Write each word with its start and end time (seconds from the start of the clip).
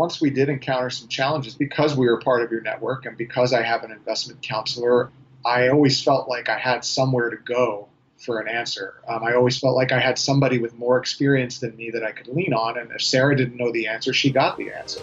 once 0.00 0.18
we 0.18 0.30
did 0.30 0.48
encounter 0.48 0.88
some 0.88 1.08
challenges 1.08 1.54
because 1.54 1.94
we 1.94 2.06
were 2.06 2.18
part 2.18 2.42
of 2.42 2.50
your 2.50 2.62
network 2.62 3.04
and 3.04 3.18
because 3.18 3.52
I 3.52 3.60
have 3.60 3.84
an 3.84 3.92
investment 3.92 4.40
counselor, 4.40 5.12
I 5.44 5.68
always 5.68 6.02
felt 6.02 6.26
like 6.26 6.48
I 6.48 6.56
had 6.56 6.86
somewhere 6.86 7.28
to 7.28 7.36
go 7.36 7.86
for 8.16 8.40
an 8.40 8.48
answer. 8.48 8.94
Um, 9.06 9.22
I 9.22 9.34
always 9.34 9.58
felt 9.58 9.76
like 9.76 9.92
I 9.92 10.00
had 10.00 10.18
somebody 10.18 10.58
with 10.58 10.72
more 10.72 10.96
experience 10.96 11.58
than 11.58 11.76
me 11.76 11.90
that 11.90 12.02
I 12.02 12.12
could 12.12 12.28
lean 12.28 12.54
on. 12.54 12.78
And 12.78 12.90
if 12.92 13.02
Sarah 13.02 13.36
didn't 13.36 13.58
know 13.58 13.72
the 13.72 13.88
answer, 13.88 14.14
she 14.14 14.30
got 14.30 14.56
the 14.56 14.72
answer. 14.72 15.02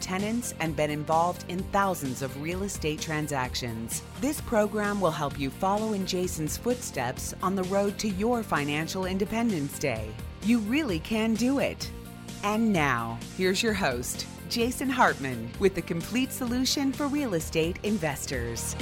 tenants, 0.00 0.54
and 0.60 0.76
been 0.76 0.90
involved 0.90 1.44
in 1.48 1.58
thousands 1.64 2.22
of 2.22 2.42
real 2.42 2.62
estate 2.62 3.00
transactions. 3.00 4.02
This 4.20 4.40
program 4.40 5.00
will 5.00 5.10
help 5.10 5.38
you 5.38 5.50
follow 5.50 5.92
in 5.92 6.06
Jason's 6.06 6.56
footsteps 6.56 7.34
on 7.42 7.54
the 7.54 7.64
road 7.64 7.98
to 7.98 8.08
your 8.08 8.42
financial 8.42 9.06
independence 9.06 9.78
day. 9.78 10.08
You 10.42 10.58
really 10.60 11.00
can 11.00 11.34
do 11.34 11.58
it. 11.58 11.90
And 12.42 12.72
now, 12.72 13.18
here's 13.36 13.62
your 13.62 13.72
host, 13.72 14.26
Jason 14.50 14.90
Hartman, 14.90 15.50
with 15.58 15.74
the 15.74 15.82
complete 15.82 16.32
solution 16.32 16.92
for 16.92 17.06
real 17.08 17.34
estate 17.34 17.78
investors. 17.82 18.76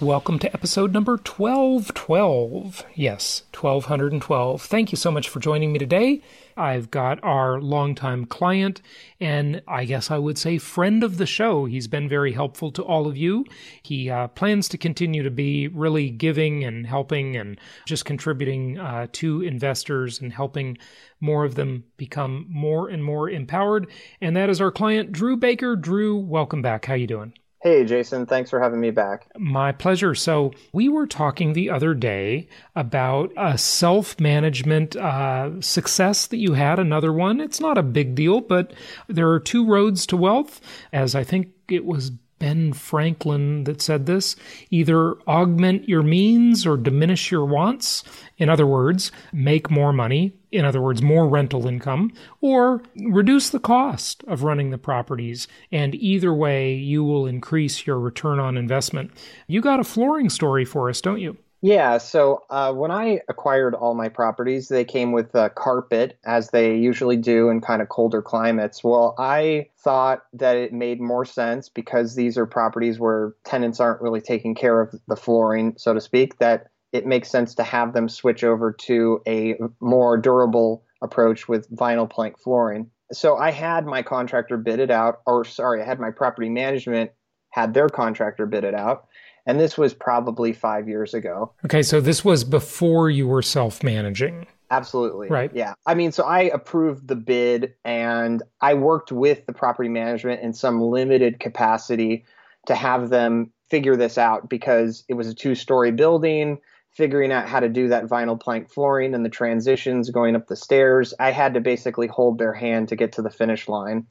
Welcome 0.00 0.38
to 0.38 0.52
episode 0.54 0.94
number 0.94 1.18
1212. 1.18 2.86
Yes, 2.94 3.42
1212. 3.52 4.62
Thank 4.62 4.92
you 4.92 4.96
so 4.96 5.10
much 5.10 5.28
for 5.28 5.40
joining 5.40 5.74
me 5.74 5.78
today. 5.78 6.22
I've 6.60 6.90
got 6.90 7.18
our 7.24 7.58
longtime 7.58 8.26
client 8.26 8.82
and 9.18 9.62
I 9.66 9.86
guess 9.86 10.10
I 10.10 10.18
would 10.18 10.36
say 10.36 10.58
friend 10.58 11.02
of 11.02 11.16
the 11.16 11.24
show. 11.24 11.64
He's 11.64 11.88
been 11.88 12.06
very 12.06 12.32
helpful 12.32 12.70
to 12.72 12.82
all 12.82 13.06
of 13.06 13.16
you. 13.16 13.46
He 13.82 14.10
uh, 14.10 14.28
plans 14.28 14.68
to 14.68 14.78
continue 14.78 15.22
to 15.22 15.30
be 15.30 15.68
really 15.68 16.10
giving 16.10 16.62
and 16.64 16.86
helping 16.86 17.34
and 17.34 17.58
just 17.86 18.04
contributing 18.04 18.78
uh, 18.78 19.06
to 19.12 19.40
investors 19.40 20.20
and 20.20 20.34
helping 20.34 20.76
more 21.18 21.46
of 21.46 21.54
them 21.54 21.84
become 21.96 22.44
more 22.50 22.90
and 22.90 23.02
more 23.02 23.30
empowered. 23.30 23.86
And 24.20 24.36
that 24.36 24.50
is 24.50 24.60
our 24.60 24.70
client, 24.70 25.12
Drew 25.12 25.38
Baker. 25.38 25.76
Drew, 25.76 26.18
welcome 26.18 26.60
back. 26.60 26.84
How 26.84 26.94
you 26.94 27.06
doing? 27.06 27.32
Hey, 27.62 27.84
Jason. 27.84 28.24
Thanks 28.24 28.48
for 28.48 28.58
having 28.58 28.80
me 28.80 28.90
back. 28.90 29.26
My 29.36 29.70
pleasure. 29.70 30.14
So, 30.14 30.52
we 30.72 30.88
were 30.88 31.06
talking 31.06 31.52
the 31.52 31.68
other 31.68 31.92
day 31.92 32.48
about 32.74 33.32
a 33.36 33.58
self 33.58 34.18
management 34.18 34.96
uh, 34.96 35.60
success 35.60 36.26
that 36.28 36.38
you 36.38 36.54
had, 36.54 36.78
another 36.78 37.12
one. 37.12 37.38
It's 37.38 37.60
not 37.60 37.76
a 37.76 37.82
big 37.82 38.14
deal, 38.14 38.40
but 38.40 38.72
there 39.08 39.28
are 39.28 39.40
two 39.40 39.66
roads 39.66 40.06
to 40.06 40.16
wealth, 40.16 40.60
as 40.90 41.14
I 41.14 41.22
think 41.22 41.48
it 41.68 41.84
was 41.84 42.12
Ben 42.40 42.72
Franklin 42.72 43.62
that 43.64 43.80
said 43.80 44.06
this 44.06 44.34
either 44.70 45.14
augment 45.28 45.88
your 45.88 46.02
means 46.02 46.66
or 46.66 46.76
diminish 46.76 47.30
your 47.30 47.44
wants. 47.44 48.02
In 48.38 48.48
other 48.48 48.66
words, 48.66 49.12
make 49.32 49.70
more 49.70 49.92
money, 49.92 50.32
in 50.50 50.64
other 50.64 50.80
words, 50.80 51.00
more 51.02 51.28
rental 51.28 51.68
income, 51.68 52.12
or 52.40 52.82
reduce 52.96 53.50
the 53.50 53.60
cost 53.60 54.24
of 54.26 54.42
running 54.42 54.70
the 54.70 54.78
properties. 54.78 55.46
And 55.70 55.94
either 55.94 56.34
way, 56.34 56.74
you 56.74 57.04
will 57.04 57.26
increase 57.26 57.86
your 57.86 58.00
return 58.00 58.40
on 58.40 58.56
investment. 58.56 59.12
You 59.46 59.60
got 59.60 59.78
a 59.78 59.84
flooring 59.84 60.30
story 60.30 60.64
for 60.64 60.88
us, 60.88 61.00
don't 61.00 61.20
you? 61.20 61.36
Yeah, 61.62 61.98
so 61.98 62.44
uh, 62.48 62.72
when 62.72 62.90
I 62.90 63.20
acquired 63.28 63.74
all 63.74 63.94
my 63.94 64.08
properties, 64.08 64.68
they 64.68 64.84
came 64.84 65.12
with 65.12 65.34
a 65.34 65.50
carpet, 65.50 66.18
as 66.24 66.50
they 66.50 66.76
usually 66.76 67.18
do 67.18 67.50
in 67.50 67.60
kind 67.60 67.82
of 67.82 67.90
colder 67.90 68.22
climates. 68.22 68.82
Well, 68.82 69.14
I 69.18 69.68
thought 69.78 70.24
that 70.32 70.56
it 70.56 70.72
made 70.72 71.02
more 71.02 71.26
sense 71.26 71.68
because 71.68 72.14
these 72.14 72.38
are 72.38 72.46
properties 72.46 72.98
where 72.98 73.34
tenants 73.44 73.78
aren't 73.78 74.00
really 74.00 74.22
taking 74.22 74.54
care 74.54 74.80
of 74.80 74.94
the 75.06 75.16
flooring, 75.16 75.74
so 75.76 75.92
to 75.92 76.00
speak, 76.00 76.38
that 76.38 76.68
it 76.92 77.06
makes 77.06 77.30
sense 77.30 77.54
to 77.56 77.62
have 77.62 77.92
them 77.92 78.08
switch 78.08 78.42
over 78.42 78.72
to 78.72 79.20
a 79.28 79.56
more 79.80 80.16
durable 80.16 80.82
approach 81.02 81.46
with 81.46 81.70
vinyl 81.70 82.08
plank 82.08 82.38
flooring. 82.38 82.90
So 83.12 83.36
I 83.36 83.50
had 83.50 83.84
my 83.84 84.02
contractor 84.02 84.56
bid 84.56 84.80
it 84.80 84.90
out, 84.90 85.20
or 85.26 85.44
sorry, 85.44 85.82
I 85.82 85.84
had 85.84 86.00
my 86.00 86.10
property 86.10 86.48
management 86.48 87.10
had 87.50 87.74
their 87.74 87.88
contractor 87.88 88.46
bid 88.46 88.64
it 88.64 88.74
out 88.74 89.08
and 89.46 89.58
this 89.58 89.76
was 89.78 89.94
probably 89.94 90.52
five 90.52 90.88
years 90.88 91.14
ago. 91.14 91.52
Okay, 91.64 91.82
so 91.82 92.00
this 92.00 92.24
was 92.24 92.44
before 92.44 93.10
you 93.10 93.26
were 93.26 93.42
self 93.42 93.82
managing. 93.82 94.46
Absolutely. 94.70 95.28
Right. 95.28 95.50
Yeah. 95.52 95.74
I 95.86 95.94
mean, 95.94 96.12
so 96.12 96.24
I 96.24 96.42
approved 96.42 97.08
the 97.08 97.16
bid 97.16 97.74
and 97.84 98.42
I 98.60 98.74
worked 98.74 99.10
with 99.10 99.44
the 99.46 99.52
property 99.52 99.88
management 99.88 100.42
in 100.42 100.52
some 100.52 100.80
limited 100.80 101.40
capacity 101.40 102.24
to 102.66 102.76
have 102.76 103.08
them 103.08 103.50
figure 103.68 103.96
this 103.96 104.16
out 104.16 104.48
because 104.48 105.04
it 105.08 105.14
was 105.14 105.28
a 105.28 105.34
two 105.34 105.54
story 105.54 105.90
building. 105.90 106.58
Figuring 106.92 107.30
out 107.30 107.48
how 107.48 107.60
to 107.60 107.68
do 107.68 107.88
that 107.88 108.06
vinyl 108.06 108.38
plank 108.38 108.68
flooring 108.68 109.14
and 109.14 109.24
the 109.24 109.30
transitions 109.30 110.10
going 110.10 110.34
up 110.34 110.48
the 110.48 110.56
stairs, 110.56 111.14
I 111.20 111.30
had 111.30 111.54
to 111.54 111.60
basically 111.60 112.08
hold 112.08 112.38
their 112.38 112.52
hand 112.52 112.88
to 112.88 112.96
get 112.96 113.12
to 113.12 113.22
the 113.22 113.30
finish 113.30 113.68
line. 113.68 114.06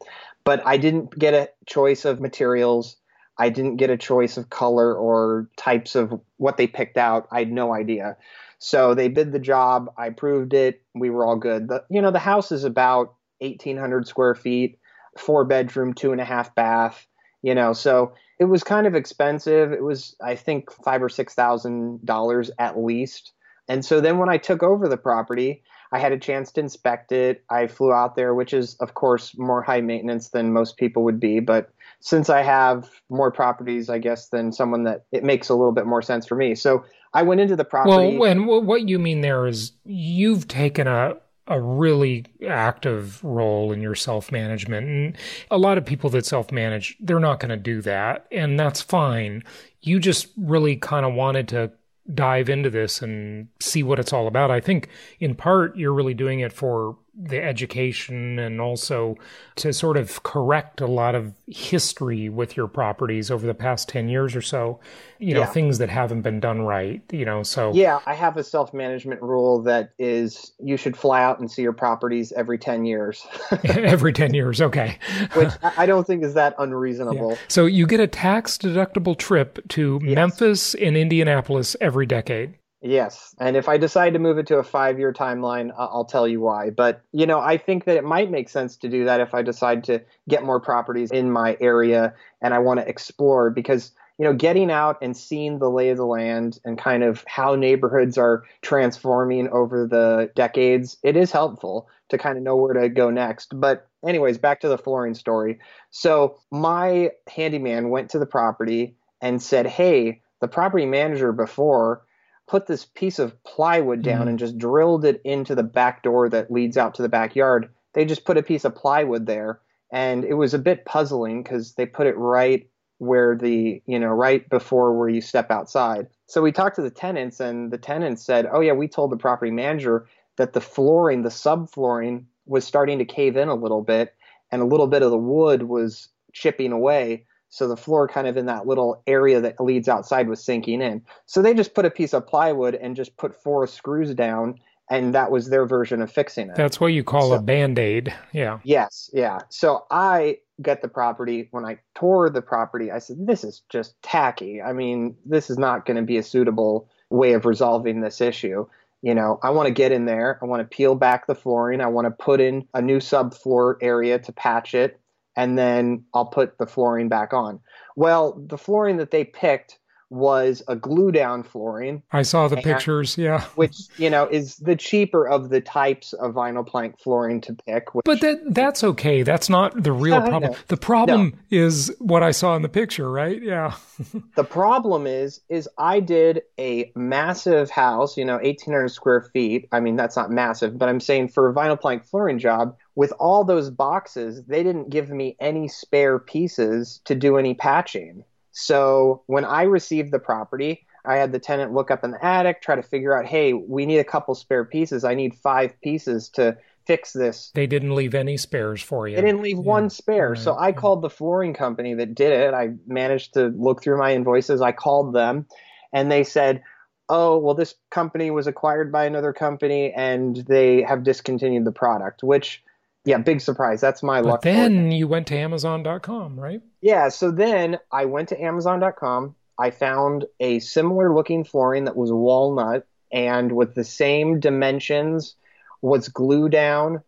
But 0.46 0.66
I 0.66 0.78
didn't 0.78 1.18
get 1.18 1.34
a 1.34 1.50
choice 1.66 2.06
of 2.06 2.22
materials. 2.22 2.96
I 3.40 3.50
didn't 3.50 3.78
get 3.78 3.90
a 3.90 3.98
choice 3.98 4.38
of 4.38 4.50
color 4.50 4.94
or 4.94 5.50
types 5.56 5.96
of 5.96 6.20
what 6.38 6.58
they 6.58 6.68
picked 6.68 6.98
out. 6.98 7.28
I 7.32 7.40
had 7.40 7.52
no 7.52 7.74
idea. 7.74 8.18
So 8.60 8.94
they 8.94 9.08
bid 9.08 9.32
the 9.32 9.40
job. 9.40 9.94
I 9.98 10.10
proved 10.10 10.54
it. 10.54 10.82
We 10.94 11.10
were 11.10 11.26
all 11.26 11.38
good. 11.38 11.70
The, 11.70 11.84
you 11.90 12.02
know, 12.02 12.12
the 12.12 12.20
house 12.20 12.52
is 12.52 12.66
about 12.66 13.16
1,800 13.40 14.06
square 14.06 14.36
feet, 14.36 14.78
four 15.18 15.46
bedroom, 15.46 15.94
two 15.94 16.12
and 16.12 16.20
a 16.20 16.26
half 16.26 16.54
bath. 16.54 17.08
You 17.42 17.56
know, 17.56 17.72
so 17.72 18.14
it 18.38 18.46
was 18.46 18.64
kind 18.64 18.86
of 18.86 18.96
expensive. 18.96 19.72
It 19.72 19.82
was, 19.82 20.16
I 20.22 20.36
think, 20.36 20.70
five 20.84 21.02
or 21.02 21.08
six 21.08 21.34
thousand 21.34 22.06
dollars 22.06 22.52
at 22.60 22.78
least. 22.78 23.32
And 23.70 23.86
so 23.86 24.02
then 24.02 24.18
when 24.18 24.28
I 24.28 24.38
took 24.38 24.62
over 24.62 24.90
the 24.90 24.98
property, 24.98 25.64
I 25.94 26.00
had 26.00 26.12
a 26.12 26.20
chance 26.20 26.52
to 26.54 26.60
inspect 26.60 27.12
it. 27.14 27.44
I 27.50 27.68
flew 27.68 27.94
out 27.94 28.16
there, 28.16 28.34
which 28.34 28.54
is, 28.54 28.76
of 28.76 28.94
course, 28.94 29.38
more 29.38 29.62
high 29.62 29.82
maintenance 29.82 30.30
than 30.30 30.52
most 30.52 30.76
people 30.76 31.04
would 31.04 31.20
be. 31.20 31.40
But 31.40 31.72
since 32.02 32.30
I 32.30 32.42
have 32.42 32.90
more 33.10 33.32
properties, 33.32 33.90
I 33.90 33.98
guess, 33.98 34.30
than 34.30 34.52
someone 34.52 34.84
that 34.84 35.06
it 35.12 35.24
makes 35.24 35.50
a 35.50 35.56
little 35.56 35.74
bit 35.74 35.86
more 35.86 36.02
sense 36.02 36.26
for 36.26 36.36
me. 36.36 36.56
So 36.56 36.84
I 37.14 37.24
went 37.24 37.42
into 37.42 37.56
the 37.56 37.66
property. 37.66 38.18
Well, 38.18 38.32
and 38.32 38.48
what 38.48 38.88
you 38.88 39.00
mean 39.00 39.22
there 39.22 39.48
is 39.48 39.74
you've 39.86 40.48
taken 40.48 40.88
a 40.88 41.18
a 41.50 41.60
really 41.60 42.26
active 42.48 43.24
role 43.24 43.72
in 43.72 43.82
your 43.82 43.96
self 43.96 44.32
management. 44.32 44.88
And 44.88 45.18
a 45.50 45.58
lot 45.58 45.78
of 45.78 45.86
people 45.86 46.10
that 46.12 46.26
self 46.26 46.52
manage, 46.52 46.96
they're 47.00 47.20
not 47.20 47.40
going 47.40 47.50
to 47.50 47.58
do 47.58 47.82
that. 47.82 48.28
And 48.32 48.60
that's 48.60 48.82
fine. 48.82 49.44
You 49.82 50.00
just 50.00 50.28
really 50.38 50.76
kind 50.76 51.06
of 51.06 51.14
wanted 51.14 51.48
to 51.50 51.72
dive 52.14 52.50
into 52.50 52.70
this 52.70 53.02
and 53.02 53.48
see 53.60 53.84
what 53.84 54.00
it's 54.00 54.14
all 54.14 54.28
about. 54.28 54.52
I 54.52 54.60
think 54.60 54.90
in 55.20 55.36
part 55.36 55.76
you're 55.76 55.94
really 55.94 56.14
doing 56.14 56.40
it 56.40 56.54
for 56.54 56.98
the 57.22 57.44
education 57.44 58.40
and 58.40 58.62
also 58.62 59.18
to 59.58 59.74
sort 59.74 59.98
of 59.98 60.24
correct 60.24 60.80
a 60.80 60.88
lot 60.88 61.16
of 61.16 61.34
history 61.48 62.30
with 62.30 62.56
your 62.56 62.68
properties 62.68 63.30
over 63.30 63.46
the 63.46 63.54
past 63.54 63.90
10 63.90 64.08
years 64.08 64.38
or 64.38 64.42
so 64.42 64.80
you 65.18 65.34
know 65.34 65.42
yeah. 65.42 65.46
things 65.46 65.80
that 65.80 65.90
haven't 65.90 66.22
been 66.22 66.40
done 66.40 66.62
right 66.62 67.02
you 67.12 67.26
know 67.26 67.44
so 67.44 67.74
yeah 67.74 68.00
i 68.06 68.14
have 68.14 68.38
a 68.38 68.44
self-management 68.44 69.22
rule 69.22 69.62
that 69.62 69.92
is 70.00 70.54
you 70.64 70.78
should 70.78 70.96
fly 70.96 71.22
out 71.22 71.42
and 71.42 71.52
see 71.52 71.62
your 71.62 71.74
properties 71.74 72.32
every 72.32 72.58
10 72.58 72.86
years 72.86 73.28
every 73.66 74.14
10 74.14 74.34
years 74.34 74.62
okay 74.62 74.98
which 75.34 75.52
i 75.62 75.86
don't 75.86 76.08
think 76.08 76.24
is 76.24 76.36
that 76.36 76.56
unreasonable 76.58 77.32
yeah. 77.32 77.38
so 77.50 77.66
you 77.66 77.86
get 77.86 78.00
a 78.00 78.08
tax 78.08 78.58
deductible 78.58 79.18
trip 79.18 79.60
to 79.68 80.00
yes. 80.04 80.16
memphis 80.16 80.74
and 80.76 80.96
indianapolis 80.96 81.76
every 81.82 82.06
decade 82.06 82.54
Yes. 82.82 83.36
And 83.40 83.58
if 83.58 83.68
I 83.68 83.78
decide 83.78 84.14
to 84.14 84.20
move 84.20 84.38
it 84.38 84.48
to 84.48 84.58
a 84.58 84.64
five 84.64 85.00
year 85.00 85.12
timeline, 85.12 85.72
I'll 85.78 86.06
tell 86.06 86.28
you 86.28 86.40
why. 86.40 86.70
But, 86.70 87.02
you 87.12 87.26
know, 87.26 87.40
I 87.40 87.58
think 87.58 87.84
that 87.86 87.98
it 87.98 88.06
might 88.06 88.32
make 88.32 88.48
sense 88.48 88.78
to 88.78 88.90
do 88.90 89.04
that 89.06 89.20
if 89.20 89.34
I 89.34 89.42
decide 89.42 89.84
to 89.86 90.02
get 90.30 90.44
more 90.46 90.62
properties 90.62 91.12
in 91.12 91.30
my 91.30 91.58
area 91.60 92.14
and 92.42 92.54
I 92.54 92.60
want 92.60 92.80
to 92.80 92.88
explore 92.88 93.50
because, 93.50 93.92
you 94.18 94.24
know, 94.24 94.34
getting 94.34 94.72
out 94.72 94.98
and 95.02 95.16
seeing 95.16 95.60
the 95.60 95.70
lay 95.70 95.90
of 95.90 95.98
the 95.98 96.06
land 96.06 96.60
and 96.64 96.78
kind 96.78 97.04
of 97.04 97.26
how 97.28 97.56
neighborhoods 97.56 98.18
are 98.18 98.44
transforming 98.62 99.50
over 99.50 99.86
the 99.86 100.32
decades, 100.34 100.98
it 101.04 101.18
is 101.18 101.34
helpful 101.34 101.90
to 102.08 102.18
kind 102.18 102.38
of 102.38 102.44
know 102.44 102.56
where 102.56 102.74
to 102.74 102.88
go 102.88 103.10
next. 103.10 103.60
But, 103.60 103.90
anyways, 104.08 104.38
back 104.38 104.62
to 104.62 104.70
the 104.70 104.78
flooring 104.78 105.16
story. 105.16 105.60
So, 105.92 106.38
my 106.50 107.12
handyman 107.28 107.90
went 107.90 108.12
to 108.12 108.20
the 108.20 108.26
property 108.26 108.96
and 109.22 109.42
said, 109.42 109.68
Hey, 109.68 110.22
the 110.40 110.48
property 110.48 110.86
manager 110.86 111.34
before 111.34 112.04
put 112.50 112.66
this 112.66 112.84
piece 112.84 113.20
of 113.20 113.42
plywood 113.44 114.02
down 114.02 114.26
mm. 114.26 114.30
and 114.30 114.40
just 114.40 114.58
drilled 114.58 115.06
it 115.06 115.22
into 115.24 115.54
the 115.54 115.64
back 115.64 116.02
door 116.02 116.28
that 116.30 116.50
leads 116.50 116.78
out 116.78 116.96
to 116.96 117.04
the 117.04 117.10
backyard. 117.10 117.70
they 117.94 118.04
just 118.04 118.26
put 118.26 118.38
a 118.38 118.44
piece 118.44 118.66
of 118.66 118.76
plywood 118.76 119.28
there. 119.28 119.62
And 119.92 120.26
it 120.26 120.34
was 120.34 120.54
a 120.54 120.60
bit 120.60 120.86
puzzling 120.86 121.44
because 121.44 121.74
they 121.76 121.86
put 121.86 122.08
it 122.08 122.18
right 122.18 122.68
where 122.98 123.36
the, 123.36 123.82
you 123.86 124.00
know, 124.00 124.10
right 124.10 124.48
before 124.50 124.98
where 124.98 125.10
you 125.10 125.22
step 125.22 125.52
outside. 125.52 126.08
So 126.26 126.42
we 126.42 126.52
talked 126.52 126.76
to 126.76 126.82
the 126.82 126.90
tenants, 126.90 127.40
and 127.40 127.72
the 127.72 127.78
tenants 127.78 128.24
said, 128.24 128.48
Oh, 128.52 128.60
yeah, 128.60 128.74
we 128.74 128.88
told 128.88 129.12
the 129.12 129.18
property 129.18 129.52
manager 129.52 130.08
that 130.38 130.54
the 130.54 130.62
flooring, 130.62 131.24
the 131.24 131.30
subflooring, 131.30 132.26
was 132.46 132.66
starting 132.66 132.98
to 133.00 133.06
cave 133.06 133.38
in 133.38 133.48
a 133.48 133.56
little 133.56 133.82
bit, 133.82 134.16
and 134.52 134.62
a 134.62 134.66
little 134.66 134.88
bit 134.88 135.02
of 135.02 135.12
the 135.12 135.18
wood 135.18 135.64
was 135.64 136.10
chipping 136.34 136.72
away. 136.72 137.26
So 137.50 137.68
the 137.68 137.78
floor 137.78 138.08
kind 138.08 138.28
of 138.28 138.38
in 138.38 138.46
that 138.46 138.68
little 138.68 139.02
area 139.08 139.42
that 139.42 139.60
leads 139.60 139.88
outside 139.88 140.28
was 140.28 140.44
sinking 140.44 140.82
in. 140.82 141.02
So 141.26 141.42
they 141.42 141.54
just 141.54 141.74
put 141.74 141.86
a 141.86 141.92
piece 141.92 142.14
of 142.14 142.28
plywood 142.28 142.76
and 142.76 142.96
just 142.96 143.18
put 143.18 143.42
four 143.42 143.66
screws 143.68 144.14
down 144.14 144.60
and 144.90 145.14
that 145.14 145.32
was 145.32 145.50
their 145.50 145.66
version 145.66 146.02
of 146.02 146.12
fixing 146.12 146.50
it. 146.50 146.56
That's 146.56 146.80
what 146.80 146.88
you 146.88 147.04
call 147.04 147.30
so, 147.30 147.36
a 147.36 147.42
band-aid. 147.42 148.14
Yeah. 148.34 148.60
Yes, 148.64 149.10
yeah. 149.14 149.40
So 149.50 149.86
I 149.92 150.38
get 150.62 150.82
the 150.82 150.88
property 150.88 151.48
when 151.52 151.64
I 151.64 151.78
tore 151.96 152.30
the 152.30 152.42
property, 152.42 152.92
I 152.92 153.00
said 153.00 153.28
this 153.28 153.44
is 153.44 153.62
just 153.70 154.02
tacky. 154.02 154.62
I 154.62 154.74
mean, 154.74 155.16
this 155.26 155.50
is 155.50 155.58
not 155.58 155.86
going 155.86 155.98
to 155.98 156.04
be 156.04 156.18
a 156.18 156.24
suitable 156.24 156.90
way 157.10 157.34
of 157.34 157.46
resolving 157.46 158.02
this 158.02 158.20
issue. 158.20 158.68
You 159.02 159.16
know, 159.16 159.40
I 159.44 159.52
want 159.52 159.68
to 159.68 159.74
get 159.74 159.94
in 159.94 160.06
there, 160.06 160.40
I 160.42 160.46
want 160.46 160.62
to 160.62 160.76
peel 160.76 160.96
back 160.96 161.28
the 161.28 161.36
flooring, 161.36 161.80
I 161.80 161.88
want 161.88 162.06
to 162.06 162.12
put 162.12 162.42
in 162.42 162.68
a 162.74 162.82
new 162.82 162.98
subfloor 162.98 163.76
area 163.82 164.20
to 164.20 164.32
patch 164.34 164.76
it, 164.76 165.00
and 165.40 165.58
then 165.58 166.04
I'll 166.14 166.26
put 166.26 166.58
the 166.58 166.68
flooring 166.68 167.08
back 167.08 167.34
on. 167.34 167.62
Well, 167.96 168.34
the 168.46 168.58
flooring 168.58 168.98
that 168.98 169.12
they 169.12 169.24
picked 169.24 169.80
was 170.10 170.62
a 170.68 170.76
glue 170.76 171.12
down 171.12 171.44
flooring. 171.44 172.02
I 172.12 172.24
saw 172.24 172.48
the 172.50 172.58
pictures, 172.58 173.18
yeah. 173.18 173.44
Which, 173.56 173.78
you 173.98 174.10
know, 174.10 174.26
is 174.26 174.58
the 174.58 174.76
cheaper 174.76 175.26
of 175.26 175.50
the 175.50 175.62
types 175.62 176.12
of 176.12 176.34
vinyl 176.34 176.68
plank 176.68 177.00
flooring 177.00 177.40
to 177.42 177.54
pick. 177.54 177.96
Which, 177.96 178.04
but 178.04 178.20
that 178.20 178.42
that's 178.48 178.84
okay. 178.84 179.24
That's 179.24 179.50
not 179.50 179.82
the 179.82 179.94
real 179.94 180.20
problem. 180.22 180.56
The 180.68 180.78
problem 180.78 181.38
no. 181.52 181.58
is 181.58 181.96
what 182.00 182.22
I 182.22 182.32
saw 182.32 182.56
in 182.58 182.64
the 182.64 182.70
picture, 182.70 183.10
right? 183.10 183.42
Yeah. 183.42 183.76
the 184.36 184.44
problem 184.44 185.08
is 185.08 185.40
is 185.48 185.70
I 185.78 186.02
did 186.02 186.42
a 186.60 186.92
massive 186.96 187.70
house, 187.70 188.18
you 188.18 188.26
know, 188.26 188.38
1800 188.38 188.90
square 188.90 189.22
feet. 189.32 189.70
I 189.72 189.80
mean, 189.80 189.96
that's 189.96 190.18
not 190.18 190.32
massive, 190.32 190.78
but 190.78 190.90
I'm 190.90 191.00
saying 191.00 191.30
for 191.30 191.50
a 191.50 191.54
vinyl 191.54 191.80
plank 191.80 192.04
flooring 192.04 192.40
job, 192.40 192.76
with 192.96 193.14
all 193.20 193.44
those 193.44 193.70
boxes, 193.70 194.44
they 194.46 194.64
didn't 194.64 194.90
give 194.90 195.10
me 195.10 195.36
any 195.40 195.68
spare 195.68 196.20
pieces 196.20 197.02
to 197.06 197.16
do 197.16 197.38
any 197.38 197.54
patching. 197.54 198.24
So 198.52 199.24
when 199.28 199.46
I 199.46 199.64
received 199.64 200.12
the 200.12 200.20
property, 200.20 200.86
I 201.06 201.16
had 201.16 201.32
the 201.32 201.40
tenant 201.40 201.74
look 201.74 201.92
up 201.92 202.04
in 202.04 202.12
the 202.12 202.24
attic, 202.24 202.62
try 202.62 202.76
to 202.76 202.84
figure 202.84 203.18
out, 203.18 203.26
hey, 203.26 203.54
we 203.54 203.86
need 203.86 204.00
a 204.00 204.04
couple 204.04 204.36
spare 204.36 204.66
pieces. 204.66 205.04
I 205.04 205.16
need 205.16 205.34
five 205.36 205.80
pieces 205.82 206.30
to 206.30 206.58
fix 206.86 207.14
this. 207.14 207.52
They 207.54 207.68
didn't 207.68 207.96
leave 207.96 208.16
any 208.16 208.36
spares 208.36 208.82
for 208.82 209.08
you. 209.08 209.16
They 209.16 209.22
didn't 209.22 209.42
leave 209.42 209.58
yeah. 209.58 209.64
one 209.64 209.90
spare. 209.90 210.32
Right. 210.32 210.40
So 210.40 210.58
I 210.58 210.72
called 210.72 211.02
the 211.02 211.10
flooring 211.10 211.54
company 211.54 211.94
that 211.94 212.16
did 212.16 212.34
it. 212.34 212.54
I 212.54 212.72
managed 212.88 213.36
to 213.36 213.48
look 213.48 213.82
through 213.82 213.98
my 213.98 214.14
invoices. 214.14 214.62
I 214.62 214.72
called 214.72 215.14
them 215.14 215.46
and 215.94 216.12
they 216.12 216.24
said, 216.24 216.64
oh, 217.08 217.38
well, 217.38 217.56
this 217.56 217.76
company 217.92 218.30
was 218.32 218.48
acquired 218.48 218.92
by 218.92 219.06
another 219.06 219.34
company 219.34 219.94
and 219.94 220.38
they 220.48 220.82
have 220.82 221.04
discontinued 221.04 221.66
the 221.66 221.72
product, 221.72 222.24
which 222.24 222.64
yeah, 223.10 223.18
big 223.18 223.42
surprise. 223.42 223.82
That's 223.82 224.04
my 224.04 224.22
but 224.22 224.28
luck. 224.28 224.42
Then 224.44 224.92
you 224.92 225.08
went 225.08 225.26
to 225.28 225.36
Amazon.com, 225.36 226.40
right? 226.40 226.62
Yeah. 226.80 227.10
So 227.10 227.32
then 227.32 227.80
I 227.92 228.06
went 228.06 228.30
to 228.30 228.40
Amazon.com. 228.40 229.34
I 229.58 229.72
found 229.72 230.26
a 230.40 230.60
similar 230.60 231.12
looking 231.12 231.44
flooring 231.44 231.86
that 231.86 231.96
was 231.96 232.12
walnut 232.12 232.86
and 233.12 233.52
with 233.52 233.74
the 233.74 233.84
same 233.84 234.40
dimensions, 234.40 235.36
was 235.82 236.08
glue 236.10 236.50
down, 236.50 237.02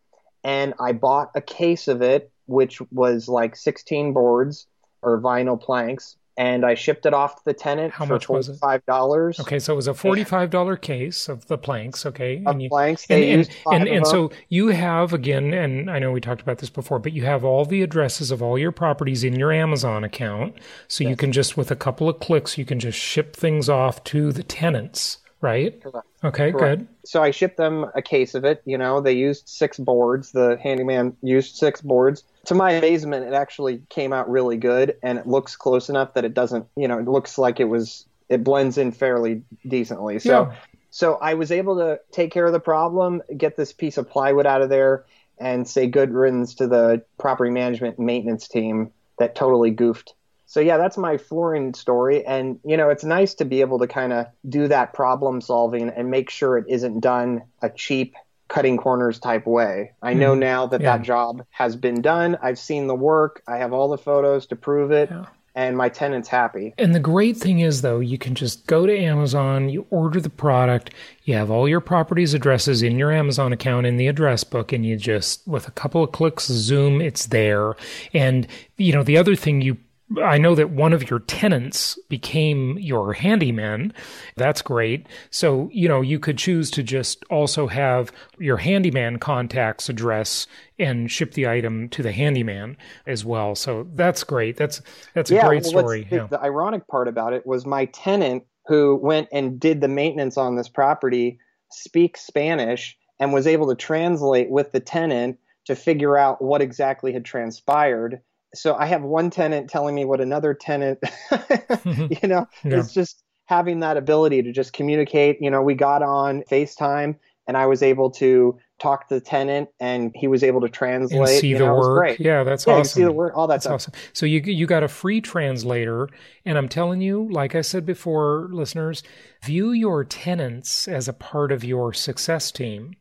and 0.44 0.74
I 0.80 0.94
bought 0.94 1.33
a 1.36 1.42
case 1.42 1.88
of 1.88 2.01
it, 2.01 2.31
which 2.47 2.81
was 2.92 3.27
like 3.27 3.56
16 3.56 4.12
boards 4.12 4.65
or 5.04 5.21
vinyl 5.21 5.62
planks, 5.62 6.15
and 6.38 6.66
I 6.66 6.75
shipped 6.75 7.06
it 7.06 7.13
off 7.13 7.36
to 7.38 7.42
the 7.45 7.54
tenant 7.54 7.94
How 7.94 8.06
for 8.06 8.13
much 8.13 8.30
was 8.30 8.50
it? 8.50 8.57
Five 8.57 8.86
dollars. 8.86 9.39
Okay, 9.39 9.60
so 9.60 9.74
it 9.74 9.75
was 9.75 9.88
a 9.88 9.94
forty-five 9.94 10.50
dollar 10.50 10.78
case 10.78 11.28
of 11.28 11.48
the 11.48 11.57
planks. 11.57 12.06
Okay, 12.06 12.38
of 12.45 12.54
and 12.54 12.62
you, 12.62 12.69
planks. 12.69 13.06
They 13.07 13.31
and 13.31 13.50
and, 13.72 13.88
and, 13.88 13.88
and 13.88 14.07
so 14.07 14.31
you 14.50 14.68
have 14.69 15.13
again, 15.13 15.54
and 15.54 15.89
I 15.89 16.00
know 16.00 16.12
we 16.12 16.22
talked 16.22 16.42
about 16.42 16.60
this 16.60 16.69
before, 16.69 17.00
but 17.00 17.13
you 17.13 17.25
have 17.25 17.44
all 17.44 17.66
the 17.66 17.81
addresses 17.81 18.31
of 18.31 18.42
all 18.42 18.57
your 18.57 18.72
properties 18.72 19.24
in 19.24 19.38
your 19.38 19.51
Amazon 19.51 20.04
account, 20.04 20.56
so 20.88 21.04
yes. 21.04 21.12
you 21.12 21.16
can 21.16 21.31
just 21.31 21.57
with 21.57 21.72
a 21.72 21.75
couple 21.75 22.07
of 22.10 22.19
clicks, 22.19 22.57
you 22.57 22.66
can 22.66 22.80
just 22.80 22.98
ship 22.98 23.36
things 23.36 23.69
off 23.69 24.04
to 24.06 24.31
the 24.31 24.44
tenants, 24.44 25.18
right? 25.41 25.81
Correct. 25.81 26.07
Okay, 26.23 26.51
Correct. 26.51 26.79
good. 26.79 26.88
So 27.05 27.21
I 27.23 27.31
shipped 27.31 27.57
them 27.57 27.85
a 27.95 28.01
case 28.01 28.35
of 28.35 28.45
it. 28.45 28.61
You 28.65 28.77
know, 28.77 29.01
they 29.01 29.13
used 29.13 29.49
six 29.49 29.77
boards. 29.77 30.31
The 30.31 30.57
handyman 30.61 31.17
used 31.21 31.55
six 31.55 31.81
boards 31.81 32.23
to 32.45 32.55
my 32.55 32.71
amazement, 32.71 33.25
it 33.25 33.33
actually 33.33 33.81
came 33.89 34.13
out 34.13 34.29
really 34.29 34.57
good, 34.57 34.97
and 35.03 35.19
it 35.19 35.27
looks 35.27 35.55
close 35.55 35.89
enough 35.89 36.15
that 36.15 36.25
it 36.25 36.33
doesn't, 36.33 36.65
you 36.75 36.88
know, 36.88 36.97
it 36.97 37.07
looks 37.07 37.38
like 37.38 37.59
it 37.59 37.65
was, 37.65 38.05
it 38.29 38.43
blends 38.43 38.77
in 38.77 38.91
fairly 38.91 39.43
decently. 39.67 40.19
So, 40.19 40.47
yeah. 40.49 40.55
so 40.89 41.15
I 41.15 41.35
was 41.35 41.51
able 41.51 41.77
to 41.77 41.99
take 42.11 42.31
care 42.31 42.45
of 42.45 42.53
the 42.53 42.59
problem, 42.59 43.21
get 43.37 43.57
this 43.57 43.73
piece 43.73 43.97
of 43.97 44.09
plywood 44.09 44.45
out 44.45 44.61
of 44.61 44.69
there, 44.69 45.05
and 45.39 45.67
say 45.67 45.87
good 45.87 46.11
riddance 46.11 46.55
to 46.55 46.67
the 46.67 47.03
property 47.19 47.51
management 47.51 47.99
maintenance 47.99 48.47
team 48.47 48.91
that 49.19 49.35
totally 49.35 49.71
goofed. 49.71 50.13
So 50.51 50.59
yeah, 50.59 50.75
that's 50.75 50.98
my 50.98 51.15
flooring 51.15 51.74
story, 51.74 52.25
and 52.25 52.59
you 52.65 52.75
know, 52.75 52.89
it's 52.89 53.06
nice 53.06 53.36
to 53.36 53.45
be 53.45 53.62
able 53.62 53.80
to 53.80 53.88
kind 53.88 54.12
of 54.12 54.25
do 54.50 54.68
that 54.68 54.92
problem 54.94 55.39
solving 55.39 55.88
and 55.88 56.12
make 56.12 56.30
sure 56.30 56.57
it 56.57 56.65
isn't 56.68 57.00
done 57.00 57.44
a 57.62 57.69
cheap 57.69 58.15
cutting 58.50 58.75
corners 58.75 59.18
type 59.18 59.48
way. 59.48 59.94
I 60.01 60.13
know 60.13 60.36
mm 60.36 60.39
now 60.39 60.68
that 60.68 60.81
yeah. 60.81 60.98
that 60.98 61.06
job 61.06 61.45
has 61.51 61.77
been 61.77 62.01
done. 62.01 62.38
I've 62.42 62.59
seen 62.59 62.88
the 62.88 62.95
work. 62.95 63.42
I 63.48 63.59
have 63.59 63.71
all 63.71 63.88
the 63.88 63.98
photos 63.98 64.45
to 64.48 64.57
prove 64.57 64.92
it. 64.92 65.09
Yeah. 65.09 65.27
And 65.56 65.77
my 65.77 65.88
tenant's 65.88 66.27
happy. 66.27 66.74
And 66.77 66.94
the 66.94 67.00
great 67.00 67.38
thing 67.38 67.59
is, 67.59 67.81
though, 67.81 68.01
you 68.01 68.18
can 68.18 68.36
just 68.36 68.68
go 68.68 68.86
to 68.86 68.97
Amazon, 68.97 69.69
you 69.69 69.86
order 69.89 70.19
the 70.19 70.30
product, 70.30 70.92
you 71.24 71.36
have 71.36 71.50
all 71.50 71.68
your 71.68 71.80
properties' 71.80 72.33
addresses 72.33 72.83
in 72.83 72.97
your 72.97 73.12
Amazon 73.12 73.54
account 73.54 73.86
in 73.86 73.95
the 73.95 74.07
address 74.07 74.44
book, 74.44 74.74
and 74.74 74.86
you 74.86 74.97
just, 74.97 75.47
with 75.47 75.68
a 75.69 75.71
couple 75.71 76.04
of 76.04 76.12
clicks, 76.12 76.47
zoom, 76.47 77.00
it's 77.00 77.27
there. 77.27 77.75
And, 78.13 78.47
you 78.77 78.92
know, 78.92 79.04
the 79.04 79.18
other 79.18 79.36
thing 79.38 79.62
you 79.62 79.77
I 80.19 80.37
know 80.37 80.55
that 80.55 80.71
one 80.71 80.93
of 80.93 81.09
your 81.09 81.19
tenants 81.19 81.97
became 82.09 82.77
your 82.79 83.13
handyman. 83.13 83.93
That's 84.35 84.61
great. 84.61 85.07
So, 85.29 85.69
you 85.71 85.87
know, 85.87 86.01
you 86.01 86.19
could 86.19 86.37
choose 86.37 86.71
to 86.71 86.83
just 86.83 87.23
also 87.29 87.67
have 87.67 88.11
your 88.39 88.57
handyman 88.57 89.19
contacts 89.19 89.89
address 89.89 90.47
and 90.79 91.09
ship 91.11 91.33
the 91.33 91.47
item 91.47 91.89
to 91.89 92.03
the 92.03 92.11
handyman 92.11 92.77
as 93.05 93.23
well. 93.23 93.55
So 93.55 93.87
that's 93.94 94.23
great. 94.23 94.57
That's 94.57 94.81
that's 95.13 95.31
a 95.31 95.35
yeah, 95.35 95.47
great 95.47 95.63
well, 95.63 95.71
story. 95.71 96.07
The, 96.09 96.15
yeah. 96.15 96.27
the 96.27 96.41
ironic 96.41 96.87
part 96.87 97.07
about 97.07 97.33
it 97.33 97.45
was 97.45 97.65
my 97.65 97.85
tenant 97.85 98.44
who 98.65 98.95
went 99.01 99.27
and 99.31 99.59
did 99.59 99.81
the 99.81 99.87
maintenance 99.87 100.37
on 100.37 100.56
this 100.56 100.69
property 100.69 101.39
speaks 101.71 102.21
Spanish 102.21 102.97
and 103.19 103.33
was 103.33 103.47
able 103.47 103.69
to 103.69 103.75
translate 103.75 104.49
with 104.49 104.71
the 104.71 104.80
tenant 104.80 105.37
to 105.65 105.75
figure 105.75 106.18
out 106.18 106.41
what 106.41 106.61
exactly 106.61 107.13
had 107.13 107.23
transpired 107.23 108.21
so 108.53 108.75
I 108.75 108.85
have 108.85 109.03
one 109.03 109.29
tenant 109.29 109.69
telling 109.69 109.95
me 109.95 110.05
what 110.05 110.21
another 110.21 110.53
tenant, 110.53 110.99
you 111.85 112.27
know, 112.27 112.47
yeah. 112.63 112.79
it's 112.79 112.93
just 112.93 113.23
having 113.45 113.79
that 113.81 113.97
ability 113.97 114.41
to 114.43 114.51
just 114.51 114.73
communicate. 114.73 115.37
You 115.41 115.51
know, 115.51 115.61
we 115.61 115.75
got 115.75 116.01
on 116.01 116.43
FaceTime 116.49 117.15
and 117.47 117.57
I 117.57 117.65
was 117.65 117.83
able 117.83 118.11
to 118.11 118.57
talk 118.79 119.07
to 119.09 119.15
the 119.15 119.21
tenant 119.21 119.69
and 119.79 120.11
he 120.15 120.27
was 120.27 120.43
able 120.43 120.61
to 120.61 120.69
translate. 120.69 121.19
And 121.19 121.39
see 121.39 121.53
the 121.53 121.59
know, 121.59 121.75
work. 121.75 122.19
Yeah, 122.19 122.43
that's 122.43 122.65
yeah, 122.65 122.75
awesome. 122.75 123.01
see 123.01 123.03
the 123.03 123.11
work, 123.11 123.33
all 123.35 123.47
that 123.47 123.55
that's 123.55 123.65
stuff. 123.65 123.75
awesome. 123.75 123.93
So 124.13 124.25
you 124.25 124.41
you 124.41 124.65
got 124.65 124.83
a 124.83 124.87
free 124.87 125.21
translator, 125.21 126.09
and 126.45 126.57
I'm 126.57 126.69
telling 126.69 127.01
you, 127.01 127.27
like 127.31 127.55
I 127.55 127.61
said 127.61 127.85
before, 127.85 128.49
listeners, 128.51 129.03
view 129.43 129.71
your 129.71 130.03
tenants 130.03 130.87
as 130.87 131.07
a 131.07 131.13
part 131.13 131.51
of 131.51 131.63
your 131.63 131.93
success 131.93 132.51
team. 132.51 132.95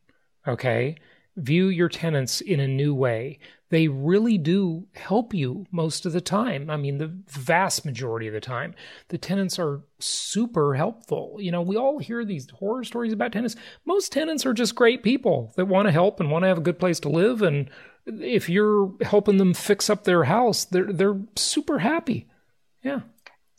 Okay, 0.49 0.97
view 1.37 1.69
your 1.69 1.89
tenants 1.89 2.41
in 2.41 2.61
a 2.61 2.69
new 2.69 2.95
way 2.95 3.39
they 3.71 3.87
really 3.87 4.37
do 4.37 4.87
help 4.95 5.33
you 5.33 5.65
most 5.71 6.05
of 6.05 6.13
the 6.13 6.21
time. 6.21 6.69
I 6.69 6.77
mean, 6.77 6.99
the 6.99 7.15
vast 7.29 7.87
majority 7.87 8.27
of 8.27 8.35
the 8.35 8.41
time, 8.41 8.75
the 9.09 9.19
tenants 9.19 9.59
are 9.59 9.81
super 10.01 10.75
helpful. 10.75 11.37
You 11.39 11.53
know, 11.53 11.63
we 11.63 11.77
all 11.77 11.99
hear 11.99 12.25
these 12.25 12.51
horror 12.51 12.83
stories 12.83 13.13
about 13.13 13.33
tenants. 13.33 13.55
Most 13.85 14.13
tenants 14.13 14.45
are 14.45 14.53
just 14.53 14.75
great 14.75 15.05
people 15.05 15.53
that 15.57 15.67
want 15.67 15.87
to 15.87 15.93
help 15.93 16.19
and 16.19 16.31
want 16.31 16.43
to 16.43 16.49
have 16.49 16.59
a 16.59 16.63
good 16.63 16.81
place 16.81 16.99
to 17.01 17.09
live. 17.09 17.43
And 17.43 17.71
if 18.07 18.49
you're 18.49 18.93
helping 19.03 19.37
them 19.37 19.55
fix 19.55 19.89
up 19.89 20.03
their 20.03 20.25
house, 20.25 20.65
they're 20.65 20.93
they're 20.93 21.21
super 21.37 21.79
happy. 21.79 22.29
Yeah. 22.83 23.01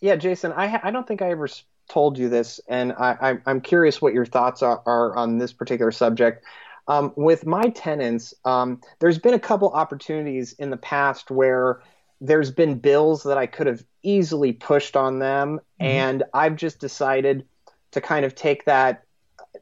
Yeah, 0.02 0.18
Jason, 0.18 0.52
I 0.52 0.80
I 0.84 0.92
don't 0.92 1.08
think 1.08 1.22
I 1.22 1.32
ever 1.32 1.48
told 1.88 2.18
you 2.18 2.28
this, 2.28 2.60
and 2.68 2.92
I, 2.94 3.38
I 3.46 3.52
am 3.52 3.62
curious 3.62 4.02
what 4.02 4.14
your 4.14 4.26
thoughts 4.26 4.62
are, 4.62 4.82
are 4.86 5.16
on 5.16 5.38
this 5.38 5.54
particular 5.54 5.92
subject. 5.92 6.44
Um, 6.92 7.14
with 7.16 7.46
my 7.46 7.70
tenants, 7.70 8.34
um, 8.44 8.82
there's 9.00 9.18
been 9.18 9.34
a 9.34 9.40
couple 9.40 9.70
opportunities 9.70 10.52
in 10.54 10.72
the 10.72 10.78
past 10.78 11.32
where 11.32 11.82
there's 12.20 12.52
been 12.52 12.80
bills 12.80 13.24
that 13.24 13.38
I 13.38 13.46
could 13.46 13.68
have 13.68 13.84
easily 14.04 14.52
pushed 14.52 14.98
on 14.98 15.20
them, 15.20 15.60
mm-hmm. 15.60 15.86
and 15.86 16.24
I've 16.34 16.58
just 16.58 16.80
decided 16.80 17.46
to 17.92 18.02
kind 18.02 18.26
of 18.26 18.36
take 18.36 18.66
that 18.66 19.06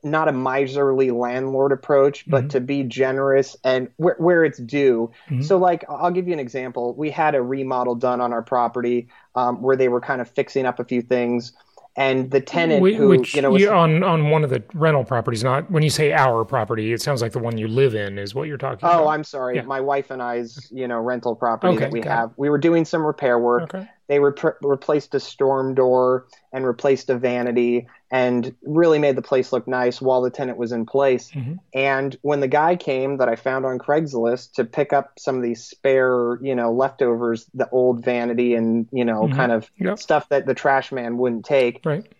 not 0.03 0.27
a 0.27 0.31
miserly 0.31 1.11
landlord 1.11 1.71
approach, 1.71 2.27
but 2.27 2.41
mm-hmm. 2.41 2.47
to 2.49 2.59
be 2.61 2.83
generous 2.83 3.55
and 3.63 3.89
where, 3.97 4.15
where 4.17 4.43
it's 4.43 4.59
due. 4.59 5.11
Mm-hmm. 5.29 5.41
So, 5.41 5.57
like, 5.57 5.83
I'll 5.89 6.11
give 6.11 6.27
you 6.27 6.33
an 6.33 6.39
example. 6.39 6.93
We 6.95 7.11
had 7.11 7.35
a 7.35 7.41
remodel 7.41 7.95
done 7.95 8.21
on 8.21 8.33
our 8.33 8.41
property 8.41 9.07
um, 9.35 9.61
where 9.61 9.75
they 9.75 9.89
were 9.89 10.01
kind 10.01 10.21
of 10.21 10.29
fixing 10.29 10.65
up 10.65 10.79
a 10.79 10.85
few 10.85 11.01
things 11.01 11.53
and 11.99 12.31
the 12.31 12.39
tenant 12.39 12.81
which, 12.81 12.95
who 12.95 13.11
you 13.33 13.41
know 13.41 13.51
was, 13.51 13.65
on 13.67 14.03
on 14.03 14.29
one 14.29 14.43
of 14.43 14.49
the 14.49 14.63
rental 14.73 15.03
properties 15.03 15.43
not 15.43 15.69
when 15.69 15.83
you 15.83 15.89
say 15.89 16.13
our 16.13 16.45
property 16.45 16.93
it 16.93 17.01
sounds 17.01 17.21
like 17.21 17.33
the 17.33 17.39
one 17.39 17.57
you 17.57 17.67
live 17.67 17.93
in 17.93 18.17
is 18.17 18.33
what 18.33 18.47
you're 18.47 18.57
talking 18.57 18.79
oh, 18.83 18.89
about 18.89 19.03
oh 19.03 19.07
i'm 19.09 19.23
sorry 19.23 19.57
yeah. 19.57 19.61
my 19.63 19.81
wife 19.81 20.09
and 20.09 20.23
i's 20.23 20.71
you 20.71 20.87
know 20.87 20.99
rental 20.99 21.35
property 21.35 21.75
okay, 21.75 21.85
that 21.85 21.91
we 21.91 22.01
have 22.01 22.29
it. 22.29 22.35
we 22.37 22.49
were 22.49 22.57
doing 22.57 22.85
some 22.85 23.05
repair 23.05 23.37
work 23.37 23.63
okay. 23.63 23.87
They 24.09 24.19
re- 24.19 24.33
replaced 24.63 25.13
a 25.13 25.19
storm 25.19 25.75
door 25.75 26.25
and 26.51 26.65
replaced 26.65 27.11
a 27.11 27.17
vanity 27.17 27.87
and 28.11 28.55
really 28.63 28.97
made 28.97 29.15
the 29.15 29.21
place 29.21 29.53
look 29.53 29.67
nice 29.67 30.01
while 30.01 30.21
the 30.23 30.31
tenant 30.31 30.57
was 30.57 30.71
in 30.71 30.87
place. 30.87 31.29
Mm-hmm. 31.29 31.53
And 31.75 32.17
when 32.23 32.39
the 32.39 32.47
guy 32.47 32.75
came 32.75 33.17
that 33.17 33.29
I 33.29 33.35
found 33.35 33.67
on 33.67 33.77
Craigslist 33.77 34.53
to 34.53 34.65
pick 34.65 34.93
up 34.93 35.19
some 35.19 35.37
of 35.37 35.43
these 35.43 35.63
spare, 35.63 36.39
you 36.41 36.55
know, 36.55 36.73
leftovers, 36.73 37.45
the 37.53 37.69
old 37.69 38.03
vanity 38.03 38.55
and, 38.55 38.89
you 38.91 39.05
know, 39.05 39.25
mm-hmm. 39.25 39.35
kind 39.35 39.51
of 39.51 39.69
yep. 39.77 39.99
stuff 39.99 40.27
that 40.29 40.47
the 40.47 40.55
trash 40.55 40.91
man 40.91 41.19
wouldn't 41.19 41.45
take. 41.45 41.81
Right. 41.85 42.11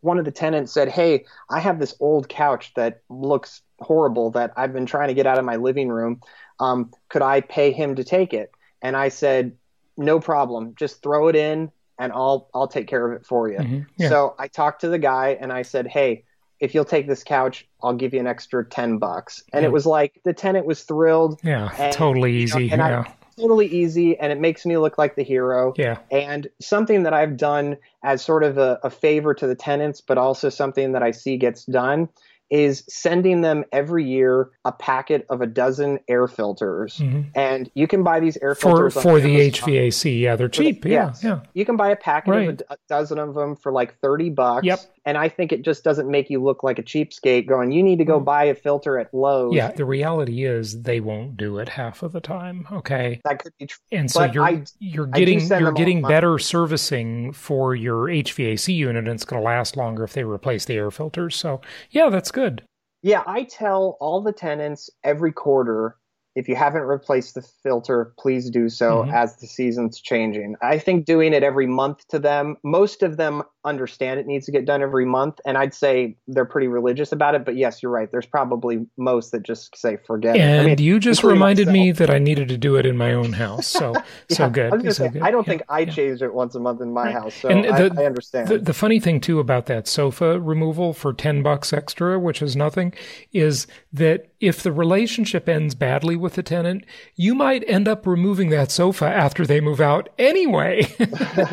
One 0.00 0.18
of 0.18 0.24
the 0.24 0.32
tenants 0.32 0.72
said, 0.72 0.88
Hey, 0.88 1.26
I 1.50 1.60
have 1.60 1.78
this 1.78 1.94
old 2.00 2.26
couch 2.26 2.72
that 2.76 3.02
looks 3.10 3.60
horrible 3.80 4.30
that 4.30 4.54
I've 4.56 4.72
been 4.72 4.86
trying 4.86 5.08
to 5.08 5.14
get 5.14 5.26
out 5.26 5.38
of 5.38 5.44
my 5.44 5.56
living 5.56 5.90
room. 5.90 6.22
Um, 6.58 6.90
could 7.10 7.22
I 7.22 7.42
pay 7.42 7.72
him 7.72 7.96
to 7.96 8.04
take 8.04 8.32
it? 8.32 8.50
And 8.80 8.96
I 8.96 9.10
said, 9.10 9.56
No 9.96 10.20
problem. 10.20 10.74
Just 10.76 11.02
throw 11.02 11.28
it 11.28 11.36
in 11.36 11.70
and 11.98 12.12
I'll 12.12 12.48
I'll 12.54 12.68
take 12.68 12.86
care 12.86 13.10
of 13.10 13.20
it 13.20 13.26
for 13.26 13.48
you. 13.48 13.58
Mm-hmm. 13.58 13.80
Yeah. 13.96 14.08
So 14.08 14.34
I 14.38 14.48
talked 14.48 14.80
to 14.82 14.88
the 14.88 14.98
guy 14.98 15.38
and 15.40 15.52
I 15.52 15.62
said, 15.62 15.86
"Hey, 15.86 16.24
if 16.60 16.74
you'll 16.74 16.84
take 16.84 17.06
this 17.06 17.22
couch, 17.22 17.66
I'll 17.82 17.94
give 17.94 18.14
you 18.14 18.20
an 18.20 18.26
extra 18.26 18.64
10 18.64 18.98
bucks." 18.98 19.42
And 19.52 19.62
yeah. 19.62 19.68
it 19.68 19.72
was 19.72 19.86
like 19.86 20.20
the 20.24 20.32
tenant 20.32 20.66
was 20.66 20.82
thrilled. 20.82 21.40
Yeah, 21.42 21.74
and, 21.78 21.92
totally 21.92 22.36
easy. 22.36 22.66
You 22.66 22.76
know, 22.76 22.88
yeah. 22.88 23.04
I, 23.06 23.14
totally 23.36 23.66
easy 23.66 24.16
and 24.18 24.32
it 24.32 24.40
makes 24.40 24.64
me 24.64 24.78
look 24.78 24.98
like 24.98 25.16
the 25.16 25.22
hero. 25.22 25.74
Yeah. 25.76 25.98
And 26.10 26.46
something 26.60 27.02
that 27.02 27.12
I've 27.12 27.36
done 27.36 27.76
as 28.04 28.22
sort 28.22 28.44
of 28.44 28.58
a, 28.58 28.78
a 28.82 28.90
favor 28.90 29.34
to 29.34 29.46
the 29.46 29.54
tenants, 29.54 30.00
but 30.00 30.18
also 30.18 30.48
something 30.48 30.92
that 30.92 31.02
I 31.02 31.10
see 31.10 31.36
gets 31.36 31.64
done 31.64 32.08
is 32.50 32.84
sending 32.88 33.40
them 33.40 33.64
every 33.72 34.04
year 34.04 34.50
a 34.64 34.72
packet 34.72 35.26
of 35.30 35.40
a 35.40 35.46
dozen 35.46 35.98
air 36.08 36.28
filters. 36.28 36.98
Mm-hmm. 36.98 37.22
And 37.34 37.70
you 37.74 37.86
can 37.86 38.02
buy 38.02 38.20
these 38.20 38.36
air 38.36 38.54
for, 38.54 38.90
filters 38.90 38.94
for 38.94 39.20
the 39.20 39.50
HVAC. 39.50 40.20
Yeah, 40.20 40.36
they're 40.36 40.48
cheap. 40.48 40.82
The, 40.82 40.90
yeah, 40.90 41.14
yeah. 41.22 41.40
You 41.54 41.64
can 41.64 41.76
buy 41.76 41.90
a 41.90 41.96
packet 41.96 42.30
right. 42.30 42.48
of 42.48 42.62
a, 42.68 42.74
a, 42.74 42.76
dozen 42.88 43.18
of 43.18 43.34
them 43.34 43.56
for 43.56 43.72
like 43.72 43.98
30 44.00 44.30
bucks. 44.30 44.66
Yep. 44.66 44.80
And 45.06 45.18
I 45.18 45.28
think 45.28 45.52
it 45.52 45.62
just 45.62 45.84
doesn't 45.84 46.10
make 46.10 46.30
you 46.30 46.42
look 46.42 46.62
like 46.62 46.78
a 46.78 46.82
cheapskate 46.82 47.46
going, 47.46 47.72
you 47.72 47.82
need 47.82 47.98
to 47.98 48.04
go 48.04 48.18
mm. 48.18 48.24
buy 48.24 48.44
a 48.44 48.54
filter 48.54 48.98
at 48.98 49.12
Lowe's. 49.12 49.54
Yeah, 49.54 49.70
the 49.70 49.84
reality 49.84 50.44
is 50.44 50.82
they 50.82 51.00
won't 51.00 51.36
do 51.36 51.58
it 51.58 51.68
half 51.68 52.02
of 52.02 52.12
the 52.12 52.20
time. 52.20 52.66
Okay. 52.72 53.20
That 53.24 53.42
could 53.42 53.52
be 53.58 53.66
true. 53.66 53.82
And 53.92 54.10
so 54.10 54.24
you're 54.24 54.44
I, 54.44 54.64
you're 54.78 55.06
getting 55.06 55.46
you're 55.46 55.72
getting 55.72 56.02
better 56.02 56.38
servicing 56.38 57.32
for 57.32 57.74
your 57.74 58.06
HVAC 58.06 58.74
unit 58.74 59.06
and 59.06 59.14
it's 59.14 59.24
gonna 59.24 59.42
last 59.42 59.76
longer 59.76 60.04
if 60.04 60.14
they 60.14 60.24
replace 60.24 60.64
the 60.64 60.74
air 60.74 60.90
filters. 60.90 61.36
So 61.36 61.60
yeah, 61.90 62.08
that's 62.08 62.30
good. 62.30 62.64
Yeah, 63.02 63.22
I 63.26 63.42
tell 63.42 63.98
all 64.00 64.22
the 64.22 64.32
tenants 64.32 64.88
every 65.04 65.32
quarter 65.32 65.96
if 66.34 66.48
you 66.48 66.56
haven't 66.56 66.82
replaced 66.82 67.34
the 67.34 67.42
filter, 67.42 68.12
please 68.18 68.50
do 68.50 68.68
so 68.68 69.02
mm-hmm. 69.02 69.14
as 69.14 69.36
the 69.36 69.46
season's 69.46 70.00
changing. 70.00 70.56
I 70.62 70.78
think 70.78 71.04
doing 71.04 71.32
it 71.32 71.42
every 71.42 71.66
month 71.66 72.06
to 72.08 72.18
them, 72.18 72.56
most 72.64 73.02
of 73.02 73.16
them 73.16 73.42
understand 73.64 74.20
it 74.20 74.26
needs 74.26 74.46
to 74.46 74.52
get 74.52 74.64
done 74.64 74.82
every 74.82 75.04
month. 75.04 75.40
And 75.46 75.56
I'd 75.56 75.74
say 75.74 76.16
they're 76.28 76.44
pretty 76.44 76.68
religious 76.68 77.12
about 77.12 77.34
it. 77.34 77.44
But 77.44 77.56
yes, 77.56 77.82
you're 77.82 77.92
right. 77.92 78.10
There's 78.10 78.26
probably 78.26 78.86
most 78.96 79.32
that 79.32 79.42
just 79.42 79.76
say 79.76 79.98
forget 80.06 80.36
and 80.36 80.60
it. 80.60 80.62
I 80.62 80.66
mean, 80.66 80.78
you 80.78 80.98
just 80.98 81.24
reminded 81.24 81.66
myself. 81.66 81.72
me 81.72 81.92
that 81.92 82.10
I 82.10 82.18
needed 82.18 82.48
to 82.48 82.58
do 82.58 82.76
it 82.76 82.86
in 82.86 82.96
my 82.96 83.12
own 83.12 83.32
house. 83.32 83.66
So, 83.66 83.92
yeah, 84.28 84.36
so 84.36 84.50
good. 84.50 84.74
I, 84.74 84.82
so 84.82 84.90
say, 84.90 85.08
good. 85.08 85.22
I 85.22 85.30
don't 85.30 85.46
yeah, 85.46 85.50
think 85.50 85.62
I 85.68 85.80
yeah. 85.80 85.92
changed 85.92 86.22
it 86.22 86.34
once 86.34 86.54
a 86.54 86.60
month 86.60 86.80
in 86.80 86.92
my 86.92 87.04
right. 87.04 87.12
house. 87.14 87.34
So 87.34 87.48
and 87.48 87.64
the, 87.64 87.92
I, 87.98 88.02
I 88.02 88.06
understand. 88.06 88.48
The, 88.48 88.58
the 88.58 88.74
funny 88.74 89.00
thing, 89.00 89.20
too, 89.20 89.40
about 89.40 89.66
that 89.66 89.86
sofa 89.88 90.40
removal 90.40 90.92
for 90.92 91.12
10 91.12 91.42
bucks 91.42 91.72
extra, 91.72 92.18
which 92.18 92.42
is 92.42 92.56
nothing, 92.56 92.94
is 93.32 93.66
that 93.92 94.28
if 94.40 94.62
the 94.62 94.72
relationship 94.72 95.48
ends 95.48 95.74
badly 95.74 96.16
with 96.16 96.34
the 96.34 96.42
tenant, 96.42 96.84
you 97.16 97.34
might 97.34 97.64
end 97.66 97.88
up 97.88 98.06
removing 98.06 98.50
that 98.50 98.70
sofa 98.70 99.06
after 99.06 99.46
they 99.46 99.60
move 99.60 99.80
out 99.80 100.10
anyway. 100.18 100.82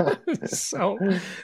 so, 0.45 0.97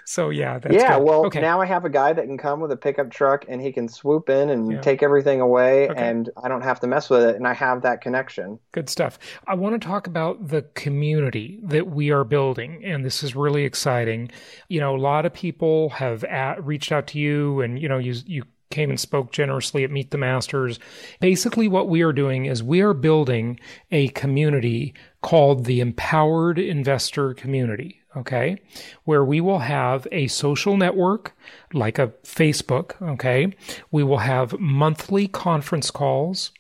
so 0.06 0.30
yeah, 0.30 0.57
yeah. 0.70 0.98
Good. 0.98 1.04
Well, 1.06 1.26
okay. 1.28 1.42
now 1.42 1.62
I 1.62 1.66
have 1.66 1.86
a 1.86 1.90
guy 1.90 2.14
that 2.14 2.26
can 2.26 2.38
come 2.38 2.60
with 2.60 2.72
a 2.72 2.78
pickup 2.78 3.12
truck 3.12 3.46
and 3.48 3.62
he 3.62 3.72
can 3.72 3.88
swoop 3.88 4.30
in 4.30 4.50
and 4.50 4.72
yeah. 4.72 4.82
take 4.82 5.04
everything 5.04 5.42
away, 5.42 5.90
okay. 5.90 6.10
and 6.10 6.30
I 6.44 6.48
don't 6.48 6.62
have 6.62 6.80
to 6.82 6.88
mess 6.88 7.10
with 7.10 7.24
it, 7.24 7.36
and 7.36 7.48
I 7.48 7.54
have 7.54 7.82
that 7.84 8.02
connection. 8.02 8.60
Good 8.72 8.90
stuff. 8.90 9.20
I 9.48 9.56
want 9.56 9.80
to 9.80 9.88
talk 9.88 10.08
about 10.08 10.48
the 10.48 10.64
community 10.74 11.60
that 11.64 11.88
we 11.88 12.12
are 12.12 12.24
building, 12.24 12.84
and 12.84 13.04
this 13.06 13.24
is 13.24 13.36
really 13.36 13.64
exciting. 13.64 14.32
You 14.70 14.80
know, 14.80 14.96
a 14.96 14.98
lot 14.98 15.26
of 15.26 15.34
people 15.34 15.90
have 15.90 16.24
at, 16.24 16.64
reached 16.66 16.92
out 16.92 17.08
to 17.08 17.20
you, 17.20 17.62
and 17.62 17.80
you 17.80 17.90
know, 17.90 17.98
you 17.98 18.16
you 18.26 18.44
came 18.70 18.90
and 18.90 19.00
spoke 19.00 19.32
generously 19.32 19.84
at 19.84 19.92
Meet 19.92 20.12
the 20.12 20.18
Masters. 20.18 20.80
Basically, 21.20 21.68
what 21.68 21.90
we 21.90 22.02
are 22.02 22.14
doing 22.14 22.46
is 22.46 22.62
we 22.62 22.82
are 22.82 22.94
building 22.94 23.60
a 23.92 24.10
community 24.10 24.94
called 25.22 25.66
the 25.66 25.80
Empowered 25.80 26.60
Investor 26.60 27.34
Community, 27.34 28.02
okay, 28.18 28.58
where 29.04 29.24
we 29.24 29.40
will 29.42 29.60
have 29.60 30.08
a 30.12 30.28
social 30.28 30.78
network 30.78 31.36
like 31.74 32.00
a 32.00 32.10
Facebook, 32.24 33.02
okay. 33.02 33.54
We 33.92 34.04
will 34.04 34.20
have 34.20 34.60
monthly 34.60 35.28
conference 35.28 35.92
calls. 35.92 36.52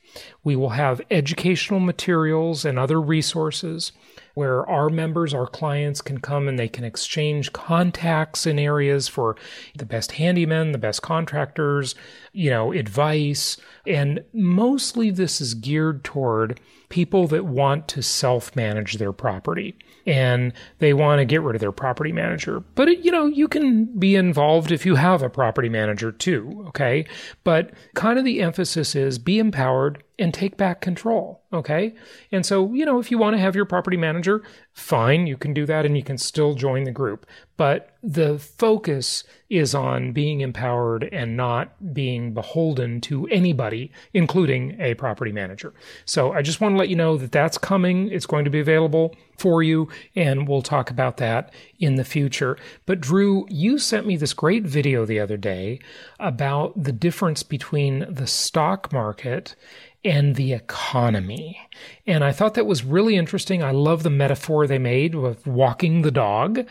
We 0.43 0.55
will 0.55 0.69
have 0.69 1.01
educational 1.11 1.79
materials 1.79 2.65
and 2.65 2.79
other 2.79 2.99
resources 2.99 3.91
where 4.33 4.67
our 4.69 4.89
members, 4.89 5.33
our 5.33 5.47
clients 5.47 6.01
can 6.01 6.19
come 6.19 6.47
and 6.47 6.59
they 6.59 6.67
can 6.67 6.83
exchange 6.83 7.53
contacts 7.53 8.45
in 8.45 8.59
areas 8.59 9.07
for 9.07 9.35
the 9.75 9.85
best 9.85 10.11
handymen, 10.11 10.71
the 10.71 10.77
best 10.77 11.01
contractors, 11.01 11.95
you 12.33 12.49
know, 12.49 12.71
advice. 12.71 13.57
And 13.85 14.23
mostly 14.33 15.09
this 15.09 15.41
is 15.41 15.53
geared 15.53 16.03
toward 16.03 16.59
people 16.89 17.27
that 17.27 17.45
want 17.45 17.87
to 17.89 18.01
self 18.01 18.55
manage 18.55 18.95
their 18.95 19.11
property 19.11 19.75
and 20.07 20.53
they 20.79 20.93
want 20.93 21.19
to 21.19 21.25
get 21.25 21.41
rid 21.41 21.55
of 21.55 21.59
their 21.59 21.73
property 21.73 22.13
manager. 22.13 22.61
But, 22.75 22.87
it, 22.87 22.99
you 22.99 23.11
know, 23.11 23.25
you 23.25 23.47
can 23.49 23.85
be 23.99 24.15
involved 24.15 24.71
if 24.71 24.85
you 24.85 24.95
have 24.95 25.21
a 25.21 25.29
property 25.29 25.67
manager 25.67 26.11
too. 26.13 26.63
Okay. 26.69 27.05
But 27.43 27.71
kind 27.93 28.17
of 28.17 28.25
the 28.25 28.41
emphasis 28.41 28.95
is 28.95 29.19
be 29.19 29.37
empowered 29.37 30.01
and 30.17 30.33
take 30.33 30.57
back 30.57 30.81
control. 30.81 31.43
Okay. 31.51 31.93
And 32.31 32.45
so, 32.45 32.73
you 32.73 32.85
know, 32.85 32.99
if 32.99 33.11
you 33.11 33.17
want 33.17 33.35
to 33.35 33.41
have 33.41 33.55
your 33.55 33.65
property 33.65 33.97
manager, 33.97 34.43
fine, 34.73 35.27
you 35.27 35.37
can 35.37 35.53
do 35.53 35.65
that 35.65 35.85
and 35.85 35.97
you 35.97 36.03
can 36.03 36.17
still 36.17 36.55
join 36.55 36.85
the 36.85 36.91
group. 36.91 37.25
But 37.57 37.89
the 38.03 38.37
focus 38.37 39.23
is 39.49 39.73
on 39.73 40.11
being 40.11 40.41
empowered 40.41 41.09
and 41.11 41.35
not 41.35 41.93
being 41.93 42.33
beholden 42.33 43.01
to 43.01 43.27
anybody, 43.27 43.91
including 44.13 44.79
a 44.79 44.93
property 44.93 45.31
manager. 45.31 45.73
So 46.05 46.31
I 46.33 46.41
just 46.41 46.61
want 46.61 46.73
to 46.73 46.77
let 46.77 46.89
you 46.89 46.95
know 46.95 47.17
that 47.17 47.31
that's 47.31 47.57
coming. 47.57 48.09
It's 48.11 48.27
going 48.27 48.45
to 48.45 48.51
be 48.51 48.59
available 48.59 49.15
for 49.37 49.61
you, 49.63 49.89
and 50.15 50.47
we'll 50.47 50.61
talk 50.61 50.89
about 50.89 51.17
that 51.17 51.53
in 51.79 51.95
the 51.95 52.03
future. 52.03 52.57
But 52.85 53.01
Drew, 53.01 53.45
you 53.49 53.77
sent 53.77 54.07
me 54.07 54.17
this 54.17 54.33
great 54.33 54.63
video 54.63 55.05
the 55.05 55.19
other 55.19 55.37
day 55.37 55.79
about 56.19 56.81
the 56.81 56.91
difference 56.91 57.43
between 57.43 58.05
the 58.13 58.27
stock 58.27 58.91
market 58.91 59.55
and 60.03 60.35
the 60.35 60.53
economy. 60.53 61.59
And 62.05 62.23
I 62.23 62.31
thought 62.31 62.53
that 62.53 62.65
was 62.65 62.83
really 62.83 63.15
interesting. 63.15 63.61
I 63.61 63.71
love 63.71 64.03
the 64.03 64.09
metaphor 64.09 64.65
they 64.65 64.77
made 64.77 65.15
with 65.15 65.45
walking 65.45 66.01
the 66.01 66.11
dog. 66.11 66.65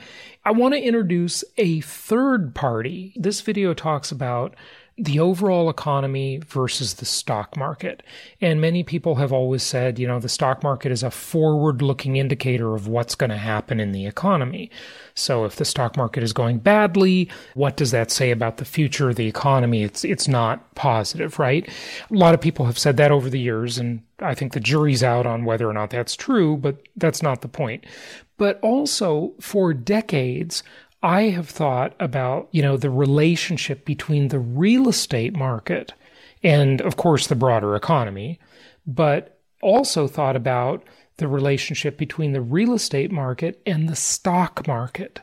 I 0.47 0.53
want 0.53 0.75
to 0.75 0.81
introduce 0.81 1.43
a 1.59 1.81
third 1.81 2.55
party. 2.55 3.13
This 3.17 3.41
video 3.41 3.75
talks 3.75 4.13
about 4.13 4.55
the 4.97 5.19
overall 5.19 5.69
economy 5.69 6.41
versus 6.47 6.95
the 6.95 7.05
stock 7.05 7.57
market. 7.57 8.01
And 8.41 8.61
many 8.61 8.85
people 8.85 9.17
have 9.17 9.33
always 9.33 9.65
said, 9.65 9.99
you 9.99 10.07
know, 10.07 10.21
the 10.21 10.29
stock 10.29 10.63
market 10.63 10.93
is 10.93 11.03
a 11.03 11.11
forward 11.11 11.83
looking 11.83 12.15
indicator 12.15 12.77
of 12.77 12.87
what's 12.87 13.17
going 13.17 13.31
to 13.31 13.37
happen 13.37 13.81
in 13.81 13.91
the 13.91 14.07
economy. 14.07 14.71
So 15.17 15.45
if 15.45 15.57
the 15.57 15.65
stock 15.65 15.97
market 15.97 16.23
is 16.23 16.33
going 16.33 16.59
badly, 16.61 17.29
what 17.55 17.77
does 17.77 17.91
that 17.91 18.13
say 18.13 18.31
about 18.31 18.59
the 18.59 18.65
future 18.65 19.11
of 19.11 19.17
the 19.17 19.27
economy? 19.27 19.83
It's, 19.83 20.05
it's 20.05 20.29
not 20.29 20.77
positive, 20.77 21.41
right? 21.41 21.69
A 22.09 22.15
lot 22.15 22.35
of 22.35 22.41
people 22.41 22.67
have 22.67 22.79
said 22.79 22.97
that 22.99 23.11
over 23.11 23.29
the 23.29 23.41
years, 23.41 23.79
and 23.79 24.01
I 24.21 24.35
think 24.35 24.53
the 24.53 24.61
jury's 24.61 25.03
out 25.03 25.27
on 25.27 25.45
whether 25.45 25.69
or 25.69 25.75
not 25.75 25.91
that's 25.91 26.15
true, 26.15 26.57
but 26.57 26.77
that's 26.97 27.23
not 27.23 27.43
the 27.43 27.49
point. 27.49 27.85
But 28.39 28.61
also 28.61 29.33
for 29.41 29.73
decades, 29.73 30.63
I 31.03 31.23
have 31.25 31.49
thought 31.49 31.95
about, 32.01 32.49
you 32.51 32.63
know, 32.63 32.77
the 32.77 32.91
relationship 32.91 33.85
between 33.85 34.29
the 34.29 34.39
real 34.39 34.89
estate 34.89 35.35
market 35.35 35.93
and, 36.43 36.81
of 36.81 36.97
course, 36.97 37.27
the 37.27 37.35
broader 37.35 37.75
economy, 37.77 38.39
but 38.87 39.39
also 39.63 40.07
thought 40.07 40.37
about 40.37 40.85
the 41.19 41.29
relationship 41.29 41.97
between 41.97 42.33
the 42.33 42.41
real 42.41 42.75
estate 42.75 43.11
market 43.11 43.61
and 43.65 43.89
the 43.89 43.97
stock 43.97 44.67
market. 44.67 45.21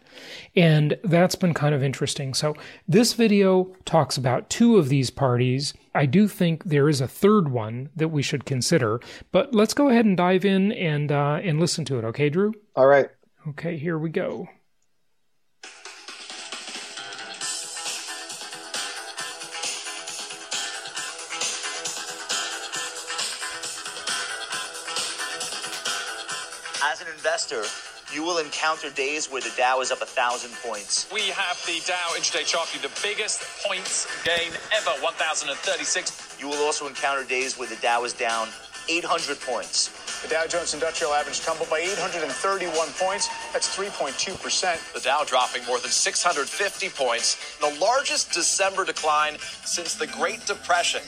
And 0.55 0.97
that's 1.03 1.35
been 1.35 1.53
kind 1.53 1.75
of 1.75 1.83
interesting. 1.83 2.33
So 2.33 2.55
this 2.87 3.13
video 3.13 3.75
talks 3.85 4.17
about 4.17 4.49
two 4.49 4.77
of 4.77 4.89
these 4.89 5.09
parties. 5.09 5.73
I 5.93 6.05
do 6.05 6.27
think 6.27 6.63
there 6.63 6.89
is 6.89 7.01
a 7.01 7.07
third 7.07 7.49
one 7.49 7.89
that 7.95 8.09
we 8.09 8.23
should 8.23 8.45
consider, 8.45 8.99
but 9.31 9.53
let's 9.53 9.73
go 9.73 9.89
ahead 9.89 10.05
and 10.05 10.17
dive 10.17 10.45
in 10.45 10.71
and 10.71 11.11
uh, 11.11 11.39
and 11.43 11.59
listen 11.59 11.85
to 11.85 11.99
it. 11.99 12.05
Okay, 12.05 12.29
Drew? 12.29 12.53
All 12.75 12.87
right. 12.87 13.09
Okay, 13.49 13.77
here 13.77 13.97
we 13.97 14.09
go. 14.09 14.47
As 26.93 27.01
an 27.01 27.07
investor, 27.07 27.63
you 28.13 28.21
will 28.21 28.37
encounter 28.37 28.91
days 28.91 29.25
where 29.25 29.41
the 29.41 29.49
Dow 29.57 29.81
is 29.81 29.91
up 29.91 30.03
a 30.03 30.05
thousand 30.05 30.51
points. 30.61 31.09
We 31.11 31.21
have 31.33 31.57
the 31.65 31.81
Dow 31.87 32.13
intraday 32.13 32.45
chart, 32.45 32.69
the 32.69 32.91
biggest 33.01 33.41
points 33.65 34.05
gain 34.23 34.51
ever, 34.77 34.91
1,036. 35.01 36.37
You 36.39 36.49
will 36.49 36.63
also 36.63 36.85
encounter 36.85 37.23
days 37.23 37.57
where 37.57 37.67
the 37.67 37.77
Dow 37.77 38.03
is 38.03 38.13
down 38.13 38.47
800 38.87 39.41
points. 39.41 39.89
The 40.21 40.27
Dow 40.27 40.45
Jones 40.45 40.75
Industrial 40.75 41.11
Average 41.13 41.41
tumbled 41.41 41.67
by 41.67 41.79
831 41.79 42.89
points. 42.99 43.27
That's 43.53 43.75
3.2%. 43.75 44.93
The 44.93 44.99
Dow 44.99 45.23
dropping 45.25 45.65
more 45.65 45.79
than 45.79 45.89
650 45.89 46.89
points, 46.89 47.57
the 47.57 47.75
largest 47.81 48.33
December 48.33 48.85
decline 48.85 49.39
since 49.65 49.95
the 49.95 50.05
Great 50.05 50.45
Depression. 50.45 51.01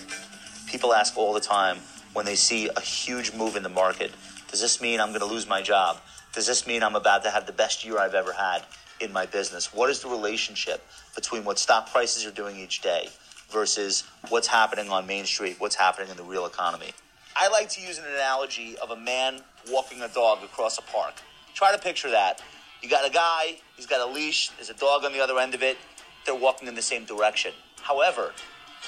People 0.66 0.96
ask 0.96 1.16
all 1.16 1.32
the 1.32 1.40
time 1.40 1.78
when 2.14 2.26
they 2.26 2.36
see 2.36 2.70
a 2.76 2.82
huge 2.82 3.34
move 3.34 3.56
in 3.56 3.62
the 3.62 3.70
market, 3.70 4.10
does 4.56 4.62
this 4.62 4.80
mean 4.80 5.02
I'm 5.02 5.10
going 5.10 5.20
to 5.20 5.26
lose 5.26 5.50
my 5.50 5.62
job? 5.62 5.98
Does 6.32 6.48
this 6.48 6.66
mean 6.66 6.82
I'm 6.82 6.96
about 6.96 7.26
to 7.26 7.30
have 7.30 7.46
the 7.46 7.52
best 7.52 7.84
year 7.84 8.00
I've 8.00 8.14
ever 8.14 8.32
had 8.32 8.64
in 9.02 9.12
my 9.12 9.26
business? 9.26 9.74
What 9.74 9.90
is 9.90 10.00
the 10.00 10.08
relationship 10.08 10.82
between 11.14 11.44
what 11.44 11.60
stock 11.60 11.92
prices 11.92 12.26
are 12.26 12.32
doing 12.32 12.56
each 12.56 12.80
day 12.80 13.10
versus 13.50 14.06
what's 14.30 14.48
happening 14.48 14.90
on 14.90 15.06
Main 15.06 15.26
Street, 15.26 15.58
what's 15.60 15.76
happening 15.76 16.10
in 16.10 16.16
the 16.16 16.24
real 16.24 16.46
economy? 16.46 16.94
I 17.36 17.50
like 17.50 17.68
to 17.72 17.82
use 17.82 17.98
an 17.98 18.06
analogy 18.06 18.78
of 18.78 18.92
a 18.92 18.96
man 18.96 19.42
walking 19.70 20.02
a 20.02 20.08
dog 20.08 20.42
across 20.42 20.78
a 20.78 20.84
park. 20.84 21.16
Try 21.54 21.74
to 21.74 21.78
picture 21.78 22.12
that. 22.12 22.42
You 22.82 22.88
got 22.88 23.06
a 23.06 23.12
guy, 23.12 23.58
he's 23.76 23.88
got 23.88 24.08
a 24.08 24.10
leash, 24.10 24.52
there's 24.52 24.70
a 24.70 24.74
dog 24.74 25.04
on 25.04 25.12
the 25.12 25.20
other 25.20 25.38
end 25.38 25.54
of 25.54 25.64
it, 25.64 25.78
they're 26.26 26.34
walking 26.34 26.70
in 26.70 26.76
the 26.76 26.82
same 26.82 27.04
direction. 27.04 27.52
However, 27.82 28.32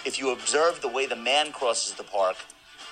if 0.06 0.18
you 0.18 0.32
observe 0.32 0.80
the 0.80 0.88
way 0.88 1.08
the 1.08 1.18
man 1.18 1.52
crosses 1.52 1.94
the 1.94 2.04
park, 2.04 2.38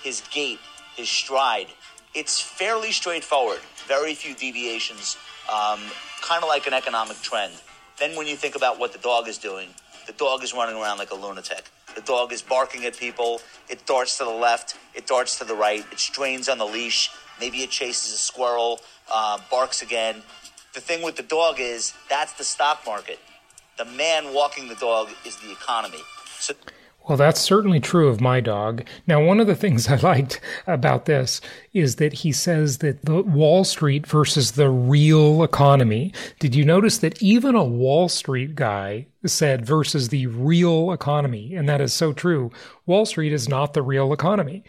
his 0.04 0.22
gait, 0.30 0.60
his 0.98 1.08
stride, 1.08 1.68
it's 2.16 2.40
fairly 2.40 2.92
straightforward. 2.92 3.60
Very 3.88 4.16
few 4.16 4.34
deviations, 4.34 5.18
um, 5.52 5.80
kind 6.22 6.42
of 6.42 6.48
like 6.48 6.66
an 6.66 6.74
economic 6.74 7.22
trend. 7.22 7.54
Then, 8.00 8.16
when 8.16 8.26
you 8.26 8.36
think 8.36 8.56
about 8.56 8.80
what 8.80 8.94
the 8.94 9.00
dog 9.00 9.28
is 9.28 9.38
doing, 9.38 9.70
the 10.08 10.14
dog 10.14 10.44
is 10.44 10.54
running 10.54 10.76
around 10.76 10.98
like 10.98 11.12
a 11.12 11.16
lunatic. 11.16 11.66
The 11.94 12.02
dog 12.02 12.34
is 12.34 12.42
barking 12.42 12.86
at 12.86 12.98
people. 12.98 13.42
It 13.70 13.86
darts 13.86 14.18
to 14.18 14.24
the 14.24 14.30
left. 14.30 14.78
It 14.94 15.08
darts 15.08 15.38
to 15.40 15.46
the 15.46 15.56
right. 15.56 15.86
It 15.92 16.00
strains 16.00 16.50
on 16.50 16.58
the 16.58 16.66
leash. 16.66 17.10
Maybe 17.40 17.60
it 17.60 17.70
chases 17.70 18.14
a 18.14 18.18
squirrel, 18.18 18.80
uh, 19.12 19.40
barks 19.52 19.82
again. 19.82 20.22
The 20.74 20.82
thing 20.82 21.04
with 21.04 21.16
the 21.16 21.24
dog 21.24 21.60
is 21.60 21.94
that's 22.10 22.34
the 22.34 22.44
stock 22.44 22.82
market. 22.86 23.20
The 23.78 23.86
man 23.86 24.34
walking 24.34 24.68
the 24.68 24.76
dog 24.76 25.10
is 25.26 25.36
the 25.38 25.52
economy. 25.52 26.00
So. 26.40 26.54
Well, 27.08 27.18
that's 27.18 27.40
certainly 27.40 27.80
true 27.80 28.08
of 28.08 28.20
my 28.20 28.40
dog. 28.40 28.84
Now, 29.06 29.24
one 29.24 29.40
of 29.40 29.48
the 29.48 29.56
things 29.56 29.88
I 29.90 29.98
liked 29.98 30.42
about 30.66 31.06
this 31.06 31.40
is 31.74 31.98
that 31.98 32.14
he 32.14 32.32
says 32.32 32.80
that 32.80 33.06
the 33.06 33.22
Wall 33.22 33.64
Street 33.64 34.08
versus 34.08 34.54
the 34.54 34.70
real 34.70 35.44
economy. 35.44 36.14
Did 36.40 36.56
you 36.56 36.66
notice 36.66 36.98
that 37.00 37.22
even 37.22 37.56
a 37.56 37.64
Wall 37.64 38.10
Street 38.10 38.56
guy 38.56 39.08
said 39.28 39.66
versus 39.66 40.10
the 40.10 40.28
real 40.28 40.92
economy? 40.92 41.56
And 41.56 41.68
that 41.70 41.82
is 41.82 41.94
so 41.94 42.14
true. 42.14 42.52
Wall 42.86 43.06
Street 43.06 43.34
is 43.34 43.50
not 43.50 43.74
the 43.74 43.82
real 43.82 44.14
economy. 44.14 44.64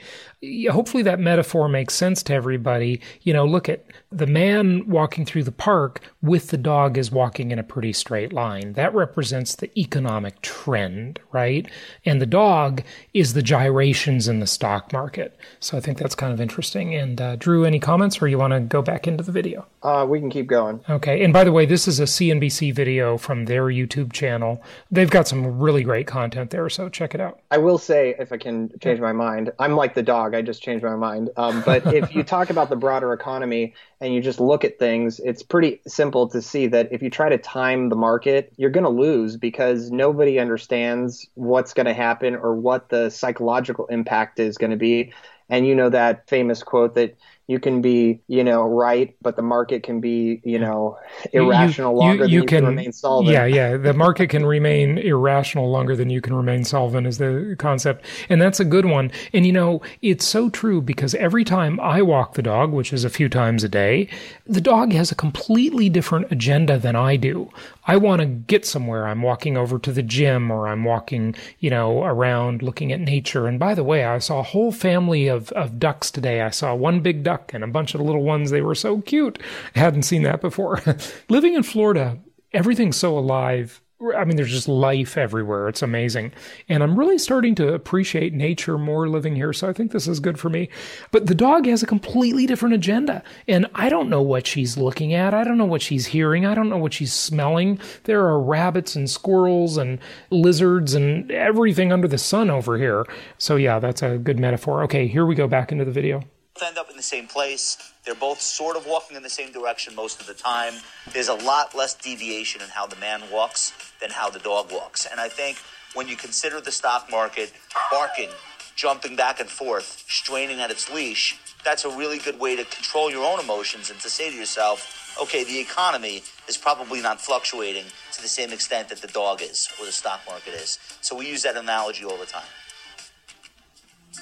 Hopefully 0.71 1.03
that 1.03 1.21
metaphor 1.21 1.69
makes 1.69 1.95
sense 1.95 2.23
to 2.25 2.35
everybody. 2.35 3.01
You 3.23 3.33
know, 3.33 3.45
look 3.45 3.69
at 3.69 3.85
the 4.11 4.27
man 4.27 4.89
walking 4.89 5.27
through 5.27 5.45
the 5.45 5.53
park 5.53 6.01
with 6.23 6.49
the 6.49 6.57
dog 6.57 6.97
is 6.97 7.11
walking 7.11 7.51
in 7.51 7.59
a 7.59 7.63
pretty 7.63 7.93
straight 7.93 8.33
line. 8.33 8.73
That 8.73 8.95
represents 8.95 9.55
the 9.55 9.71
economic 9.79 10.41
trend, 10.43 11.21
right? 11.33 11.69
And 12.05 12.21
the 12.21 12.27
dog 12.27 12.83
is 13.13 13.35
the 13.35 13.43
gyrations 13.43 14.29
in 14.29 14.41
the 14.41 14.47
stock 14.47 14.93
market. 14.93 15.37
So 15.61 15.77
I 15.77 15.81
think 15.81 15.99
that's 15.99 16.15
kind 16.15 16.33
of 16.33 16.41
interesting. 16.41 16.95
And 16.95 17.21
uh, 17.21 17.37
Drew, 17.37 17.65
any 17.65 17.81
comments 17.81 18.23
or 18.23 18.29
you 18.29 18.39
want 18.39 18.53
to 18.53 18.61
go 18.61 18.81
back 18.83 19.07
into 19.07 19.23
the 19.25 19.33
video? 19.33 19.67
Uh, 19.87 20.05
we 20.05 20.19
can 20.19 20.29
keep 20.29 20.49
going. 20.49 20.81
Okay. 20.91 21.23
And 21.23 21.33
by 21.33 21.45
the 21.45 21.53
way, 21.53 21.65
this 21.65 21.87
is 21.87 22.01
a 22.01 22.07
CNBC 22.07 22.75
video 22.75 23.17
from 23.17 23.45
their 23.45 23.67
YouTube 23.67 24.13
channel. 24.13 24.61
They've 24.91 25.09
got 25.09 25.29
some 25.29 25.61
really 25.61 25.85
great 25.85 26.09
content 26.09 26.51
there. 26.51 26.69
So 26.69 26.89
check 26.89 27.15
it 27.15 27.21
out. 27.21 27.39
I 27.53 27.59
will 27.59 27.79
say, 27.79 28.17
if 28.19 28.33
I 28.33 28.37
can 28.37 28.73
change 28.81 28.99
my 28.99 29.13
mind, 29.13 29.53
I'm 29.61 29.77
like 29.77 29.95
the 29.95 30.03
dog. 30.03 30.35
I 30.35 30.43
just 30.43 30.61
changed 30.61 30.85
my 30.85 30.97
mind. 30.97 31.31
Um, 31.37 31.63
but 31.65 31.87
if 31.95 32.13
you 32.13 32.23
talk 32.25 32.51
about 32.51 32.69
the 32.69 32.75
broader 32.75 33.13
economy 33.13 33.75
and 34.01 34.13
you 34.13 34.21
just 34.21 34.41
look 34.41 34.65
at 34.65 34.77
things, 34.81 35.21
it's 35.21 35.45
pretty 35.45 35.81
simple 35.87 36.27
to 36.31 36.43
see 36.43 36.67
that 36.67 36.89
if 36.91 37.01
you 37.01 37.09
try 37.09 37.29
to 37.29 37.39
time 37.39 37.89
the 37.89 37.95
market, 37.95 38.53
you're 38.57 38.71
going 38.71 38.83
to 38.83 38.91
lose 38.91 39.37
because 39.37 39.93
nobody 39.93 40.41
understands 40.41 41.29
what's 41.35 41.73
going 41.73 41.87
to 41.87 41.95
happen 41.95 42.35
or 42.35 42.57
what 42.57 42.89
the 42.89 43.09
psychological 43.09 43.87
impact 43.87 44.41
is 44.41 44.59
going 44.59 44.73
to 44.73 44.77
be. 44.77 45.13
And 45.49 45.65
you 45.65 45.77
know 45.77 45.91
that 45.91 46.29
famous 46.29 46.65
quote 46.65 46.97
that 46.97 47.17
you 47.49 47.61
can 47.61 47.81
be, 47.81 48.21
you 48.27 48.43
know, 48.43 48.63
right, 48.63 49.15
but 49.23 49.37
the 49.37 49.43
market 49.43 49.85
can 49.85 50.01
be, 50.01 50.41
you 50.45 50.59
know, 50.59 50.99
irrational 51.33 51.93
you, 51.93 51.99
longer 51.99 52.25
you, 52.25 52.31
you, 52.31 52.41
than 52.41 52.49
can, 52.49 52.57
you 52.57 52.61
can 52.61 52.67
remain 52.67 52.93
solvent. 52.93 53.33
Yeah, 53.33 53.45
yeah. 53.45 53.77
The 53.77 53.95
market 53.95 54.31
can 54.31 54.45
remain 54.45 54.99
irrational 54.99 55.71
longer 55.71 55.95
than 55.95 56.11
you 56.11 56.21
can 56.21 56.35
remain 56.35 56.65
solvent 56.65 57.07
is 57.07 57.19
the 57.19 57.55
concept. 57.59 58.05
And 58.29 58.43
that's 58.43 58.59
a 58.59 58.65
good 58.65 58.87
one. 58.87 59.13
And 59.33 59.47
you 59.47 59.53
know, 59.53 59.81
it's 60.03 60.25
so 60.25 60.51
true 60.51 60.83
because 60.83 61.15
every 61.15 61.45
time 61.45 61.79
I 61.79 62.03
walk 62.03 62.35
the 62.35 62.43
dog, 62.43 62.73
which 62.73 62.93
is 62.93 63.05
a 63.05 63.11
few 63.11 63.29
times 63.29 63.63
a 63.63 63.69
day, 63.69 64.09
the 64.45 64.61
dog 64.61 64.93
has 64.93 65.13
a 65.13 65.17
completely 65.17 65.89
different 65.89 66.33
agenda 66.33 66.79
than 66.79 66.97
I 66.97 67.15
do. 67.15 67.51
I 67.87 67.97
want 67.97 68.21
to 68.21 68.27
get 68.27 68.67
somewhere. 68.67 69.07
I'm 69.07 69.23
walking 69.23 69.57
over 69.57 69.79
to 69.79 69.93
the 69.93 70.03
gym 70.03 70.51
or 70.51 70.67
I'm 70.67 70.83
walking, 70.83 71.37
you 71.61 71.71
know, 71.71 72.03
around 72.03 72.63
looking 72.63 72.93
at 72.93 73.01
nature. 73.01 73.47
And 73.47 73.61
by 73.61 73.75
the 73.75 73.85
way, 73.85 74.05
I 74.05 74.19
saw 74.19 74.41
a 74.41 74.43
whole 74.43 74.73
family 74.73 75.29
of, 75.29 75.53
of 75.53 75.79
ducks 75.79 76.11
today. 76.11 76.41
I 76.41 76.51
saw 76.51 76.75
one 76.75 77.01
big 77.01 77.23
duck 77.23 77.36
and 77.53 77.65
a 77.65 77.69
bunch 77.69 77.95
of 77.95 78.01
little 78.01 78.23
ones. 78.23 78.51
They 78.51 78.63
were 78.63 78.75
so 78.75 79.01
cute. 79.01 79.39
I 79.75 79.79
hadn't 79.79 80.03
seen 80.03 80.23
that 80.23 80.41
before. 80.41 80.83
Living 81.29 81.55
in 81.55 81.63
Florida, 81.63 82.19
everything's 82.53 82.97
so 82.97 83.19
alive 83.19 83.81
I 84.15 84.27
mean, 84.27 84.37
there's 84.37 84.51
just 84.51 84.69
life 84.69 85.17
everywhere. 85.17 85.69
It's 85.69 85.81
amazing. 85.81 86.33
And 86.69 86.83
I'm 86.83 86.99
really 86.99 87.17
starting 87.17 87.55
to 87.55 87.73
appreciate 87.73 88.35
nature 88.35 88.77
more 88.77 89.09
living 89.09 89.35
here. 89.35 89.55
So 89.55 89.71
I 89.71 89.73
think 89.73 89.91
this 89.91 90.07
is 90.07 90.21
good 90.21 90.39
for 90.39 90.51
me. 90.51 90.69
But 91.13 91.27
the 91.27 91.35
dog 91.35 91.65
has 91.65 91.83
a 91.83 91.87
completely 91.87 92.47
different 92.47 92.75
agenda. 92.75 93.23
And 93.49 93.67
I 93.75 93.89
don't 93.89 94.11
know 94.11 94.21
what 94.21 94.47
she's 94.47 94.77
looking 94.77 95.15
at. 95.15 95.33
I 95.33 95.45
don't 95.45 95.57
know 95.57 95.65
what 95.65 95.81
she's 95.81 96.07
hearing. 96.07 96.45
I 96.45 96.55
don't 96.55 96.69
know 96.69 96.77
what 96.77 96.93
she's 96.93 97.15
smelling. 97.15 97.81
There 98.05 98.27
are 98.27 98.39
rabbits 98.39 98.97
and 98.97 99.09
squirrels 99.09 99.79
and 99.79 99.99
lizards 100.31 100.93
and 100.93 101.31
everything 101.31 101.91
under 101.91 102.07
the 102.07 102.19
sun 102.19 102.51
over 102.51 102.77
here. 102.77 103.07
So 103.39 103.57
yeah, 103.57 103.79
that's 103.79 104.03
a 104.03 104.19
good 104.19 104.39
metaphor. 104.39 104.83
Okay, 104.83 105.07
here 105.07 105.25
we 105.25 105.35
go 105.35 105.49
back 105.49 105.73
into 105.73 105.87
the 105.87 105.91
video 105.91 106.23
end 106.63 106.79
up 106.79 106.91
in 106.91 106.97
the 106.97 107.03
same 107.03 107.27
place. 107.27 107.93
They're 108.05 108.15
both 108.15 108.41
sort 108.41 108.77
of 108.77 108.87
walking 108.87 109.17
in 109.17 109.23
the 109.23 109.31
same 109.31 109.53
direction 109.53 109.95
most 109.95 110.21
of 110.21 110.27
the 110.27 110.35
time. 110.35 110.75
There's 111.13 111.29
a 111.29 111.35
lot 111.35 111.75
less 111.75 111.95
deviation 111.95 112.63
in 112.63 112.69
how 112.69 112.87
the 112.87 112.97
man 112.97 113.23
walks 113.33 113.73
than 114.01 114.11
how 114.11 114.31
the 114.31 114.39
dog 114.39 114.73
walks. 114.73 115.07
And 115.07 115.21
I 115.21 115.29
think 115.29 115.59
when 115.95 116.09
you 116.09 116.17
consider 116.17 116.61
the 116.61 116.73
stock 116.73 117.11
market 117.11 117.53
barking, 117.91 118.31
jumping 118.77 119.17
back 119.17 119.41
and 119.41 119.49
forth, 119.49 120.05
straining 120.07 120.61
at 120.61 120.71
its 120.71 120.93
leash, 120.93 121.39
that's 121.65 121.85
a 121.85 121.91
really 121.91 122.19
good 122.19 122.39
way 122.39 122.55
to 122.55 122.65
control 122.65 123.11
your 123.11 123.25
own 123.25 123.41
emotions 123.41 123.91
and 123.91 123.99
to 124.01 124.09
say 124.09 124.31
to 124.31 124.37
yourself, 124.37 125.17
okay, 125.21 125.45
the 125.45 125.59
economy 125.59 126.23
is 126.49 126.57
probably 126.57 127.01
not 127.01 127.21
fluctuating 127.21 127.85
to 128.13 128.23
the 128.23 128.29
same 128.29 128.53
extent 128.53 128.89
that 128.89 129.01
the 129.01 129.09
dog 129.09 129.43
is 129.43 129.69
or 129.81 129.87
the 129.87 129.93
stock 129.93 130.21
market 130.29 130.55
is. 130.55 130.79
So 131.01 131.17
we 131.17 131.29
use 131.29 131.43
that 131.43 131.57
analogy 131.57 132.05
all 132.05 132.19
the 132.19 132.27
time. 132.27 132.47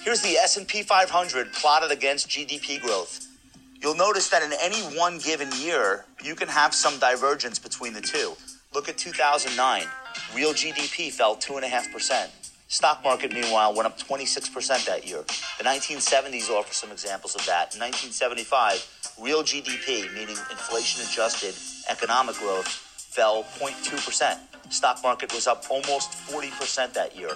Here's 0.04 0.20
the 0.20 0.36
S&P 0.36 0.82
500 0.82 1.54
plotted 1.54 1.90
against 1.90 2.28
GDP 2.28 2.78
growth. 2.78 3.26
You'll 3.80 3.96
notice 3.96 4.28
that 4.28 4.42
in 4.42 4.52
any 4.60 4.82
one 4.98 5.16
given 5.16 5.48
year, 5.58 6.04
you 6.22 6.34
can 6.34 6.46
have 6.46 6.74
some 6.74 6.98
divergence 6.98 7.58
between 7.58 7.94
the 7.94 8.02
two. 8.02 8.34
Look 8.74 8.90
at 8.90 8.98
2009. 8.98 9.86
Real 10.36 10.52
GDP 10.52 11.10
fell 11.10 11.36
2.5%. 11.36 12.28
Stock 12.68 13.02
market, 13.02 13.32
meanwhile, 13.32 13.74
went 13.74 13.86
up 13.86 13.98
26% 13.98 14.84
that 14.84 15.08
year. 15.08 15.24
The 15.56 15.64
1970s 15.64 16.50
offer 16.50 16.74
some 16.74 16.92
examples 16.92 17.34
of 17.34 17.46
that. 17.46 17.74
In 17.74 17.80
1975, 17.80 18.86
real 19.22 19.42
GDP, 19.42 20.12
meaning 20.12 20.36
inflation 20.50 21.02
adjusted 21.08 21.54
economic 21.90 22.36
growth, 22.36 22.68
fell 22.68 23.44
0.2%. 23.58 24.38
Stock 24.70 25.02
market 25.02 25.32
was 25.32 25.46
up 25.46 25.64
almost 25.70 26.10
40% 26.28 26.92
that 26.92 27.16
year. 27.16 27.30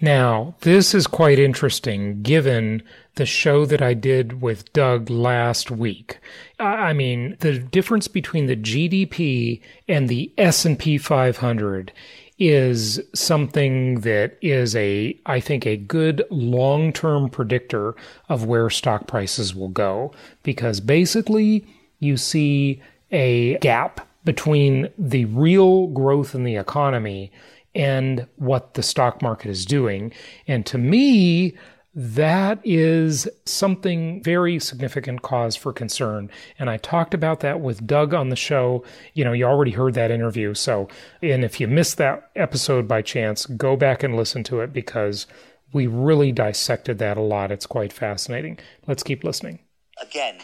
Now, 0.00 0.54
this 0.60 0.94
is 0.94 1.06
quite 1.08 1.38
interesting 1.38 2.22
given 2.22 2.82
the 3.16 3.26
show 3.26 3.66
that 3.66 3.82
I 3.82 3.94
did 3.94 4.40
with 4.40 4.72
Doug 4.72 5.10
last 5.10 5.72
week. 5.72 6.18
I 6.60 6.92
mean, 6.92 7.36
the 7.40 7.58
difference 7.58 8.06
between 8.06 8.46
the 8.46 8.56
GDP 8.56 9.60
and 9.88 10.08
the 10.08 10.32
S&P 10.38 10.98
500 10.98 11.92
is 12.38 13.00
something 13.12 14.00
that 14.02 14.38
is 14.40 14.76
a, 14.76 15.18
I 15.26 15.40
think, 15.40 15.66
a 15.66 15.76
good 15.76 16.22
long 16.30 16.92
term 16.92 17.28
predictor 17.28 17.96
of 18.28 18.44
where 18.44 18.70
stock 18.70 19.08
prices 19.08 19.54
will 19.54 19.68
go. 19.68 20.12
Because 20.44 20.78
basically, 20.78 21.66
you 21.98 22.16
see 22.16 22.80
a 23.10 23.58
gap 23.58 24.06
between 24.24 24.88
the 24.96 25.24
real 25.24 25.88
growth 25.88 26.34
in 26.34 26.44
the 26.44 26.56
economy 26.56 27.32
and 27.74 28.26
what 28.36 28.74
the 28.74 28.82
stock 28.82 29.22
market 29.22 29.50
is 29.50 29.64
doing. 29.64 30.12
And 30.46 30.64
to 30.66 30.78
me, 30.78 31.56
that 31.94 32.60
is 32.64 33.28
something 33.44 34.22
very 34.22 34.60
significant 34.60 35.22
cause 35.22 35.56
for 35.56 35.72
concern. 35.72 36.30
And 36.58 36.70
I 36.70 36.76
talked 36.76 37.12
about 37.12 37.40
that 37.40 37.60
with 37.60 37.86
Doug 37.86 38.14
on 38.14 38.28
the 38.28 38.36
show. 38.36 38.84
You 39.14 39.24
know, 39.24 39.32
you 39.32 39.44
already 39.44 39.72
heard 39.72 39.94
that 39.94 40.10
interview. 40.10 40.54
So, 40.54 40.88
and 41.22 41.44
if 41.44 41.60
you 41.60 41.66
missed 41.66 41.96
that 41.96 42.30
episode 42.36 42.86
by 42.86 43.02
chance, 43.02 43.46
go 43.46 43.76
back 43.76 44.02
and 44.02 44.14
listen 44.14 44.44
to 44.44 44.60
it 44.60 44.72
because 44.72 45.26
we 45.72 45.86
really 45.86 46.30
dissected 46.30 46.98
that 46.98 47.16
a 47.16 47.22
lot. 47.22 47.50
It's 47.50 47.66
quite 47.66 47.92
fascinating. 47.92 48.58
Let's 48.86 49.02
keep 49.02 49.24
listening. 49.24 49.58
Again, 50.00 50.38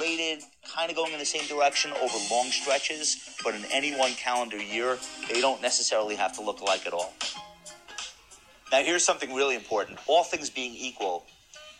related, 0.00 0.42
kind 0.74 0.90
of 0.90 0.96
going 0.96 1.12
in 1.12 1.18
the 1.18 1.24
same 1.24 1.46
direction 1.46 1.92
over 1.92 2.16
long 2.30 2.46
stretches, 2.46 3.36
but 3.44 3.54
in 3.54 3.62
any 3.70 3.94
one 3.96 4.12
calendar 4.12 4.56
year, 4.56 4.98
they 5.28 5.40
don't 5.40 5.60
necessarily 5.60 6.16
have 6.16 6.32
to 6.32 6.42
look 6.42 6.60
alike 6.60 6.86
at 6.86 6.92
all. 6.92 7.12
Now, 8.72 8.82
here's 8.82 9.04
something 9.04 9.34
really 9.34 9.56
important. 9.56 9.98
All 10.06 10.24
things 10.24 10.48
being 10.48 10.74
equal, 10.74 11.26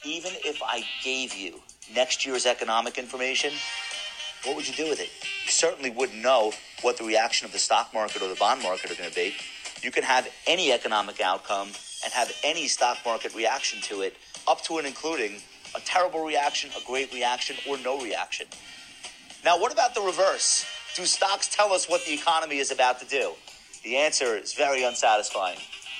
even 0.04 0.32
if 0.44 0.60
I 0.62 0.84
gave 1.02 1.34
you 1.34 1.60
next 1.94 2.26
year's 2.26 2.46
economic 2.46 2.98
information, 2.98 3.52
what 4.44 4.56
would 4.56 4.68
you 4.68 4.74
do 4.74 4.88
with 4.88 5.00
it? 5.00 5.10
You 5.44 5.50
certainly 5.50 5.90
wouldn't 5.90 6.20
know 6.20 6.52
what 6.82 6.98
the 6.98 7.04
reaction 7.04 7.46
of 7.46 7.52
the 7.52 7.58
stock 7.58 7.94
market 7.94 8.22
or 8.22 8.28
the 8.28 8.34
bond 8.34 8.62
market 8.62 8.90
are 8.90 8.96
going 8.96 9.08
to 9.08 9.16
be. 9.16 9.34
You 9.82 9.90
can 9.90 10.02
have 10.02 10.28
any 10.46 10.72
economic 10.72 11.20
outcome 11.20 11.68
and 12.04 12.12
have 12.12 12.32
any 12.44 12.66
stock 12.66 12.98
market 13.04 13.34
reaction 13.34 13.80
to 13.82 14.02
it, 14.02 14.16
up 14.46 14.62
to 14.64 14.78
and 14.78 14.86
including 14.86 15.40
a 15.74 15.80
terrible 15.80 16.24
reaction, 16.24 16.70
a 16.76 16.86
great 16.86 17.12
reaction, 17.12 17.56
or 17.68 17.78
no 17.78 18.00
reaction. 18.00 18.46
Now, 19.44 19.58
what 19.58 19.72
about 19.72 19.94
the 19.94 20.00
reverse? 20.00 20.66
Do 20.94 21.04
stocks 21.04 21.48
tell 21.48 21.72
us 21.72 21.88
what 21.88 22.04
the 22.04 22.12
economy 22.12 22.58
is 22.58 22.70
about 22.70 23.00
to 23.00 23.06
do? 23.06 23.32
The 23.84 23.96
answer 23.96 24.36
is 24.36 24.52
very 24.52 24.82
unsatisfying 24.84 25.58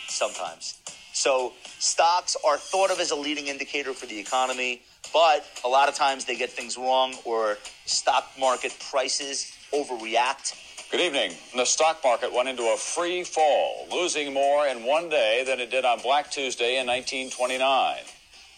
sometimes. 0.09 0.81
So 1.13 1.53
stocks 1.79 2.37
are 2.45 2.57
thought 2.57 2.91
of 2.91 3.01
as 3.01 3.11
a 3.11 3.17
leading 3.17 3.47
indicator 3.47 3.93
for 3.93 4.07
the 4.07 4.19
economy, 4.19 4.83
but 5.13 5.47
a 5.65 5.69
lot 5.69 5.89
of 5.89 5.95
times 5.95 6.25
they 6.25 6.37
get 6.37 6.51
things 6.51 6.77
wrong 6.77 7.15
or 7.25 7.59
stock 7.87 8.31
market 8.39 8.77
prices 8.91 9.53
overreact. 9.73 10.55
Good 10.91 11.01
evening. 11.01 11.33
The 11.55 11.65
stock 11.65 12.01
market 12.03 12.33
went 12.33 12.49
into 12.49 12.65
a 12.65 12.77
free 12.77 13.23
fall, 13.23 13.87
losing 13.93 14.35
more 14.35 14.67
in 14.67 14.85
one 14.85 15.09
day 15.09 15.45
than 15.47 15.61
it 15.61 15.71
did 15.71 15.85
on 15.85 16.01
Black 16.01 16.31
Tuesday 16.31 16.79
in 16.81 16.87
1929. 16.87 17.99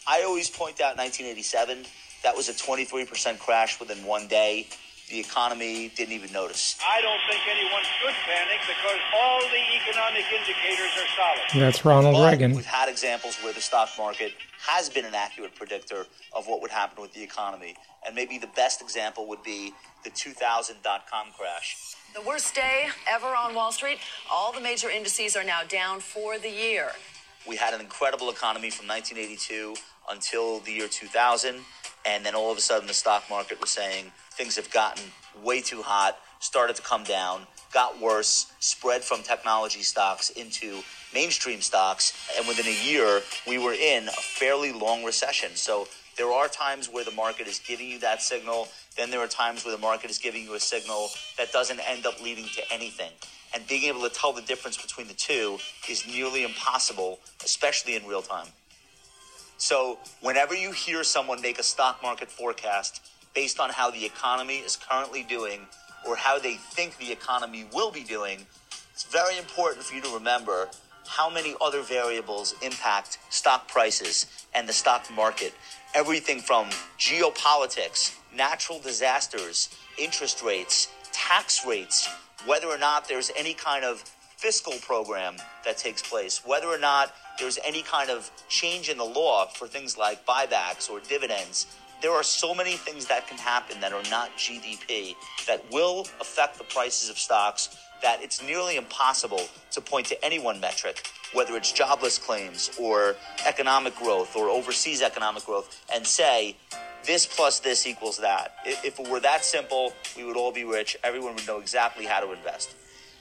I 0.06 0.22
always 0.22 0.50
point 0.50 0.80
out 0.80 0.96
1987, 0.96 1.84
that 2.22 2.36
was 2.36 2.48
a 2.48 2.52
23% 2.52 3.38
crash 3.38 3.78
within 3.80 4.04
one 4.04 4.26
day 4.28 4.66
the 5.12 5.20
economy 5.20 5.92
didn't 5.94 6.14
even 6.14 6.32
notice. 6.32 6.78
I 6.88 7.02
don't 7.02 7.20
think 7.28 7.42
anyone 7.46 7.82
should 8.00 8.14
panic 8.24 8.60
because 8.66 8.98
all 9.14 9.40
the 9.40 9.62
economic 9.76 10.24
indicators 10.32 10.90
are 10.96 11.08
solid. 11.14 11.62
That's 11.62 11.84
Ronald 11.84 12.14
but 12.14 12.30
Reagan. 12.30 12.56
We've 12.56 12.64
had 12.64 12.88
examples 12.88 13.36
where 13.42 13.52
the 13.52 13.60
stock 13.60 13.90
market 13.98 14.32
has 14.66 14.88
been 14.88 15.04
an 15.04 15.14
accurate 15.14 15.54
predictor 15.54 16.06
of 16.32 16.46
what 16.46 16.62
would 16.62 16.70
happen 16.70 17.02
with 17.02 17.12
the 17.12 17.22
economy. 17.22 17.74
And 18.06 18.14
maybe 18.14 18.38
the 18.38 18.48
best 18.56 18.80
example 18.80 19.28
would 19.28 19.42
be 19.42 19.74
the 20.02 20.10
2000 20.10 20.76
dot 20.82 21.04
com 21.10 21.26
crash. 21.38 21.76
The 22.14 22.22
worst 22.22 22.54
day 22.54 22.88
ever 23.06 23.26
on 23.26 23.54
Wall 23.54 23.70
Street. 23.72 23.98
All 24.30 24.50
the 24.52 24.60
major 24.60 24.88
indices 24.88 25.36
are 25.36 25.44
now 25.44 25.60
down 25.68 26.00
for 26.00 26.38
the 26.38 26.50
year. 26.50 26.92
We 27.46 27.56
had 27.56 27.74
an 27.74 27.80
incredible 27.80 28.30
economy 28.30 28.70
from 28.70 28.86
1982 28.88 29.74
until 30.10 30.60
the 30.60 30.72
year 30.72 30.88
2000. 30.88 31.56
And 32.04 32.26
then 32.26 32.34
all 32.34 32.50
of 32.50 32.58
a 32.58 32.60
sudden, 32.60 32.88
the 32.88 32.94
stock 32.94 33.24
market 33.30 33.60
was 33.60 33.70
saying, 33.70 34.12
things 34.32 34.56
have 34.56 34.70
gotten 34.70 35.04
way 35.42 35.60
too 35.60 35.82
hot, 35.82 36.18
started 36.40 36.76
to 36.76 36.82
come 36.82 37.04
down, 37.04 37.46
got 37.72 38.00
worse, 38.00 38.52
spread 38.58 39.02
from 39.02 39.22
technology 39.22 39.82
stocks 39.82 40.30
into 40.30 40.82
mainstream 41.14 41.60
stocks, 41.60 42.12
and 42.36 42.46
within 42.48 42.66
a 42.66 42.84
year, 42.84 43.20
we 43.46 43.58
were 43.58 43.72
in 43.72 44.08
a 44.08 44.12
fairly 44.12 44.72
long 44.72 45.04
recession. 45.04 45.50
So 45.54 45.86
there 46.16 46.30
are 46.30 46.48
times 46.48 46.88
where 46.88 47.04
the 47.04 47.12
market 47.12 47.46
is 47.46 47.58
giving 47.58 47.88
you 47.88 47.98
that 48.00 48.20
signal, 48.20 48.68
then 48.96 49.10
there 49.10 49.20
are 49.20 49.28
times 49.28 49.64
where 49.64 49.74
the 49.74 49.80
market 49.80 50.10
is 50.10 50.18
giving 50.18 50.44
you 50.44 50.54
a 50.54 50.60
signal 50.60 51.08
that 51.38 51.52
doesn't 51.52 51.80
end 51.80 52.04
up 52.06 52.22
leading 52.22 52.44
to 52.56 52.62
anything. 52.72 53.10
And 53.54 53.66
being 53.66 53.84
able 53.84 54.02
to 54.02 54.10
tell 54.10 54.32
the 54.32 54.42
difference 54.42 54.80
between 54.80 55.08
the 55.08 55.14
two 55.14 55.58
is 55.88 56.06
nearly 56.06 56.44
impossible, 56.44 57.20
especially 57.44 57.96
in 57.96 58.06
real 58.06 58.22
time. 58.22 58.46
So, 59.62 60.00
whenever 60.20 60.56
you 60.56 60.72
hear 60.72 61.04
someone 61.04 61.40
make 61.40 61.60
a 61.60 61.62
stock 61.62 62.02
market 62.02 62.28
forecast, 62.28 63.00
based 63.32 63.60
on 63.60 63.70
how 63.70 63.92
the 63.92 64.04
economy 64.04 64.56
is 64.56 64.74
currently 64.74 65.22
doing 65.22 65.60
or 66.04 66.16
how 66.16 66.40
they 66.40 66.54
think 66.56 66.98
the 66.98 67.12
economy 67.12 67.66
will 67.72 67.92
be 67.92 68.02
doing, 68.02 68.44
it's 68.92 69.04
very 69.04 69.38
important 69.38 69.84
for 69.84 69.94
you 69.94 70.02
to 70.02 70.12
remember 70.12 70.68
how 71.06 71.30
many 71.30 71.54
other 71.60 71.80
variables 71.80 72.56
impact 72.60 73.18
stock 73.30 73.68
prices 73.68 74.26
and 74.52 74.68
the 74.68 74.72
stock 74.72 75.08
market. 75.14 75.54
Everything 75.94 76.40
from 76.40 76.68
geopolitics, 76.98 78.16
natural 78.34 78.80
disasters, 78.80 79.68
interest 79.96 80.42
rates, 80.42 80.88
tax 81.12 81.64
rates, 81.64 82.08
whether 82.46 82.66
or 82.66 82.78
not 82.78 83.06
there's 83.06 83.30
any 83.38 83.54
kind 83.54 83.84
of 83.84 84.00
fiscal 84.36 84.72
program 84.80 85.36
that 85.64 85.78
takes 85.78 86.02
place, 86.02 86.42
whether 86.44 86.66
or 86.66 86.78
not 86.78 87.14
there's 87.38 87.58
any 87.64 87.82
kind 87.82 88.10
of 88.10 88.30
change 88.48 88.88
in 88.88 88.98
the 88.98 89.04
law 89.04 89.46
for 89.46 89.66
things 89.66 89.96
like 89.96 90.24
buybacks 90.26 90.90
or 90.90 91.00
dividends 91.00 91.66
there 92.02 92.10
are 92.10 92.24
so 92.24 92.52
many 92.52 92.72
things 92.72 93.06
that 93.06 93.28
can 93.28 93.38
happen 93.38 93.80
that 93.80 93.92
are 93.92 94.02
not 94.10 94.36
GDP 94.36 95.14
that 95.46 95.64
will 95.70 96.00
affect 96.20 96.58
the 96.58 96.64
prices 96.64 97.08
of 97.08 97.16
stocks 97.16 97.78
that 98.02 98.20
it's 98.20 98.42
nearly 98.42 98.76
impossible 98.76 99.42
to 99.70 99.80
point 99.80 100.06
to 100.06 100.24
any 100.24 100.40
one 100.40 100.58
metric, 100.58 101.06
whether 101.32 101.56
it's 101.56 101.70
jobless 101.70 102.18
claims 102.18 102.70
or 102.78 103.14
economic 103.46 103.94
growth 103.94 104.34
or 104.34 104.48
overseas 104.48 105.00
economic 105.00 105.46
growth, 105.46 105.84
and 105.94 106.04
say, 106.04 106.56
this 107.06 107.24
plus 107.24 107.60
this 107.60 107.86
equals 107.86 108.18
that. 108.18 108.56
If 108.64 108.98
it 108.98 109.08
were 109.08 109.20
that 109.20 109.44
simple, 109.44 109.92
we 110.16 110.24
would 110.24 110.36
all 110.36 110.52
be 110.52 110.64
rich. 110.64 110.96
Everyone 111.04 111.36
would 111.36 111.46
know 111.46 111.60
exactly 111.60 112.04
how 112.04 112.18
to 112.18 112.32
invest. 112.32 112.74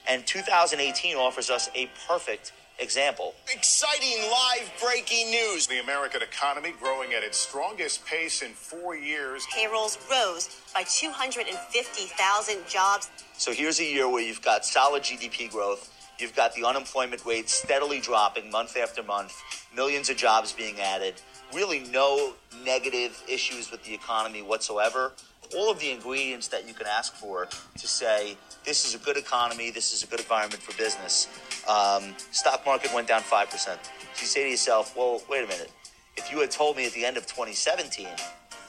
And 0.08 0.26
2018 0.26 1.16
offers 1.16 1.50
us 1.50 1.70
a 1.76 1.88
perfect 2.08 2.52
example. 2.82 3.34
Exciting 3.52 4.18
live 4.30 4.70
breaking 4.82 5.30
news. 5.30 5.66
The 5.66 5.80
American 5.80 6.20
economy 6.22 6.74
growing 6.80 7.14
at 7.14 7.22
its 7.22 7.38
strongest 7.38 8.04
pace 8.04 8.42
in 8.42 8.50
four 8.50 8.96
years. 8.96 9.46
Payrolls 9.54 9.98
rose 10.10 10.60
by 10.74 10.82
250,000 10.82 12.56
jobs. 12.68 13.10
So 13.34 13.52
here's 13.52 13.80
a 13.80 13.84
year 13.84 14.08
where 14.08 14.22
you've 14.22 14.42
got 14.42 14.64
solid 14.64 15.02
GDP 15.04 15.50
growth. 15.50 15.90
You've 16.18 16.36
got 16.36 16.54
the 16.54 16.64
unemployment 16.64 17.24
rate 17.24 17.48
steadily 17.48 18.00
dropping 18.00 18.50
month 18.50 18.76
after 18.76 19.02
month, 19.02 19.34
millions 19.74 20.10
of 20.10 20.16
jobs 20.16 20.52
being 20.52 20.78
added, 20.80 21.14
really 21.54 21.80
no 21.90 22.34
negative 22.64 23.22
issues 23.28 23.70
with 23.70 23.82
the 23.84 23.94
economy 23.94 24.42
whatsoever. 24.42 25.12
All 25.56 25.70
of 25.70 25.80
the 25.80 25.90
ingredients 25.90 26.48
that 26.48 26.68
you 26.68 26.74
can 26.74 26.86
ask 26.86 27.14
for 27.14 27.48
to 27.78 27.86
say 27.88 28.36
this 28.64 28.84
is 28.84 28.94
a 28.94 28.98
good 28.98 29.16
economy, 29.16 29.70
this 29.70 29.92
is 29.92 30.02
a 30.02 30.06
good 30.06 30.20
environment 30.20 30.62
for 30.62 30.76
business. 30.76 31.28
Um, 31.68 32.14
stock 32.30 32.64
market 32.64 32.92
went 32.94 33.08
down 33.08 33.20
5%. 33.22 33.50
So 33.50 33.76
you 34.20 34.26
say 34.26 34.44
to 34.44 34.50
yourself, 34.50 34.96
well, 34.96 35.22
wait 35.28 35.44
a 35.44 35.48
minute. 35.48 35.70
If 36.16 36.30
you 36.30 36.40
had 36.40 36.50
told 36.50 36.76
me 36.76 36.86
at 36.86 36.92
the 36.92 37.04
end 37.04 37.16
of 37.16 37.26
2017 37.26 38.06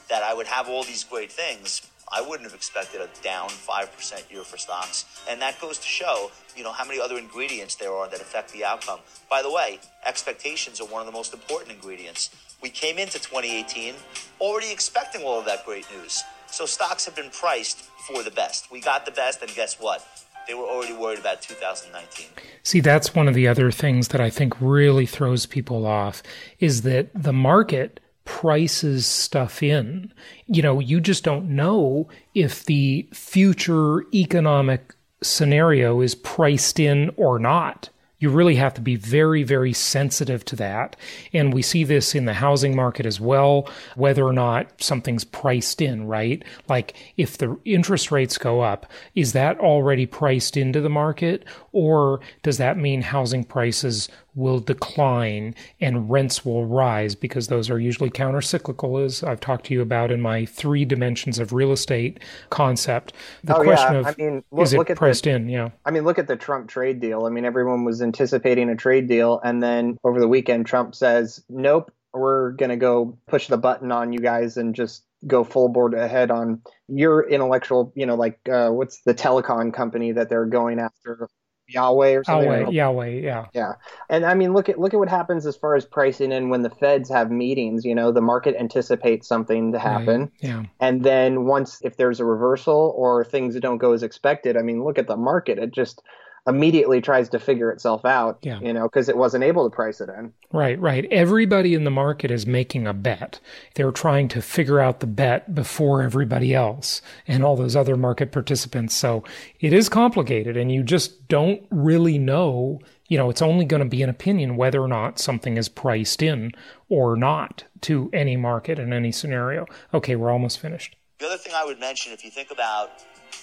that 0.10 0.24
I 0.24 0.34
would 0.34 0.48
have 0.48 0.70
all 0.70 0.84
these 0.84 1.04
great 1.04 1.32
things, 1.32 1.82
I 2.12 2.22
wouldn't 2.22 2.44
have 2.44 2.54
expected 2.54 3.02
a 3.02 3.10
down 3.24 3.50
5% 3.50 4.32
year 4.32 4.44
for 4.44 4.58
stocks. 4.58 5.06
And 5.30 5.42
that 5.42 5.60
goes 5.60 5.78
to 5.80 5.88
show, 5.88 6.32
you 6.56 6.64
know, 6.64 6.72
how 6.72 6.86
many 6.86 7.00
other 7.00 7.18
ingredients 7.18 7.76
there 7.76 7.92
are 7.92 8.08
that 8.10 8.22
affect 8.22 8.52
the 8.54 8.64
outcome. 8.64 9.00
By 9.30 9.42
the 9.42 9.52
way, 9.52 9.80
expectations 10.06 10.80
are 10.80 10.88
one 10.88 11.02
of 11.02 11.08
the 11.08 11.12
most 11.12 11.34
important 11.34 11.72
ingredients. 11.72 12.30
We 12.62 12.70
came 12.70 12.98
into 12.98 13.14
2018 13.14 13.96
already 14.40 14.72
expecting 14.72 15.24
all 15.24 15.40
of 15.40 15.46
that 15.46 15.66
great 15.66 15.86
news. 15.96 16.24
So 16.54 16.68
stocks 16.68 17.06
have 17.06 17.16
been 17.16 17.32
priced 17.32 17.82
for 17.82 18.22
the 18.22 18.30
best. 18.30 18.72
We 18.72 18.80
got 18.80 19.08
the 19.08 19.12
best, 19.12 19.42
and 19.42 19.50
guess 19.56 19.80
what? 19.80 20.06
They 20.48 20.54
were 20.54 20.66
already 20.66 20.94
worried 20.94 21.18
about 21.18 21.42
2019. 21.42 22.28
See, 22.62 22.80
that's 22.80 23.16
one 23.16 23.28
of 23.28 23.34
the 23.34 23.48
other 23.48 23.72
things 23.72 24.10
that 24.10 24.22
I 24.22 24.30
think 24.30 24.54
really 24.62 25.08
throws 25.08 25.48
people 25.48 25.88
off 25.88 26.22
is 26.60 26.84
that 26.84 27.10
the 27.16 27.34
market 27.34 28.00
prices 28.24 29.08
stuff 29.08 29.64
in. 29.64 30.14
You 30.46 30.62
know, 30.62 30.80
you 30.80 31.02
just 31.02 31.24
don't 31.24 31.50
know 31.56 32.08
if 32.36 32.66
the 32.66 33.10
future 33.12 34.04
economic 34.14 34.94
scenario 35.24 36.02
is 36.02 36.14
priced 36.14 36.80
in 36.80 37.10
or 37.18 37.40
not. 37.40 37.90
You 38.24 38.30
really 38.30 38.56
have 38.56 38.74
to 38.74 38.80
be 38.80 38.96
very, 38.96 39.44
very 39.44 39.74
sensitive 39.74 40.46
to 40.46 40.56
that. 40.56 40.96
And 41.34 41.54
we 41.54 41.62
see 41.62 41.84
this 41.84 42.16
in 42.16 42.24
the 42.24 42.34
housing 42.34 42.74
market 42.74 43.06
as 43.06 43.20
well, 43.20 43.70
whether 43.98 44.24
or 44.24 44.32
not 44.32 44.82
something's 44.82 45.26
priced 45.26 45.82
in, 45.82 46.08
right? 46.08 46.42
Like 46.70 46.96
if 47.18 47.38
the 47.38 47.60
interest 47.66 48.14
rates 48.14 48.38
go 48.38 48.62
up, 48.62 48.90
is 49.14 49.34
that 49.34 49.60
already 49.60 50.06
priced 50.06 50.56
into 50.56 50.80
the 50.80 50.88
market? 50.88 51.44
Or 51.74 52.22
does 52.44 52.60
that 52.60 52.78
mean 52.78 53.02
housing 53.02 53.44
prices 53.44 54.08
will 54.36 54.60
decline 54.60 55.56
and 55.80 56.10
rents 56.10 56.46
will 56.46 56.66
rise 56.66 57.16
because 57.16 57.48
those 57.48 57.70
are 57.70 57.80
usually 57.80 58.10
countercyclical, 58.10 59.04
as 59.04 59.24
I've 59.24 59.40
talked 59.40 59.66
to 59.68 59.74
you 59.74 59.82
about 59.82 60.12
in 60.12 60.22
my 60.22 60.46
three 60.46 60.86
dimensions 60.86 61.40
of 61.40 61.54
real 61.54 61.72
estate 61.72 62.20
concept. 62.50 63.14
The 63.44 63.56
oh, 63.56 63.64
question 63.64 63.94
yeah. 63.94 64.00
of 64.00 64.06
I 64.08 64.16
mean, 64.18 64.44
look, 64.52 64.64
is 64.64 64.74
it 64.74 64.78
look 64.78 64.90
at 64.90 64.98
priced 64.98 65.24
the, 65.26 65.32
in? 65.32 65.50
Yeah. 65.50 65.70
I 65.86 65.92
mean, 65.92 66.04
look 66.04 66.20
at 66.20 66.28
the 66.28 66.36
Trump 66.36 66.70
trade 66.70 67.00
deal. 67.00 67.26
I 67.26 67.30
mean, 67.30 67.46
everyone 67.46 67.84
was 67.84 68.02
anticipating 68.02 68.70
a 68.70 68.76
trade 68.76 69.08
deal, 69.08 69.40
and 69.44 69.62
then 69.62 69.98
over 70.04 70.20
the 70.20 70.28
weekend, 70.28 70.66
Trump 70.66 70.96
says, 70.96 71.44
"Nope, 71.50 71.92
we're 72.14 72.52
going 72.52 72.70
to 72.70 72.78
go 72.78 73.18
push 73.28 73.48
the 73.48 73.58
button 73.58 73.92
on 73.92 74.14
you 74.14 74.20
guys 74.20 74.58
and 74.58 74.76
just 74.76 75.04
go 75.26 75.44
full 75.44 75.70
board 75.70 75.94
ahead 75.94 76.32
on 76.32 76.62
your 76.88 77.28
intellectual, 77.28 77.92
you 77.96 78.06
know, 78.06 78.16
like 78.16 78.40
uh, 78.52 78.70
what's 78.70 79.02
the 79.02 79.14
telecom 79.14 79.74
company 79.74 80.12
that 80.12 80.30
they're 80.30 80.46
going 80.46 80.80
after, 80.80 81.30
Huawei 81.74 82.20
or 82.20 82.24
something. 82.24 82.50
Huawei, 82.50 82.68
Huawei, 82.68 83.24
yeah. 83.24 83.46
Yeah. 83.54 83.74
And 84.10 84.26
I 84.26 84.34
mean 84.34 84.54
look 84.54 84.70
at 84.70 84.80
look 84.80 84.94
at 84.94 85.00
what 85.00 85.10
happens 85.10 85.46
as 85.46 85.56
far 85.56 85.76
as 85.76 85.86
pricing 85.86 86.32
in 86.32 86.50
when 86.50 86.62
the 86.62 86.70
feds 86.70 87.10
have 87.10 87.32
meetings, 87.32 87.86
you 87.86 87.96
know, 87.96 88.12
the 88.12 88.22
market 88.22 88.56
anticipates 88.60 89.28
something 89.28 89.72
to 89.72 89.80
happen. 89.80 90.22
Right, 90.22 90.32
Yeah. 90.40 90.64
And 90.80 91.04
then 91.04 91.46
once 91.46 91.80
if 91.84 91.98
there's 91.98 92.20
a 92.20 92.26
reversal 92.26 92.94
or 92.98 93.24
things 93.24 93.60
don't 93.60 93.78
go 93.78 93.94
as 93.94 94.04
expected, 94.04 94.58
I 94.58 94.62
mean 94.62 94.84
look 94.84 94.98
at 94.98 95.08
the 95.08 95.18
market. 95.18 95.58
It 95.58 95.72
just 95.72 96.02
immediately 96.46 97.00
tries 97.00 97.30
to 97.30 97.40
figure 97.40 97.72
itself 97.72 98.04
out, 98.04 98.40
Yeah. 98.42 98.60
you 98.60 98.74
know, 98.74 98.84
because 98.84 99.08
it 99.08 99.16
wasn't 99.16 99.44
able 99.46 99.70
to 99.70 99.74
price 99.74 100.02
it 100.02 100.10
in. 100.10 100.34
Right, 100.52 100.78
right. 100.80 101.06
Everybody 101.10 101.74
in 101.74 101.86
the 101.86 101.92
market 101.92 102.32
is 102.32 102.46
making 102.46 102.86
a 102.86 102.94
bet. 102.94 103.40
They're 103.76 103.92
trying 103.92 104.28
to 104.30 104.42
figure 104.42 104.80
out 104.80 105.00
the 105.00 105.08
bet 105.08 105.56
before 105.56 106.02
everybody 106.02 106.54
else 106.54 107.02
and 107.28 107.44
all 107.46 107.56
those 107.56 107.76
other 107.76 107.96
market 107.96 108.32
participants. 108.32 108.94
So 108.94 109.24
it 109.62 109.72
is 109.72 109.88
complicated 109.88 110.58
and 110.58 110.72
you 110.72 110.84
just 110.84 111.28
don't 111.30 111.62
really 111.72 112.18
know. 112.18 112.80
You 113.08 113.18
know, 113.18 113.30
it's 113.30 113.42
only 113.42 113.64
going 113.64 113.84
to 113.84 113.90
be 113.90 114.04
an 114.04 114.10
opinion 114.10 114.58
whether 114.58 114.82
or 114.82 114.88
not 114.90 115.20
something 115.20 115.56
is 115.58 115.70
priced 115.70 116.22
in 116.22 116.52
or 116.90 117.16
not 117.16 117.64
to 117.82 118.10
any 118.12 118.36
market 118.36 118.80
in 118.80 118.92
any 118.92 119.12
scenario. 119.14 119.66
Okay, 119.94 120.16
we're 120.18 120.32
almost 120.32 120.60
finished. 120.60 120.96
The 121.20 121.28
other 121.28 121.38
thing 121.38 121.54
I 121.56 121.64
would 121.64 121.80
mention, 121.80 122.12
if 122.12 122.26
you 122.26 122.32
think 122.32 122.52
about 122.52 122.92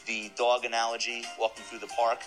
the 0.07 0.31
dog 0.37 0.65
analogy 0.65 1.25
walking 1.39 1.65
through 1.65 1.79
the 1.79 1.87
park, 1.87 2.19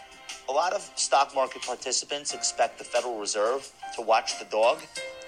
a 0.49 0.51
lot 0.51 0.73
of 0.73 0.81
stock 0.95 1.33
market 1.33 1.61
participants 1.61 2.33
expect 2.33 2.77
the 2.77 2.83
Federal 2.83 3.19
Reserve 3.19 3.71
to 3.95 4.01
watch 4.01 4.39
the 4.39 4.45
dog. 4.45 4.79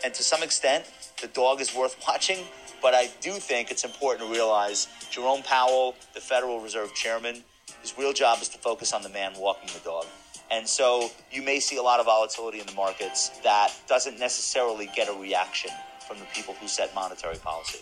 And 0.04 0.14
to 0.14 0.24
some 0.24 0.44
extent, 0.44 0.86
the 1.22 1.28
dog 1.28 1.62
is 1.62 1.74
worth 1.74 1.96
watching. 2.08 2.40
But 2.82 2.94
I 2.94 3.10
do 3.22 3.32
think 3.34 3.72
it's 3.72 3.84
important 3.84 4.28
to 4.28 4.34
realize 4.34 4.88
Jerome 5.10 5.42
Powell, 5.44 5.96
the 6.14 6.20
Federal 6.20 6.60
Reserve 6.60 6.94
chairman, 6.94 7.44
his 7.82 7.98
real 7.98 8.14
job 8.14 8.42
is 8.42 8.50
to 8.50 8.58
focus 8.58 8.94
on 8.94 9.02
the 9.02 9.10
man 9.10 9.34
walking 9.38 9.70
the 9.74 9.84
dog. 9.88 10.06
And 10.52 10.68
so 10.68 11.10
you 11.32 11.42
may 11.42 11.60
see 11.60 11.78
a 11.78 11.82
lot 11.82 12.00
of 12.00 12.06
volatility 12.06 12.60
in 12.60 12.66
the 12.68 12.74
markets 12.74 13.30
that 13.44 13.74
doesn't 13.88 14.20
necessarily 14.20 14.90
get 14.96 15.10
a 15.10 15.14
reaction 15.14 15.72
from 16.08 16.20
the 16.20 16.26
people 16.34 16.54
who 16.56 16.68
set 16.68 16.94
monetary 16.94 17.38
policy. 17.38 17.80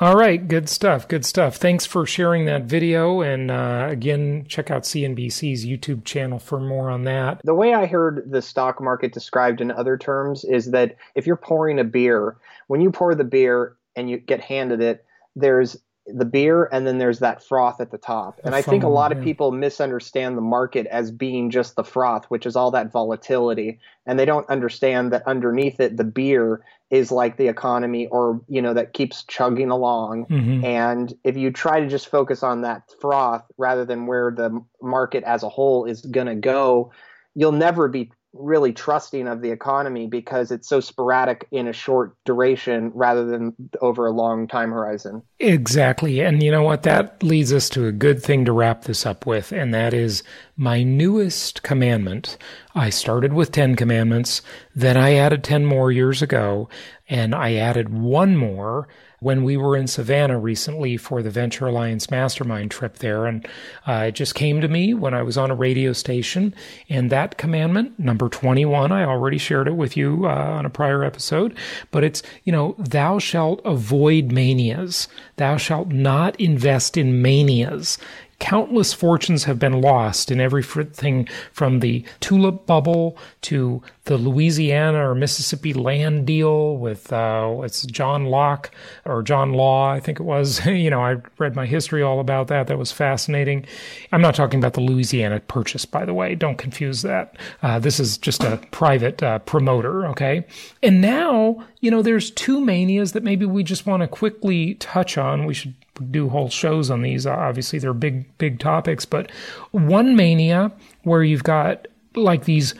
All 0.00 0.16
right, 0.16 0.48
good 0.48 0.70
stuff. 0.70 1.06
Good 1.08 1.26
stuff. 1.26 1.56
Thanks 1.56 1.84
for 1.84 2.06
sharing 2.06 2.46
that 2.46 2.62
video. 2.62 3.20
And 3.20 3.50
uh, 3.50 3.86
again, 3.90 4.46
check 4.48 4.70
out 4.70 4.84
CNBC's 4.84 5.66
YouTube 5.66 6.06
channel 6.06 6.38
for 6.38 6.58
more 6.58 6.88
on 6.88 7.04
that. 7.04 7.42
The 7.44 7.54
way 7.54 7.74
I 7.74 7.84
heard 7.84 8.30
the 8.30 8.40
stock 8.40 8.80
market 8.80 9.12
described 9.12 9.60
in 9.60 9.70
other 9.70 9.98
terms 9.98 10.42
is 10.42 10.70
that 10.70 10.96
if 11.14 11.26
you're 11.26 11.36
pouring 11.36 11.78
a 11.78 11.84
beer, 11.84 12.38
when 12.68 12.80
you 12.80 12.90
pour 12.90 13.14
the 13.14 13.24
beer 13.24 13.76
and 13.94 14.08
you 14.08 14.16
get 14.16 14.40
handed 14.40 14.80
it, 14.80 15.04
there's 15.36 15.76
the 16.14 16.24
beer 16.24 16.68
and 16.72 16.86
then 16.86 16.98
there's 16.98 17.18
that 17.20 17.42
froth 17.42 17.80
at 17.80 17.90
the 17.90 17.98
top. 17.98 18.40
And 18.44 18.54
I 18.54 18.62
think 18.62 18.82
a 18.82 18.88
lot 18.88 19.12
of 19.12 19.22
people 19.22 19.52
misunderstand 19.52 20.36
the 20.36 20.42
market 20.42 20.86
as 20.86 21.10
being 21.10 21.50
just 21.50 21.76
the 21.76 21.84
froth, 21.84 22.26
which 22.26 22.46
is 22.46 22.56
all 22.56 22.70
that 22.72 22.92
volatility. 22.92 23.78
And 24.06 24.18
they 24.18 24.24
don't 24.24 24.48
understand 24.48 25.12
that 25.12 25.26
underneath 25.26 25.80
it, 25.80 25.96
the 25.96 26.04
beer 26.04 26.62
is 26.90 27.12
like 27.12 27.36
the 27.36 27.48
economy 27.48 28.08
or, 28.08 28.40
you 28.48 28.60
know, 28.60 28.74
that 28.74 28.92
keeps 28.92 29.24
chugging 29.24 29.70
along. 29.70 30.26
Mhm. 30.26 30.64
And 30.64 31.14
if 31.24 31.36
you 31.36 31.50
try 31.52 31.80
to 31.80 31.86
just 31.86 32.08
focus 32.08 32.42
on 32.42 32.62
that 32.62 32.82
froth 33.00 33.44
rather 33.56 33.84
than 33.84 34.06
where 34.06 34.30
the 34.30 34.60
market 34.82 35.22
as 35.24 35.42
a 35.42 35.48
whole 35.48 35.84
is 35.84 36.00
going 36.02 36.26
to 36.26 36.34
go, 36.34 36.90
you'll 37.34 37.52
never 37.52 37.88
be 37.88 38.10
really 38.32 38.72
trusting 38.72 39.26
of 39.26 39.42
the 39.42 39.50
economy 39.50 40.06
because 40.06 40.50
it's 40.50 40.68
so 40.68 40.80
sporadic 40.80 41.46
in 41.50 41.66
a 41.66 41.72
short 41.72 42.14
duration 42.24 42.90
rather 42.94 43.24
than 43.24 43.54
over 43.80 44.06
a 44.06 44.12
long 44.12 44.46
time 44.46 44.70
horizon. 44.70 45.22
Exactly. 45.38 46.20
And 46.20 46.42
you 46.42 46.50
know 46.50 46.62
what? 46.62 46.84
That 46.84 47.22
leads 47.22 47.52
us 47.52 47.68
to 47.70 47.86
a 47.86 47.92
good 47.92 48.22
thing 48.22 48.44
to 48.44 48.52
wrap 48.52 48.84
this 48.84 49.04
up 49.04 49.26
with, 49.26 49.52
and 49.52 49.74
that 49.74 49.92
is 49.92 50.22
my 50.56 50.82
newest 50.82 51.62
commandment. 51.62 52.36
I 52.74 52.90
started 52.90 53.32
with 53.32 53.52
10 53.52 53.74
commandments, 53.74 54.42
then 54.74 54.96
I 54.96 55.14
added 55.14 55.42
10 55.42 55.66
more 55.66 55.90
years 55.90 56.22
ago, 56.22 56.68
and 57.08 57.34
I 57.34 57.54
added 57.54 57.88
one 57.88 58.36
more 58.36 58.86
when 59.20 59.44
we 59.44 59.56
were 59.56 59.76
in 59.76 59.86
Savannah 59.86 60.38
recently 60.38 60.96
for 60.96 61.22
the 61.22 61.30
Venture 61.30 61.66
Alliance 61.66 62.10
Mastermind 62.10 62.70
trip 62.70 62.98
there. 62.98 63.26
And 63.26 63.46
uh, 63.86 64.06
it 64.08 64.12
just 64.12 64.34
came 64.34 64.60
to 64.62 64.68
me 64.68 64.94
when 64.94 65.12
I 65.12 65.22
was 65.22 65.36
on 65.36 65.50
a 65.50 65.54
radio 65.54 65.92
station. 65.92 66.54
And 66.88 67.10
that 67.10 67.36
commandment, 67.36 67.98
number 67.98 68.28
21, 68.28 68.90
I 68.90 69.04
already 69.04 69.38
shared 69.38 69.68
it 69.68 69.76
with 69.76 69.96
you 69.96 70.26
uh, 70.26 70.30
on 70.30 70.64
a 70.64 70.70
prior 70.70 71.04
episode, 71.04 71.56
but 71.90 72.02
it's, 72.02 72.22
you 72.44 72.52
know, 72.52 72.74
thou 72.78 73.18
shalt 73.18 73.60
avoid 73.64 74.32
manias. 74.32 75.06
Thou 75.36 75.58
shalt 75.58 75.88
not 75.88 76.38
invest 76.40 76.96
in 76.96 77.20
manias. 77.20 77.98
Countless 78.40 78.92
fortunes 78.92 79.44
have 79.44 79.58
been 79.58 79.80
lost 79.80 80.30
in 80.30 80.40
everything 80.40 81.28
from 81.52 81.80
the 81.80 82.04
tulip 82.20 82.66
bubble 82.66 83.16
to 83.42 83.82
the 84.04 84.16
Louisiana 84.18 85.08
or 85.08 85.14
Mississippi 85.14 85.72
land 85.72 86.26
deal 86.26 86.76
with 86.78 87.12
uh, 87.12 87.60
it's 87.62 87.86
John 87.86 88.24
Locke 88.24 88.70
or 89.04 89.22
John 89.22 89.52
Law, 89.52 89.92
I 89.92 90.00
think 90.00 90.18
it 90.18 90.24
was. 90.24 90.64
you 90.66 90.90
know, 90.90 91.00
I 91.00 91.18
read 91.38 91.54
my 91.54 91.66
history 91.66 92.02
all 92.02 92.18
about 92.18 92.48
that. 92.48 92.66
That 92.66 92.78
was 92.78 92.90
fascinating. 92.90 93.66
I'm 94.10 94.22
not 94.22 94.34
talking 94.34 94.58
about 94.58 94.72
the 94.72 94.80
Louisiana 94.80 95.40
purchase, 95.40 95.84
by 95.84 96.04
the 96.04 96.14
way. 96.14 96.34
Don't 96.34 96.58
confuse 96.58 97.02
that. 97.02 97.36
Uh, 97.62 97.78
this 97.78 98.00
is 98.00 98.18
just 98.18 98.42
a 98.42 98.56
private 98.70 99.22
uh, 99.22 99.38
promoter, 99.40 100.06
okay? 100.06 100.44
And 100.82 101.00
now, 101.00 101.64
you 101.80 101.90
know, 101.90 102.02
there's 102.02 102.30
two 102.30 102.60
manias 102.60 103.12
that 103.12 103.22
maybe 103.22 103.44
we 103.44 103.62
just 103.62 103.86
want 103.86 104.00
to 104.00 104.08
quickly 104.08 104.74
touch 104.74 105.18
on. 105.18 105.44
We 105.44 105.54
should 105.54 105.74
do 106.10 106.28
whole 106.28 106.48
shows 106.48 106.90
on 106.90 107.02
these. 107.02 107.26
Obviously, 107.26 107.78
they're 107.78 107.94
big, 107.94 108.36
big 108.38 108.58
topics, 108.58 109.04
but 109.04 109.30
one 109.72 110.16
mania 110.16 110.72
where 111.02 111.22
you've 111.22 111.44
got 111.44 111.88
like 112.14 112.44
these 112.44 112.74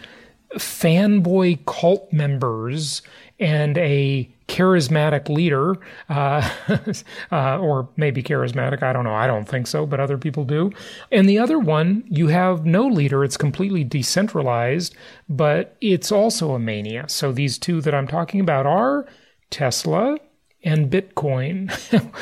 fanboy 0.54 1.64
cult 1.66 2.12
members 2.12 3.02
and 3.38 3.78
a 3.78 4.28
charismatic 4.48 5.28
leader, 5.28 5.76
uh, 6.08 6.48
uh, 7.32 7.58
or 7.58 7.88
maybe 7.96 8.22
charismatic. 8.22 8.82
I 8.82 8.92
don't 8.92 9.04
know. 9.04 9.14
I 9.14 9.26
don't 9.26 9.48
think 9.48 9.66
so, 9.66 9.86
but 9.86 10.00
other 10.00 10.18
people 10.18 10.44
do. 10.44 10.72
And 11.10 11.28
the 11.28 11.38
other 11.38 11.58
one, 11.58 12.04
you 12.08 12.28
have 12.28 12.66
no 12.66 12.86
leader. 12.86 13.24
It's 13.24 13.36
completely 13.36 13.84
decentralized, 13.84 14.94
but 15.28 15.76
it's 15.80 16.10
also 16.10 16.52
a 16.52 16.58
mania. 16.58 17.08
So 17.08 17.32
these 17.32 17.58
two 17.58 17.80
that 17.82 17.94
I'm 17.94 18.08
talking 18.08 18.40
about 18.40 18.66
are 18.66 19.06
Tesla 19.50 20.18
and 20.62 20.90
Bitcoin, 20.90 21.70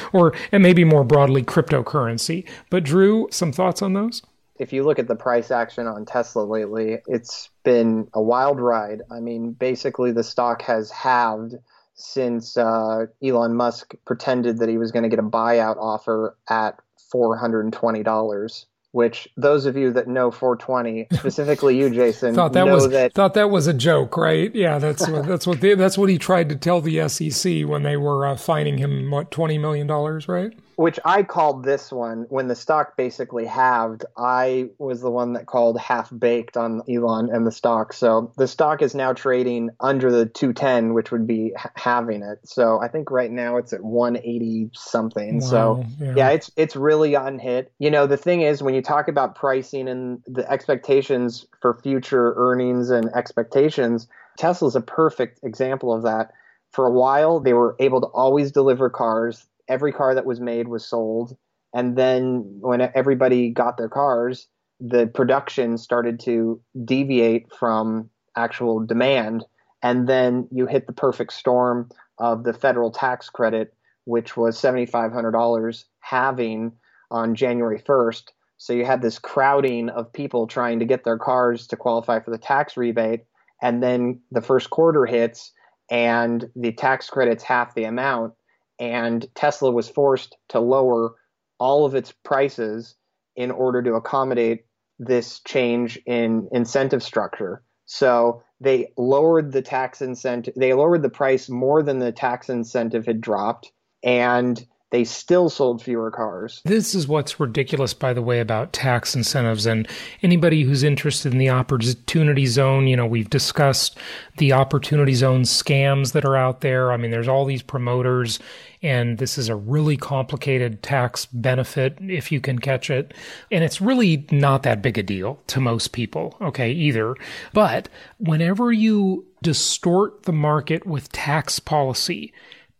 or 0.12 0.34
and 0.52 0.62
maybe 0.62 0.84
more 0.84 1.04
broadly 1.04 1.42
cryptocurrency. 1.42 2.48
But 2.70 2.84
Drew, 2.84 3.28
some 3.30 3.52
thoughts 3.52 3.82
on 3.82 3.92
those? 3.92 4.22
If 4.58 4.72
you 4.72 4.84
look 4.84 4.98
at 4.98 5.06
the 5.06 5.14
price 5.14 5.50
action 5.50 5.86
on 5.86 6.04
Tesla 6.04 6.42
lately, 6.42 6.98
it's 7.06 7.48
been 7.62 8.08
a 8.12 8.20
wild 8.20 8.60
ride. 8.60 9.02
I 9.10 9.20
mean, 9.20 9.52
basically, 9.52 10.10
the 10.10 10.24
stock 10.24 10.62
has 10.62 10.90
halved 10.90 11.54
since 11.94 12.56
uh, 12.56 13.06
Elon 13.22 13.54
Musk 13.54 13.94
pretended 14.04 14.58
that 14.58 14.68
he 14.68 14.78
was 14.78 14.92
going 14.92 15.02
to 15.04 15.08
get 15.08 15.18
a 15.18 15.22
buyout 15.22 15.76
offer 15.76 16.36
at 16.48 16.78
$420. 17.12 18.64
Which 18.92 19.28
those 19.36 19.66
of 19.66 19.76
you 19.76 19.92
that 19.92 20.08
know 20.08 20.30
420, 20.30 21.08
specifically 21.12 21.78
you, 21.78 21.90
Jason, 21.90 22.34
thought 22.34 22.54
that 22.54 22.64
know 22.64 22.74
was 22.74 22.88
that 22.88 23.12
thought 23.12 23.34
that 23.34 23.50
was 23.50 23.66
a 23.66 23.74
joke, 23.74 24.16
right? 24.16 24.54
Yeah, 24.54 24.78
that's 24.78 25.06
what, 25.06 25.26
that's 25.26 25.46
what 25.46 25.60
they, 25.60 25.74
that's 25.74 25.98
what 25.98 26.08
he 26.08 26.16
tried 26.16 26.48
to 26.48 26.56
tell 26.56 26.80
the 26.80 27.06
SEC 27.08 27.66
when 27.66 27.82
they 27.82 27.98
were 27.98 28.26
uh, 28.26 28.36
fining 28.36 28.78
him 28.78 29.10
what 29.10 29.30
twenty 29.30 29.58
million 29.58 29.86
dollars, 29.86 30.26
right? 30.26 30.58
Which 30.78 31.00
I 31.04 31.24
called 31.24 31.64
this 31.64 31.90
one 31.90 32.26
when 32.28 32.46
the 32.46 32.54
stock 32.54 32.96
basically 32.96 33.46
halved. 33.46 34.04
I 34.16 34.68
was 34.78 35.00
the 35.00 35.10
one 35.10 35.32
that 35.32 35.44
called 35.44 35.76
half 35.76 36.08
baked 36.16 36.56
on 36.56 36.82
Elon 36.88 37.30
and 37.32 37.44
the 37.44 37.50
stock. 37.50 37.92
So 37.92 38.32
the 38.36 38.46
stock 38.46 38.80
is 38.80 38.94
now 38.94 39.12
trading 39.12 39.70
under 39.80 40.12
the 40.12 40.26
210, 40.26 40.94
which 40.94 41.10
would 41.10 41.26
be 41.26 41.52
having 41.74 42.22
it. 42.22 42.38
So 42.44 42.80
I 42.80 42.86
think 42.86 43.10
right 43.10 43.30
now 43.30 43.56
it's 43.56 43.72
at 43.72 43.82
180 43.82 44.70
something. 44.72 45.40
Wow, 45.40 45.46
so 45.48 45.84
yeah. 45.98 46.14
yeah, 46.14 46.28
it's 46.28 46.52
it's 46.54 46.76
really 46.76 47.14
unhit. 47.14 47.72
You 47.80 47.90
know, 47.90 48.06
the 48.06 48.16
thing 48.16 48.42
is 48.42 48.62
when 48.62 48.74
you 48.74 48.82
talk 48.82 49.08
about 49.08 49.34
pricing 49.34 49.88
and 49.88 50.22
the 50.28 50.48
expectations 50.48 51.44
for 51.60 51.74
future 51.82 52.34
earnings 52.36 52.90
and 52.90 53.10
expectations, 53.16 54.06
Tesla's 54.38 54.76
a 54.76 54.80
perfect 54.80 55.40
example 55.42 55.92
of 55.92 56.04
that. 56.04 56.30
For 56.70 56.86
a 56.86 56.92
while, 56.92 57.40
they 57.40 57.52
were 57.52 57.74
able 57.80 58.00
to 58.02 58.06
always 58.06 58.52
deliver 58.52 58.90
cars 58.90 59.44
every 59.68 59.92
car 59.92 60.14
that 60.14 60.26
was 60.26 60.40
made 60.40 60.68
was 60.68 60.84
sold. 60.84 61.36
And 61.74 61.96
then 61.96 62.44
when 62.60 62.90
everybody 62.94 63.50
got 63.50 63.76
their 63.76 63.88
cars, 63.88 64.48
the 64.80 65.06
production 65.06 65.76
started 65.76 66.20
to 66.20 66.60
deviate 66.84 67.52
from 67.52 68.08
actual 68.36 68.84
demand. 68.84 69.44
And 69.82 70.08
then 70.08 70.48
you 70.50 70.66
hit 70.66 70.86
the 70.86 70.92
perfect 70.92 71.32
storm 71.32 71.90
of 72.18 72.44
the 72.44 72.52
federal 72.52 72.90
tax 72.90 73.28
credit, 73.28 73.74
which 74.04 74.36
was 74.36 74.60
$7,500 74.60 75.84
halving 76.00 76.72
on 77.10 77.34
January 77.34 77.80
1st. 77.80 78.24
So 78.56 78.72
you 78.72 78.84
had 78.84 79.02
this 79.02 79.18
crowding 79.18 79.88
of 79.90 80.12
people 80.12 80.46
trying 80.46 80.78
to 80.80 80.84
get 80.84 81.04
their 81.04 81.18
cars 81.18 81.66
to 81.68 81.76
qualify 81.76 82.20
for 82.20 82.30
the 82.30 82.38
tax 82.38 82.76
rebate. 82.76 83.24
And 83.62 83.82
then 83.82 84.20
the 84.30 84.42
first 84.42 84.70
quarter 84.70 85.06
hits 85.06 85.52
and 85.90 86.50
the 86.56 86.72
tax 86.72 87.08
credit's 87.08 87.42
half 87.42 87.74
the 87.74 87.84
amount 87.84 88.34
and 88.78 89.26
Tesla 89.34 89.70
was 89.70 89.88
forced 89.88 90.36
to 90.50 90.60
lower 90.60 91.14
all 91.58 91.84
of 91.84 91.94
its 91.94 92.12
prices 92.24 92.94
in 93.36 93.50
order 93.50 93.82
to 93.82 93.94
accommodate 93.94 94.64
this 94.98 95.40
change 95.40 95.98
in 96.06 96.48
incentive 96.52 97.02
structure. 97.02 97.62
So 97.86 98.42
they 98.60 98.92
lowered 98.96 99.52
the 99.52 99.62
tax 99.62 100.02
incentive, 100.02 100.54
they 100.56 100.74
lowered 100.74 101.02
the 101.02 101.08
price 101.08 101.48
more 101.48 101.82
than 101.82 101.98
the 102.00 102.12
tax 102.12 102.48
incentive 102.48 103.06
had 103.06 103.20
dropped, 103.20 103.72
and 104.02 104.64
they 104.90 105.04
still 105.04 105.50
sold 105.50 105.82
fewer 105.82 106.10
cars. 106.10 106.62
This 106.64 106.94
is 106.94 107.06
what's 107.06 107.38
ridiculous, 107.38 107.92
by 107.92 108.14
the 108.14 108.22
way, 108.22 108.40
about 108.40 108.72
tax 108.72 109.14
incentives. 109.14 109.66
And 109.66 109.86
anybody 110.22 110.62
who's 110.62 110.82
interested 110.82 111.32
in 111.32 111.38
the 111.38 111.50
opportunity 111.50 112.46
zone, 112.46 112.86
you 112.86 112.96
know, 112.96 113.04
we've 113.04 113.28
discussed 113.28 113.98
the 114.38 114.54
opportunity 114.54 115.12
zone 115.12 115.42
scams 115.42 116.12
that 116.12 116.24
are 116.24 116.36
out 116.36 116.62
there. 116.62 116.90
I 116.90 116.96
mean, 116.96 117.10
there's 117.10 117.28
all 117.28 117.44
these 117.44 117.60
promoters, 117.60 118.38
and 118.82 119.18
this 119.18 119.36
is 119.36 119.50
a 119.50 119.56
really 119.56 119.98
complicated 119.98 120.82
tax 120.82 121.26
benefit 121.26 121.98
if 122.00 122.32
you 122.32 122.40
can 122.40 122.58
catch 122.58 122.88
it. 122.88 123.12
And 123.50 123.62
it's 123.62 123.82
really 123.82 124.26
not 124.30 124.62
that 124.62 124.80
big 124.80 124.96
a 124.96 125.02
deal 125.02 125.38
to 125.48 125.60
most 125.60 125.88
people, 125.92 126.34
okay, 126.40 126.72
either. 126.72 127.14
But 127.52 127.90
whenever 128.16 128.72
you 128.72 129.26
distort 129.42 130.22
the 130.22 130.32
market 130.32 130.86
with 130.86 131.12
tax 131.12 131.60
policy, 131.60 132.32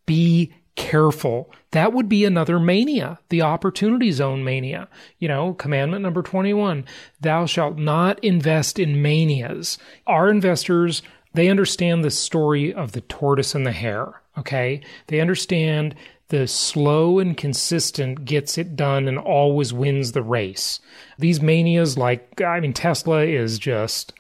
be 0.07 0.55
careful. 0.75 1.53
That 1.73 1.93
would 1.93 2.09
be 2.09 2.25
another 2.25 2.59
mania, 2.59 3.19
the 3.29 3.43
opportunity 3.43 4.11
zone 4.11 4.43
mania. 4.43 4.89
You 5.19 5.29
know, 5.29 5.55
commandment 5.55 6.03
number 6.03 6.23
21 6.23 6.85
Thou 7.21 7.47
shalt 7.47 7.77
not 7.77 8.23
invest 8.25 8.79
in 8.79 9.03
manias. 9.03 9.79
Our 10.07 10.31
investors, 10.31 11.03
they 11.35 11.49
understand 11.49 12.03
the 12.03 12.11
story 12.11 12.73
of 12.73 12.93
the 12.93 13.03
tortoise 13.03 13.55
and 13.55 13.67
the 13.67 13.73
hare, 13.73 14.23
okay? 14.39 14.81
They 15.09 15.21
understand 15.21 15.95
the 16.29 16.47
slow 16.47 17.19
and 17.19 17.37
consistent 17.37 18.25
gets 18.25 18.59
it 18.59 18.77
done 18.77 19.09
and 19.09 19.19
always 19.19 19.73
wins 19.73 20.13
the 20.13 20.23
race. 20.23 20.81
These 21.19 21.41
manias, 21.41 21.97
like, 21.97 22.41
I 22.41 22.61
mean, 22.61 22.75
Tesla 22.75 23.25
is 23.25 23.59
just, 23.59 24.13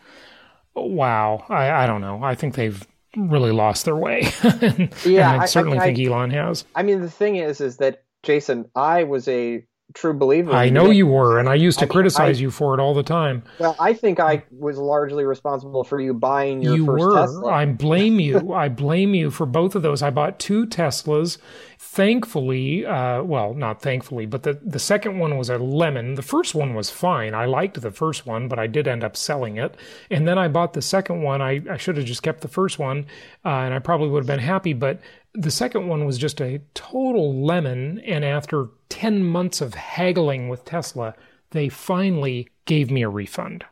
wow. 0.74 1.44
I, 1.48 1.70
I 1.70 1.87
don't 1.87 2.00
know. 2.00 2.22
I 2.22 2.34
think 2.34 2.54
they've 2.54 2.87
really 3.16 3.52
lost 3.52 3.84
their 3.84 3.96
way. 3.96 4.30
yeah, 5.04 5.32
and 5.32 5.42
I 5.42 5.46
certainly 5.46 5.78
I, 5.78 5.82
I, 5.82 5.94
think 5.94 6.06
Elon 6.06 6.30
has. 6.30 6.64
I 6.74 6.82
mean, 6.82 7.00
the 7.00 7.10
thing 7.10 7.36
is, 7.36 7.60
is 7.60 7.78
that 7.78 8.04
Jason, 8.22 8.70
I 8.74 9.04
was 9.04 9.28
a 9.28 9.64
true 9.94 10.12
believer. 10.12 10.53
I 10.53 10.68
know 10.68 10.90
you 10.90 11.07
were, 11.07 11.38
and 11.38 11.48
I 11.48 11.55
used 11.55 11.79
to 11.79 11.87
I 11.87 11.88
criticize 11.88 12.40
you 12.40 12.51
for 12.51 12.74
it 12.74 12.81
all 12.81 12.94
the 12.94 13.03
time. 13.03 13.42
Well, 13.59 13.74
I 13.81 13.94
think 13.94 14.20
I 14.20 14.44
was 14.51 14.77
largely 14.77 15.24
responsible 15.24 15.85
for 15.85 16.01
you 16.01 16.12
buying 16.14 16.62
your 16.62 16.77
you 16.77 16.87
first 16.87 17.05
were. 17.05 17.20
Tesla. 17.20 17.53
I 17.53 17.66
blame 17.66 18.20
you. 18.20 18.53
I 18.55 18.68
blame 18.68 19.14
you 19.14 19.31
for 19.31 19.46
both 19.46 19.74
of 19.74 19.83
those. 19.83 20.03
I 20.03 20.11
bought 20.11 20.38
two 20.38 20.66
Teslas. 20.66 21.38
Thankfully, 21.79 22.85
uh, 22.85 23.22
well, 23.22 23.55
not 23.55 23.81
thankfully, 23.81 24.27
but 24.27 24.42
the, 24.42 24.59
the 24.62 24.79
second 24.79 25.18
one 25.18 25.38
was 25.38 25.48
a 25.48 25.59
lemon. 25.59 26.16
The 26.16 26.22
first 26.22 26.55
one 26.55 26.74
was 26.74 26.90
fine. 26.90 27.35
I 27.35 27.46
liked 27.46 27.81
the 27.81 27.90
first 27.90 28.27
one, 28.27 28.48
but 28.48 28.59
I 28.59 28.66
did 28.66 28.87
end 28.87 29.05
up 29.05 29.16
selling 29.16 29.57
it. 29.57 29.77
And 30.11 30.29
then 30.29 30.38
I 30.38 30.48
bought 30.48 30.74
the 30.74 30.83
second 30.83 31.22
one. 31.22 31.40
I, 31.40 31.62
I 31.70 31.77
should 31.77 31.96
have 31.96 32.07
just 32.07 32.22
kept 32.22 32.42
the 32.42 32.48
first 32.48 32.79
one, 32.79 33.07
uh, 33.44 33.48
and 33.48 33.72
I 33.72 33.79
probably 33.79 34.09
would 34.09 34.20
have 34.20 34.27
been 34.27 34.38
happy. 34.38 34.72
But 34.72 35.01
the 35.34 35.50
second 35.50 35.88
one 35.88 36.04
was 36.04 36.18
just 36.18 36.40
a 36.40 36.60
total 36.74 37.44
lemon, 37.44 38.00
and 38.00 38.24
after 38.24 38.68
10 38.88 39.24
months 39.24 39.60
of 39.60 39.74
haggling 39.74 40.48
with 40.48 40.64
Tesla, 40.64 41.14
they 41.50 41.68
finally 41.68 42.48
gave 42.64 42.90
me 42.90 43.02
a 43.02 43.08
refund. 43.08 43.64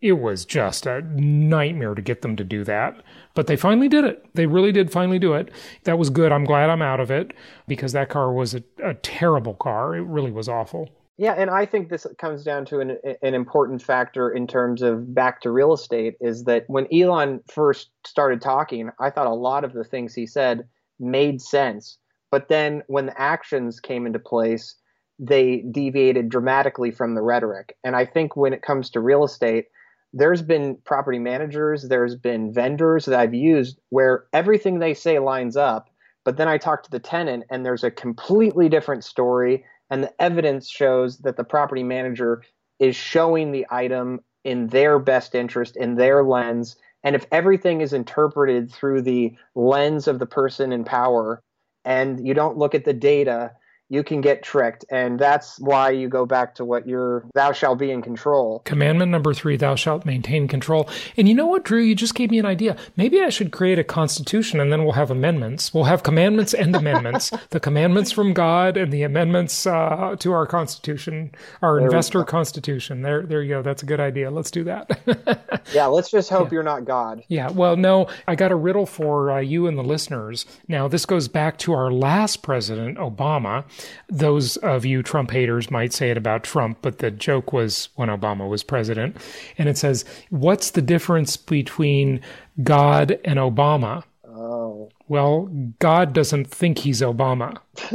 It 0.00 0.12
was 0.12 0.44
just 0.44 0.84
a 0.84 1.02
nightmare 1.02 1.94
to 1.94 2.02
get 2.02 2.22
them 2.22 2.34
to 2.36 2.42
do 2.42 2.64
that. 2.64 3.00
But 3.34 3.46
they 3.46 3.56
finally 3.56 3.88
did 3.88 4.04
it. 4.04 4.26
They 4.34 4.46
really 4.46 4.72
did 4.72 4.90
finally 4.90 5.20
do 5.20 5.32
it. 5.34 5.52
That 5.84 5.98
was 5.98 6.10
good. 6.10 6.32
I'm 6.32 6.44
glad 6.44 6.70
I'm 6.70 6.82
out 6.82 6.98
of 6.98 7.10
it 7.10 7.32
because 7.68 7.92
that 7.92 8.08
car 8.08 8.32
was 8.32 8.54
a, 8.54 8.64
a 8.82 8.94
terrible 8.94 9.54
car. 9.54 9.94
It 9.94 10.02
really 10.02 10.32
was 10.32 10.48
awful. 10.48 10.90
Yeah, 11.18 11.34
and 11.34 11.50
I 11.50 11.66
think 11.66 11.88
this 11.88 12.04
comes 12.18 12.42
down 12.42 12.64
to 12.66 12.80
an, 12.80 12.98
an 13.22 13.34
important 13.34 13.80
factor 13.80 14.30
in 14.30 14.48
terms 14.48 14.82
of 14.82 15.14
back 15.14 15.40
to 15.42 15.52
real 15.52 15.72
estate 15.72 16.16
is 16.20 16.44
that 16.44 16.64
when 16.66 16.88
Elon 16.92 17.40
first 17.48 17.90
started 18.04 18.40
talking, 18.40 18.90
I 18.98 19.10
thought 19.10 19.28
a 19.28 19.34
lot 19.34 19.62
of 19.62 19.72
the 19.72 19.84
things 19.84 20.14
he 20.14 20.26
said 20.26 20.66
made 21.02 21.42
sense. 21.42 21.98
But 22.30 22.48
then 22.48 22.82
when 22.86 23.06
the 23.06 23.20
actions 23.20 23.80
came 23.80 24.06
into 24.06 24.18
place, 24.18 24.76
they 25.18 25.64
deviated 25.70 26.28
dramatically 26.28 26.90
from 26.90 27.14
the 27.14 27.22
rhetoric. 27.22 27.76
And 27.84 27.94
I 27.94 28.06
think 28.06 28.36
when 28.36 28.52
it 28.52 28.62
comes 28.62 28.90
to 28.90 29.00
real 29.00 29.24
estate, 29.24 29.66
there's 30.12 30.42
been 30.42 30.76
property 30.84 31.18
managers, 31.18 31.88
there's 31.88 32.16
been 32.16 32.52
vendors 32.52 33.06
that 33.06 33.18
I've 33.18 33.34
used 33.34 33.78
where 33.90 34.24
everything 34.32 34.78
they 34.78 34.94
say 34.94 35.18
lines 35.18 35.56
up, 35.56 35.88
but 36.24 36.36
then 36.36 36.48
I 36.48 36.58
talk 36.58 36.82
to 36.82 36.90
the 36.90 36.98
tenant 36.98 37.44
and 37.50 37.64
there's 37.64 37.84
a 37.84 37.90
completely 37.90 38.68
different 38.68 39.04
story 39.04 39.64
and 39.90 40.02
the 40.02 40.22
evidence 40.22 40.68
shows 40.68 41.18
that 41.18 41.36
the 41.36 41.44
property 41.44 41.82
manager 41.82 42.42
is 42.78 42.96
showing 42.96 43.52
the 43.52 43.66
item 43.70 44.20
in 44.44 44.66
their 44.68 44.98
best 44.98 45.34
interest 45.34 45.76
in 45.76 45.94
their 45.94 46.24
lens 46.24 46.76
and 47.04 47.16
if 47.16 47.26
everything 47.32 47.80
is 47.80 47.92
interpreted 47.92 48.70
through 48.70 49.02
the 49.02 49.34
lens 49.54 50.06
of 50.08 50.18
the 50.18 50.26
person 50.26 50.72
in 50.72 50.84
power 50.84 51.42
and 51.84 52.26
you 52.26 52.34
don't 52.34 52.56
look 52.58 52.74
at 52.74 52.84
the 52.84 52.92
data 52.92 53.52
you 53.92 54.02
can 54.02 54.22
get 54.22 54.42
tricked. 54.42 54.86
And 54.90 55.18
that's 55.18 55.60
why 55.60 55.90
you 55.90 56.08
go 56.08 56.24
back 56.24 56.54
to 56.54 56.64
what 56.64 56.88
you're, 56.88 57.26
thou 57.34 57.52
shalt 57.52 57.78
be 57.78 57.90
in 57.90 58.00
control. 58.00 58.60
Commandment 58.64 59.10
number 59.10 59.34
three, 59.34 59.58
thou 59.58 59.74
shalt 59.74 60.06
maintain 60.06 60.48
control. 60.48 60.88
And 61.18 61.28
you 61.28 61.34
know 61.34 61.46
what, 61.46 61.62
Drew? 61.62 61.82
You 61.82 61.94
just 61.94 62.14
gave 62.14 62.30
me 62.30 62.38
an 62.38 62.46
idea. 62.46 62.74
Maybe 62.96 63.20
I 63.20 63.28
should 63.28 63.52
create 63.52 63.78
a 63.78 63.84
constitution 63.84 64.60
and 64.60 64.72
then 64.72 64.84
we'll 64.84 64.94
have 64.94 65.10
amendments. 65.10 65.74
We'll 65.74 65.84
have 65.84 66.04
commandments 66.04 66.54
and 66.54 66.74
amendments. 66.74 67.32
the 67.50 67.60
commandments 67.60 68.10
from 68.10 68.32
God 68.32 68.78
and 68.78 68.90
the 68.90 69.02
amendments 69.02 69.66
uh, 69.66 70.16
to 70.20 70.32
our 70.32 70.46
constitution, 70.46 71.30
our 71.60 71.76
there 71.76 71.84
investor 71.84 72.24
constitution. 72.24 73.02
There, 73.02 73.20
there 73.26 73.42
you 73.42 73.50
go. 73.50 73.60
That's 73.60 73.82
a 73.82 73.86
good 73.86 74.00
idea. 74.00 74.30
Let's 74.30 74.50
do 74.50 74.64
that. 74.64 75.60
yeah, 75.74 75.84
let's 75.84 76.10
just 76.10 76.30
hope 76.30 76.48
yeah. 76.48 76.54
you're 76.54 76.62
not 76.62 76.86
God. 76.86 77.24
Yeah. 77.28 77.50
Well, 77.50 77.76
no, 77.76 78.08
I 78.26 78.36
got 78.36 78.52
a 78.52 78.56
riddle 78.56 78.86
for 78.86 79.32
uh, 79.32 79.40
you 79.40 79.66
and 79.66 79.76
the 79.76 79.84
listeners. 79.84 80.46
Now, 80.66 80.88
this 80.88 81.04
goes 81.04 81.28
back 81.28 81.58
to 81.58 81.74
our 81.74 81.92
last 81.92 82.42
president, 82.42 82.96
Obama. 82.96 83.66
Those 84.08 84.56
of 84.58 84.84
you 84.84 85.02
Trump 85.02 85.30
haters 85.30 85.70
might 85.70 85.92
say 85.92 86.10
it 86.10 86.16
about 86.16 86.44
Trump, 86.44 86.78
but 86.82 86.98
the 86.98 87.10
joke 87.10 87.52
was 87.52 87.88
when 87.96 88.08
Obama 88.08 88.48
was 88.48 88.62
president. 88.62 89.16
And 89.58 89.68
it 89.68 89.78
says, 89.78 90.04
What's 90.30 90.70
the 90.70 90.82
difference 90.82 91.36
between 91.36 92.20
God 92.62 93.18
and 93.24 93.38
Obama? 93.38 94.04
Oh. 94.26 94.90
Well, 95.08 95.50
God 95.78 96.14
doesn't 96.14 96.46
think 96.46 96.78
he's 96.78 97.02
Obama. 97.02 97.58
so 97.76 97.90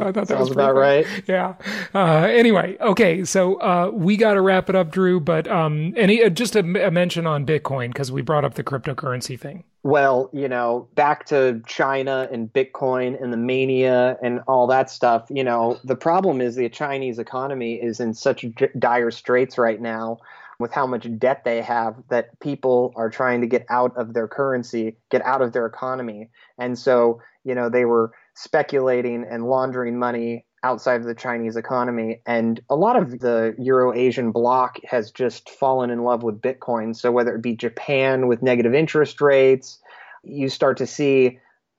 I 0.00 0.12
thought 0.12 0.28
that 0.28 0.38
was 0.38 0.50
about 0.50 0.74
right. 0.74 1.06
Yeah. 1.26 1.56
Uh, 1.94 2.26
anyway, 2.30 2.78
okay, 2.80 3.24
so 3.24 3.56
uh, 3.56 3.90
we 3.92 4.16
got 4.16 4.34
to 4.34 4.40
wrap 4.40 4.70
it 4.70 4.76
up, 4.76 4.90
Drew. 4.90 5.20
But 5.20 5.46
um, 5.46 5.92
any 5.96 6.22
uh, 6.22 6.30
just 6.30 6.56
a, 6.56 6.60
a 6.86 6.90
mention 6.90 7.26
on 7.26 7.44
Bitcoin 7.44 7.88
because 7.88 8.10
we 8.10 8.22
brought 8.22 8.46
up 8.46 8.54
the 8.54 8.64
cryptocurrency 8.64 9.38
thing. 9.38 9.64
Well, 9.84 10.28
you 10.32 10.48
know, 10.48 10.88
back 10.94 11.26
to 11.26 11.62
China 11.66 12.28
and 12.32 12.52
Bitcoin 12.52 13.22
and 13.22 13.32
the 13.32 13.36
mania 13.36 14.18
and 14.22 14.40
all 14.48 14.66
that 14.66 14.90
stuff. 14.90 15.26
You 15.30 15.44
know, 15.44 15.78
the 15.84 15.96
problem 15.96 16.40
is 16.40 16.56
the 16.56 16.68
Chinese 16.68 17.18
economy 17.18 17.74
is 17.74 18.00
in 18.00 18.12
such 18.12 18.44
dire 18.78 19.10
straits 19.10 19.56
right 19.56 19.80
now 19.80 20.18
with 20.58 20.72
how 20.72 20.86
much 20.86 21.06
debt 21.18 21.44
they 21.44 21.62
have 21.62 21.94
that 22.08 22.38
people 22.40 22.92
are 22.96 23.08
trying 23.08 23.40
to 23.40 23.46
get 23.46 23.64
out 23.70 23.96
of 23.96 24.14
their 24.14 24.26
currency, 24.26 24.96
get 25.10 25.24
out 25.24 25.40
of 25.40 25.52
their 25.52 25.66
economy. 25.66 26.28
And 26.58 26.76
so, 26.76 27.22
you 27.44 27.54
know, 27.54 27.68
they 27.68 27.84
were 27.84 28.12
speculating 28.34 29.24
and 29.24 29.46
laundering 29.46 29.96
money 29.98 30.44
outside 30.68 31.00
of 31.00 31.06
the 31.06 31.14
Chinese 31.14 31.56
economy. 31.56 32.20
And 32.26 32.60
a 32.68 32.76
lot 32.76 32.96
of 32.96 33.20
the 33.20 33.54
Euro 33.58 33.94
Asian 33.94 34.32
bloc 34.32 34.78
has 34.84 35.10
just 35.10 35.48
fallen 35.48 35.88
in 35.88 36.04
love 36.04 36.22
with 36.22 36.42
Bitcoin. 36.42 36.94
So 36.94 37.10
whether 37.10 37.34
it 37.34 37.42
be 37.42 37.56
Japan 37.56 38.28
with 38.28 38.42
negative 38.42 38.74
interest 38.74 39.22
rates, 39.22 39.80
you 40.22 40.50
start 40.50 40.76
to 40.76 40.86
see 40.86 41.38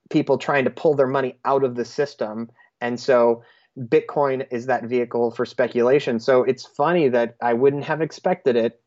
people 0.10 0.40
trying 0.40 0.64
to 0.64 0.72
pull 0.72 0.96
their 0.96 1.08
money 1.08 1.38
out 1.46 1.64
of 1.64 1.76
the 1.76 1.86
system. 1.86 2.50
And 2.82 3.00
so 3.00 3.44
Bitcoin 3.78 4.48
is 4.50 4.66
that 4.66 4.86
vehicle 4.86 5.30
for 5.30 5.46
speculation. 5.46 6.20
So 6.20 6.44
it's 6.44 6.66
funny 6.66 7.10
that 7.10 7.36
I 7.44 7.54
wouldn't 7.54 7.84
have 7.84 8.02
expected 8.02 8.56
it 8.56 8.82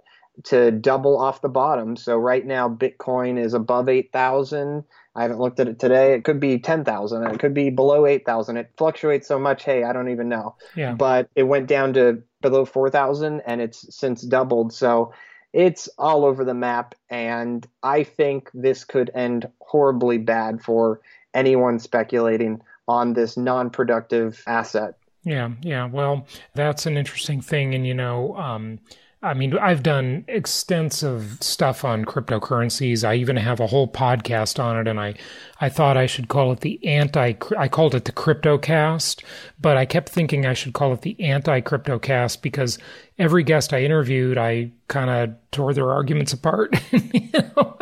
to 0.44 0.70
double 0.70 1.18
off 1.18 1.42
the 1.42 1.48
bottom. 1.48 1.96
So 1.96 2.16
right 2.16 2.44
now, 2.44 2.68
Bitcoin 2.68 3.38
is 3.38 3.54
above 3.54 3.88
8,000. 3.88 4.84
I 5.14 5.22
haven't 5.22 5.40
looked 5.40 5.60
at 5.60 5.68
it 5.68 5.78
today. 5.78 6.14
It 6.14 6.24
could 6.24 6.40
be 6.40 6.58
10,000. 6.58 7.26
It 7.26 7.38
could 7.38 7.52
be 7.52 7.70
below 7.70 8.06
8,000. 8.06 8.56
It 8.56 8.70
fluctuates 8.76 9.28
so 9.28 9.38
much. 9.38 9.64
Hey, 9.64 9.84
I 9.84 9.92
don't 9.92 10.08
even 10.08 10.28
know. 10.28 10.56
Yeah. 10.74 10.94
But 10.94 11.28
it 11.34 11.42
went 11.42 11.66
down 11.66 11.92
to 11.94 12.22
below 12.40 12.64
4,000 12.64 13.42
and 13.46 13.60
it's 13.60 13.94
since 13.94 14.22
doubled. 14.22 14.72
So 14.72 15.12
it's 15.52 15.88
all 15.98 16.24
over 16.24 16.44
the 16.44 16.54
map. 16.54 16.94
And 17.10 17.66
I 17.82 18.04
think 18.04 18.50
this 18.54 18.84
could 18.84 19.10
end 19.14 19.48
horribly 19.60 20.16
bad 20.16 20.62
for 20.62 21.02
anyone 21.34 21.78
speculating 21.78 22.62
on 22.88 23.12
this 23.12 23.36
non 23.36 23.68
productive 23.68 24.42
asset. 24.46 24.94
Yeah, 25.24 25.50
yeah. 25.60 25.86
Well, 25.86 26.26
that's 26.54 26.86
an 26.86 26.96
interesting 26.96 27.40
thing. 27.40 27.74
And, 27.74 27.86
you 27.86 27.94
know, 27.94 28.36
um, 28.36 28.80
I 29.24 29.34
mean, 29.34 29.56
I've 29.56 29.84
done 29.84 30.24
extensive 30.26 31.38
stuff 31.40 31.84
on 31.84 32.04
cryptocurrencies. 32.04 33.06
I 33.08 33.14
even 33.14 33.36
have 33.36 33.60
a 33.60 33.68
whole 33.68 33.86
podcast 33.86 34.62
on 34.62 34.76
it, 34.76 34.88
and 34.88 34.98
I, 34.98 35.14
I 35.60 35.68
thought 35.68 35.96
I 35.96 36.06
should 36.06 36.26
call 36.26 36.50
it 36.50 36.60
the 36.60 36.84
anti. 36.84 37.34
I 37.56 37.68
called 37.68 37.94
it 37.94 38.04
the 38.04 38.12
CryptoCast, 38.12 39.22
but 39.60 39.76
I 39.76 39.84
kept 39.84 40.08
thinking 40.08 40.44
I 40.44 40.54
should 40.54 40.72
call 40.74 40.92
it 40.92 41.02
the 41.02 41.20
anti 41.20 41.60
CryptoCast 41.60 42.42
because 42.42 42.80
every 43.18 43.44
guest 43.44 43.72
I 43.72 43.82
interviewed, 43.82 44.38
I 44.38 44.72
kind 44.88 45.10
of 45.10 45.36
tore 45.50 45.74
their 45.74 45.90
arguments 45.90 46.32
apart. 46.32 46.74
you 46.92 47.30
know? 47.32 47.76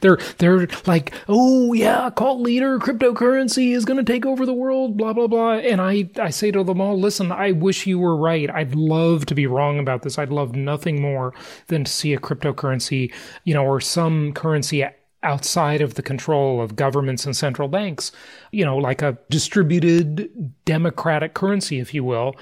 They're 0.00 0.18
they're 0.38 0.66
like, 0.86 1.12
oh 1.28 1.72
yeah, 1.72 2.10
cult 2.10 2.40
leader, 2.40 2.78
cryptocurrency 2.78 3.74
is 3.74 3.84
going 3.84 3.96
to 4.04 4.12
take 4.12 4.26
over 4.26 4.46
the 4.46 4.52
world, 4.52 4.96
blah 4.96 5.12
blah 5.12 5.26
blah. 5.26 5.54
And 5.54 5.80
I 5.80 6.10
I 6.20 6.30
say 6.30 6.50
to 6.50 6.62
them 6.62 6.80
all, 6.80 6.98
listen, 6.98 7.32
I 7.32 7.52
wish 7.52 7.86
you 7.86 7.98
were 7.98 8.16
right. 8.16 8.50
I'd 8.50 8.74
love 8.74 9.26
to 9.26 9.34
be 9.34 9.46
wrong 9.46 9.78
about 9.78 10.02
this. 10.02 10.18
I'd 10.18 10.30
love 10.30 10.54
nothing 10.54 11.00
more 11.00 11.34
than 11.68 11.84
to 11.84 11.90
see 11.90 12.12
a 12.12 12.18
cryptocurrency, 12.18 13.12
you 13.44 13.54
know, 13.54 13.64
or 13.64 13.80
some 13.80 14.32
currency 14.32 14.84
outside 15.22 15.80
of 15.80 15.94
the 15.94 16.02
control 16.02 16.60
of 16.60 16.76
governments 16.76 17.24
and 17.24 17.34
central 17.34 17.66
banks, 17.66 18.12
you 18.52 18.64
know, 18.64 18.76
like 18.76 19.02
a 19.02 19.18
distributed 19.30 20.52
democratic 20.66 21.34
currency, 21.34 21.80
if 21.80 21.94
you 21.94 22.04
will, 22.04 22.34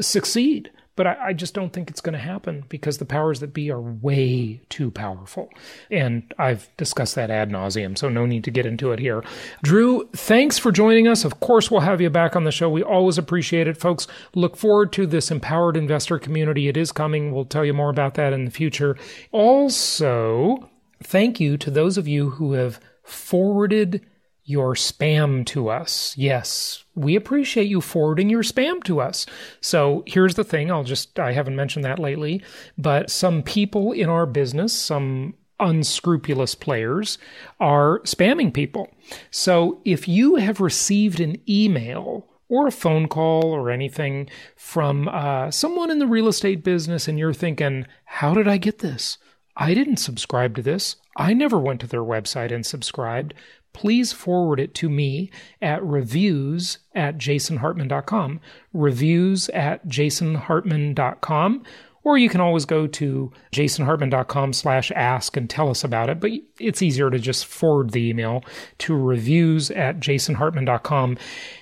succeed. 0.00 0.70
But 0.96 1.06
I, 1.06 1.28
I 1.28 1.32
just 1.32 1.54
don't 1.54 1.72
think 1.72 1.88
it's 1.88 2.00
going 2.00 2.12
to 2.12 2.18
happen 2.18 2.64
because 2.68 2.98
the 2.98 3.04
powers 3.04 3.40
that 3.40 3.54
be 3.54 3.70
are 3.70 3.80
way 3.80 4.60
too 4.68 4.90
powerful. 4.90 5.48
And 5.90 6.32
I've 6.38 6.68
discussed 6.76 7.14
that 7.14 7.30
ad 7.30 7.50
nauseum, 7.50 7.96
so 7.96 8.08
no 8.08 8.26
need 8.26 8.44
to 8.44 8.50
get 8.50 8.66
into 8.66 8.92
it 8.92 8.98
here. 8.98 9.24
Drew, 9.62 10.08
thanks 10.12 10.58
for 10.58 10.72
joining 10.72 11.08
us. 11.08 11.24
Of 11.24 11.40
course, 11.40 11.70
we'll 11.70 11.80
have 11.80 12.00
you 12.00 12.10
back 12.10 12.36
on 12.36 12.44
the 12.44 12.52
show. 12.52 12.68
We 12.68 12.82
always 12.82 13.18
appreciate 13.18 13.66
it, 13.66 13.76
folks. 13.76 14.06
Look 14.34 14.56
forward 14.56 14.92
to 14.94 15.06
this 15.06 15.30
empowered 15.30 15.76
investor 15.76 16.18
community. 16.18 16.68
It 16.68 16.76
is 16.76 16.92
coming. 16.92 17.32
We'll 17.32 17.44
tell 17.44 17.64
you 17.64 17.72
more 17.72 17.90
about 17.90 18.14
that 18.14 18.32
in 18.32 18.44
the 18.44 18.50
future. 18.50 18.96
Also, 19.32 20.68
thank 21.02 21.40
you 21.40 21.56
to 21.56 21.70
those 21.70 21.96
of 21.96 22.08
you 22.08 22.30
who 22.30 22.52
have 22.52 22.80
forwarded 23.02 24.04
your 24.50 24.74
spam 24.74 25.46
to 25.46 25.70
us. 25.70 26.14
Yes, 26.18 26.84
we 26.94 27.16
appreciate 27.16 27.68
you 27.68 27.80
forwarding 27.80 28.28
your 28.28 28.42
spam 28.42 28.82
to 28.84 29.00
us. 29.00 29.24
So 29.60 30.02
here's 30.06 30.34
the 30.34 30.44
thing 30.44 30.70
I'll 30.70 30.84
just, 30.84 31.18
I 31.18 31.32
haven't 31.32 31.56
mentioned 31.56 31.84
that 31.84 31.98
lately, 31.98 32.42
but 32.76 33.10
some 33.10 33.42
people 33.42 33.92
in 33.92 34.08
our 34.08 34.26
business, 34.26 34.72
some 34.72 35.34
unscrupulous 35.60 36.54
players, 36.54 37.18
are 37.60 38.00
spamming 38.00 38.52
people. 38.52 38.88
So 39.30 39.80
if 39.84 40.08
you 40.08 40.36
have 40.36 40.60
received 40.60 41.20
an 41.20 41.36
email 41.48 42.26
or 42.48 42.66
a 42.66 42.72
phone 42.72 43.06
call 43.06 43.44
or 43.44 43.70
anything 43.70 44.28
from 44.56 45.08
uh, 45.08 45.50
someone 45.52 45.90
in 45.90 46.00
the 46.00 46.06
real 46.06 46.26
estate 46.26 46.64
business 46.64 47.06
and 47.06 47.18
you're 47.18 47.32
thinking, 47.32 47.86
how 48.04 48.34
did 48.34 48.48
I 48.48 48.56
get 48.56 48.80
this? 48.80 49.18
I 49.56 49.74
didn't 49.74 49.98
subscribe 49.98 50.56
to 50.56 50.62
this. 50.62 50.96
I 51.16 51.34
never 51.34 51.58
went 51.58 51.80
to 51.82 51.86
their 51.86 52.02
website 52.02 52.52
and 52.52 52.64
subscribed. 52.64 53.34
Please 53.72 54.12
forward 54.12 54.60
it 54.60 54.74
to 54.74 54.88
me 54.88 55.30
at 55.62 55.82
reviews 55.82 56.78
at 56.94 57.18
jasonhartman.com. 57.18 58.40
Reviews 58.72 59.48
at 59.50 59.86
jasonhartman.com. 59.86 61.64
Or 62.02 62.16
you 62.16 62.30
can 62.30 62.40
always 62.40 62.64
go 62.64 62.86
to 62.86 63.30
jasonhartman.com 63.52 64.54
slash 64.54 64.90
ask 64.92 65.36
and 65.36 65.50
tell 65.50 65.68
us 65.68 65.84
about 65.84 66.08
it. 66.08 66.18
But 66.18 66.30
it's 66.58 66.80
easier 66.80 67.10
to 67.10 67.18
just 67.18 67.44
forward 67.44 67.90
the 67.90 68.08
email 68.08 68.42
to 68.78 68.96
reviews 68.96 69.70
at 69.70 70.00
jasonhartman.com 70.00 71.18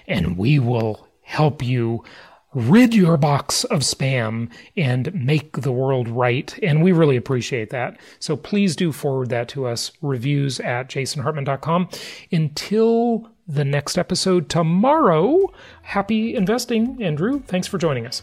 and 0.06 0.38
we 0.38 0.58
will 0.58 1.08
help 1.22 1.62
you 1.62 2.04
rid 2.54 2.94
your 2.94 3.16
box 3.16 3.64
of 3.64 3.80
spam 3.80 4.50
and 4.76 5.12
make 5.14 5.60
the 5.60 5.72
world 5.72 6.08
right. 6.08 6.58
And 6.62 6.82
we 6.82 6.92
really 6.92 7.16
appreciate 7.16 7.70
that. 7.70 7.98
So 8.18 8.36
please 8.36 8.74
do 8.74 8.92
forward 8.92 9.28
that 9.30 9.48
to 9.50 9.66
us, 9.66 9.92
reviews 10.00 10.60
at 10.60 10.88
jasonhartman.com. 10.88 11.88
Until 12.32 13.30
the 13.46 13.64
next 13.64 13.96
episode 13.98 14.48
tomorrow, 14.48 15.52
happy 15.82 16.34
investing. 16.34 17.02
And 17.02 17.16
Drew, 17.16 17.40
thanks 17.40 17.66
for 17.66 17.78
joining 17.78 18.06
us. 18.06 18.22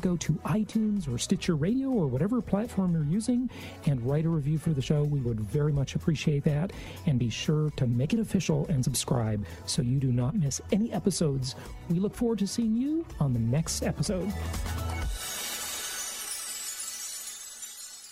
go 0.01 0.17
to 0.17 0.33
iTunes 0.45 1.07
or 1.07 1.17
Stitcher 1.17 1.55
Radio 1.55 1.89
or 1.89 2.07
whatever 2.07 2.41
platform 2.41 2.93
you're 2.93 3.03
using 3.03 3.49
and 3.85 4.01
write 4.05 4.25
a 4.25 4.29
review 4.29 4.57
for 4.57 4.71
the 4.71 4.81
show. 4.81 5.03
We 5.03 5.19
would 5.19 5.39
very 5.39 5.71
much 5.71 5.95
appreciate 5.95 6.43
that. 6.45 6.73
And 7.05 7.19
be 7.19 7.29
sure 7.29 7.69
to 7.77 7.87
make 7.87 8.13
it 8.13 8.19
official 8.19 8.65
and 8.67 8.83
subscribe 8.83 9.45
so 9.65 9.81
you 9.81 9.99
do 9.99 10.11
not 10.11 10.35
miss 10.35 10.61
any 10.71 10.91
episodes. 10.91 11.55
We 11.89 11.99
look 11.99 12.15
forward 12.15 12.39
to 12.39 12.47
seeing 12.47 12.75
you 12.75 13.05
on 13.19 13.33
the 13.33 13.39
next 13.39 13.83
episode. 13.83 14.31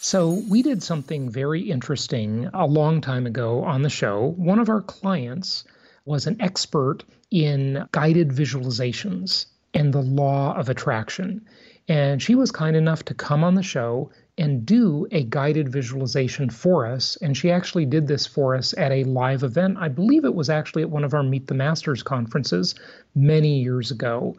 So, 0.01 0.41
we 0.49 0.63
did 0.63 0.81
something 0.81 1.29
very 1.29 1.69
interesting 1.69 2.49
a 2.53 2.65
long 2.65 3.01
time 3.01 3.27
ago 3.27 3.63
on 3.63 3.83
the 3.83 3.89
show. 3.89 4.33
One 4.37 4.57
of 4.57 4.69
our 4.69 4.81
clients 4.81 5.65
was 6.05 6.25
an 6.25 6.41
expert 6.41 7.03
in 7.29 7.85
guided 7.91 8.29
visualizations 8.29 9.45
and 9.73 9.93
the 9.93 10.01
law 10.01 10.55
of 10.55 10.69
attraction. 10.69 11.45
And 11.89 12.21
she 12.21 12.35
was 12.35 12.51
kind 12.51 12.75
enough 12.75 13.03
to 13.05 13.15
come 13.15 13.43
on 13.43 13.55
the 13.55 13.63
show 13.63 14.11
and 14.37 14.65
do 14.65 15.07
a 15.11 15.23
guided 15.23 15.69
visualization 15.69 16.49
for 16.49 16.85
us. 16.85 17.17
And 17.17 17.35
she 17.35 17.51
actually 17.51 17.85
did 17.85 18.07
this 18.07 18.25
for 18.25 18.55
us 18.55 18.73
at 18.77 18.91
a 18.91 19.03
live 19.03 19.43
event. 19.43 19.77
I 19.79 19.89
believe 19.89 20.23
it 20.23 20.35
was 20.35 20.49
actually 20.49 20.83
at 20.83 20.89
one 20.91 21.03
of 21.03 21.13
our 21.13 21.23
Meet 21.23 21.47
the 21.47 21.55
Masters 21.55 22.03
conferences 22.03 22.75
many 23.15 23.59
years 23.59 23.89
ago. 23.91 24.37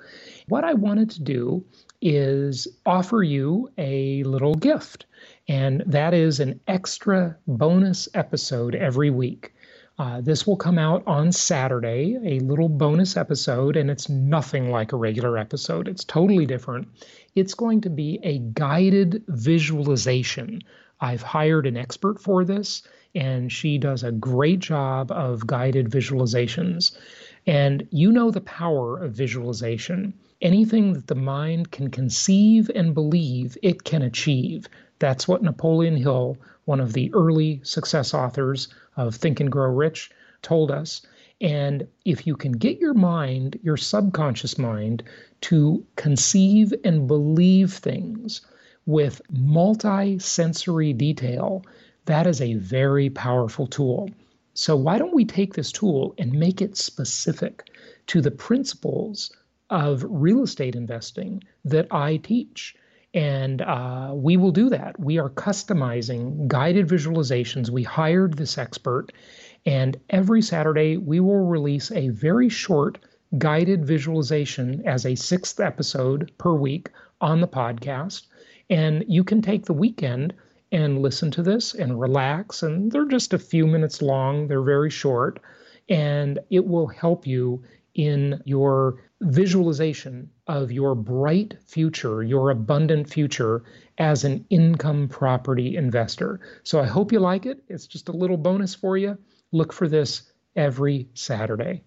What 0.48 0.64
I 0.64 0.74
wanted 0.74 1.10
to 1.10 1.22
do 1.22 1.64
is 2.00 2.68
offer 2.86 3.22
you 3.22 3.68
a 3.76 4.22
little 4.22 4.54
gift, 4.54 5.04
and 5.48 5.82
that 5.86 6.14
is 6.14 6.40
an 6.40 6.60
extra 6.66 7.36
bonus 7.46 8.08
episode 8.14 8.74
every 8.74 9.10
week. 9.10 9.52
Uh, 10.00 10.18
this 10.22 10.46
will 10.46 10.56
come 10.56 10.78
out 10.78 11.02
on 11.06 11.30
Saturday, 11.30 12.18
a 12.24 12.40
little 12.40 12.70
bonus 12.70 13.18
episode, 13.18 13.76
and 13.76 13.90
it's 13.90 14.08
nothing 14.08 14.70
like 14.70 14.92
a 14.92 14.96
regular 14.96 15.36
episode. 15.36 15.86
It's 15.86 16.04
totally 16.04 16.46
different. 16.46 16.88
It's 17.34 17.52
going 17.52 17.82
to 17.82 17.90
be 17.90 18.18
a 18.22 18.38
guided 18.38 19.22
visualization. 19.28 20.62
I've 21.02 21.20
hired 21.20 21.66
an 21.66 21.76
expert 21.76 22.18
for 22.18 22.46
this, 22.46 22.82
and 23.14 23.52
she 23.52 23.76
does 23.76 24.02
a 24.02 24.10
great 24.10 24.60
job 24.60 25.12
of 25.12 25.46
guided 25.46 25.90
visualizations. 25.90 26.96
And 27.46 27.86
you 27.90 28.10
know 28.10 28.30
the 28.30 28.40
power 28.40 29.04
of 29.04 29.12
visualization. 29.12 30.14
Anything 30.40 30.94
that 30.94 31.08
the 31.08 31.14
mind 31.14 31.72
can 31.72 31.90
conceive 31.90 32.70
and 32.74 32.94
believe, 32.94 33.58
it 33.62 33.84
can 33.84 34.00
achieve. 34.00 34.66
That's 35.00 35.26
what 35.26 35.42
Napoleon 35.42 35.96
Hill, 35.96 36.36
one 36.66 36.78
of 36.78 36.92
the 36.92 37.12
early 37.14 37.60
success 37.64 38.14
authors 38.14 38.68
of 38.96 39.14
Think 39.14 39.40
and 39.40 39.50
Grow 39.50 39.70
Rich, 39.70 40.10
told 40.42 40.70
us. 40.70 41.02
And 41.40 41.88
if 42.04 42.26
you 42.26 42.36
can 42.36 42.52
get 42.52 42.78
your 42.78 42.92
mind, 42.92 43.58
your 43.62 43.78
subconscious 43.78 44.58
mind, 44.58 45.02
to 45.40 45.84
conceive 45.96 46.74
and 46.84 47.08
believe 47.08 47.72
things 47.72 48.42
with 48.84 49.22
multi 49.30 50.18
sensory 50.18 50.92
detail, 50.92 51.64
that 52.04 52.26
is 52.26 52.42
a 52.42 52.54
very 52.54 53.08
powerful 53.08 53.66
tool. 53.66 54.10
So, 54.52 54.76
why 54.76 54.98
don't 54.98 55.14
we 55.14 55.24
take 55.24 55.54
this 55.54 55.72
tool 55.72 56.14
and 56.18 56.30
make 56.32 56.60
it 56.60 56.76
specific 56.76 57.70
to 58.08 58.20
the 58.20 58.30
principles 58.30 59.32
of 59.70 60.04
real 60.06 60.42
estate 60.42 60.76
investing 60.76 61.42
that 61.64 61.86
I 61.90 62.18
teach? 62.18 62.74
And 63.12 63.60
uh, 63.60 64.12
we 64.14 64.36
will 64.36 64.52
do 64.52 64.70
that. 64.70 64.98
We 65.00 65.18
are 65.18 65.28
customizing 65.28 66.46
guided 66.46 66.86
visualizations. 66.86 67.68
We 67.68 67.82
hired 67.82 68.34
this 68.34 68.56
expert, 68.56 69.12
and 69.66 69.98
every 70.10 70.42
Saturday 70.42 70.96
we 70.96 71.18
will 71.18 71.44
release 71.46 71.90
a 71.90 72.10
very 72.10 72.48
short 72.48 72.98
guided 73.38 73.84
visualization 73.84 74.86
as 74.86 75.06
a 75.06 75.14
sixth 75.14 75.60
episode 75.60 76.30
per 76.38 76.54
week 76.54 76.90
on 77.20 77.40
the 77.40 77.48
podcast. 77.48 78.26
And 78.68 79.04
you 79.08 79.24
can 79.24 79.42
take 79.42 79.64
the 79.64 79.72
weekend 79.72 80.34
and 80.72 81.02
listen 81.02 81.30
to 81.32 81.42
this 81.42 81.74
and 81.74 82.00
relax. 82.00 82.62
And 82.62 82.92
they're 82.92 83.06
just 83.06 83.32
a 83.32 83.38
few 83.38 83.66
minutes 83.66 84.02
long, 84.02 84.46
they're 84.46 84.62
very 84.62 84.90
short, 84.90 85.40
and 85.88 86.38
it 86.50 86.64
will 86.64 86.86
help 86.86 87.26
you 87.26 87.64
in 87.94 88.40
your 88.44 89.02
visualization 89.20 90.30
of 90.46 90.72
your 90.72 90.94
bright 90.94 91.56
future, 91.66 92.22
your 92.22 92.50
abundant 92.50 93.08
future 93.08 93.64
as 93.98 94.24
an 94.24 94.44
income 94.50 95.08
property 95.08 95.76
investor. 95.76 96.40
So 96.62 96.80
I 96.80 96.86
hope 96.86 97.12
you 97.12 97.20
like 97.20 97.46
it. 97.46 97.62
It's 97.68 97.86
just 97.86 98.08
a 98.08 98.12
little 98.12 98.38
bonus 98.38 98.74
for 98.74 98.96
you. 98.96 99.18
Look 99.52 99.72
for 99.72 99.88
this 99.88 100.32
every 100.56 101.08
Saturday. 101.14 101.82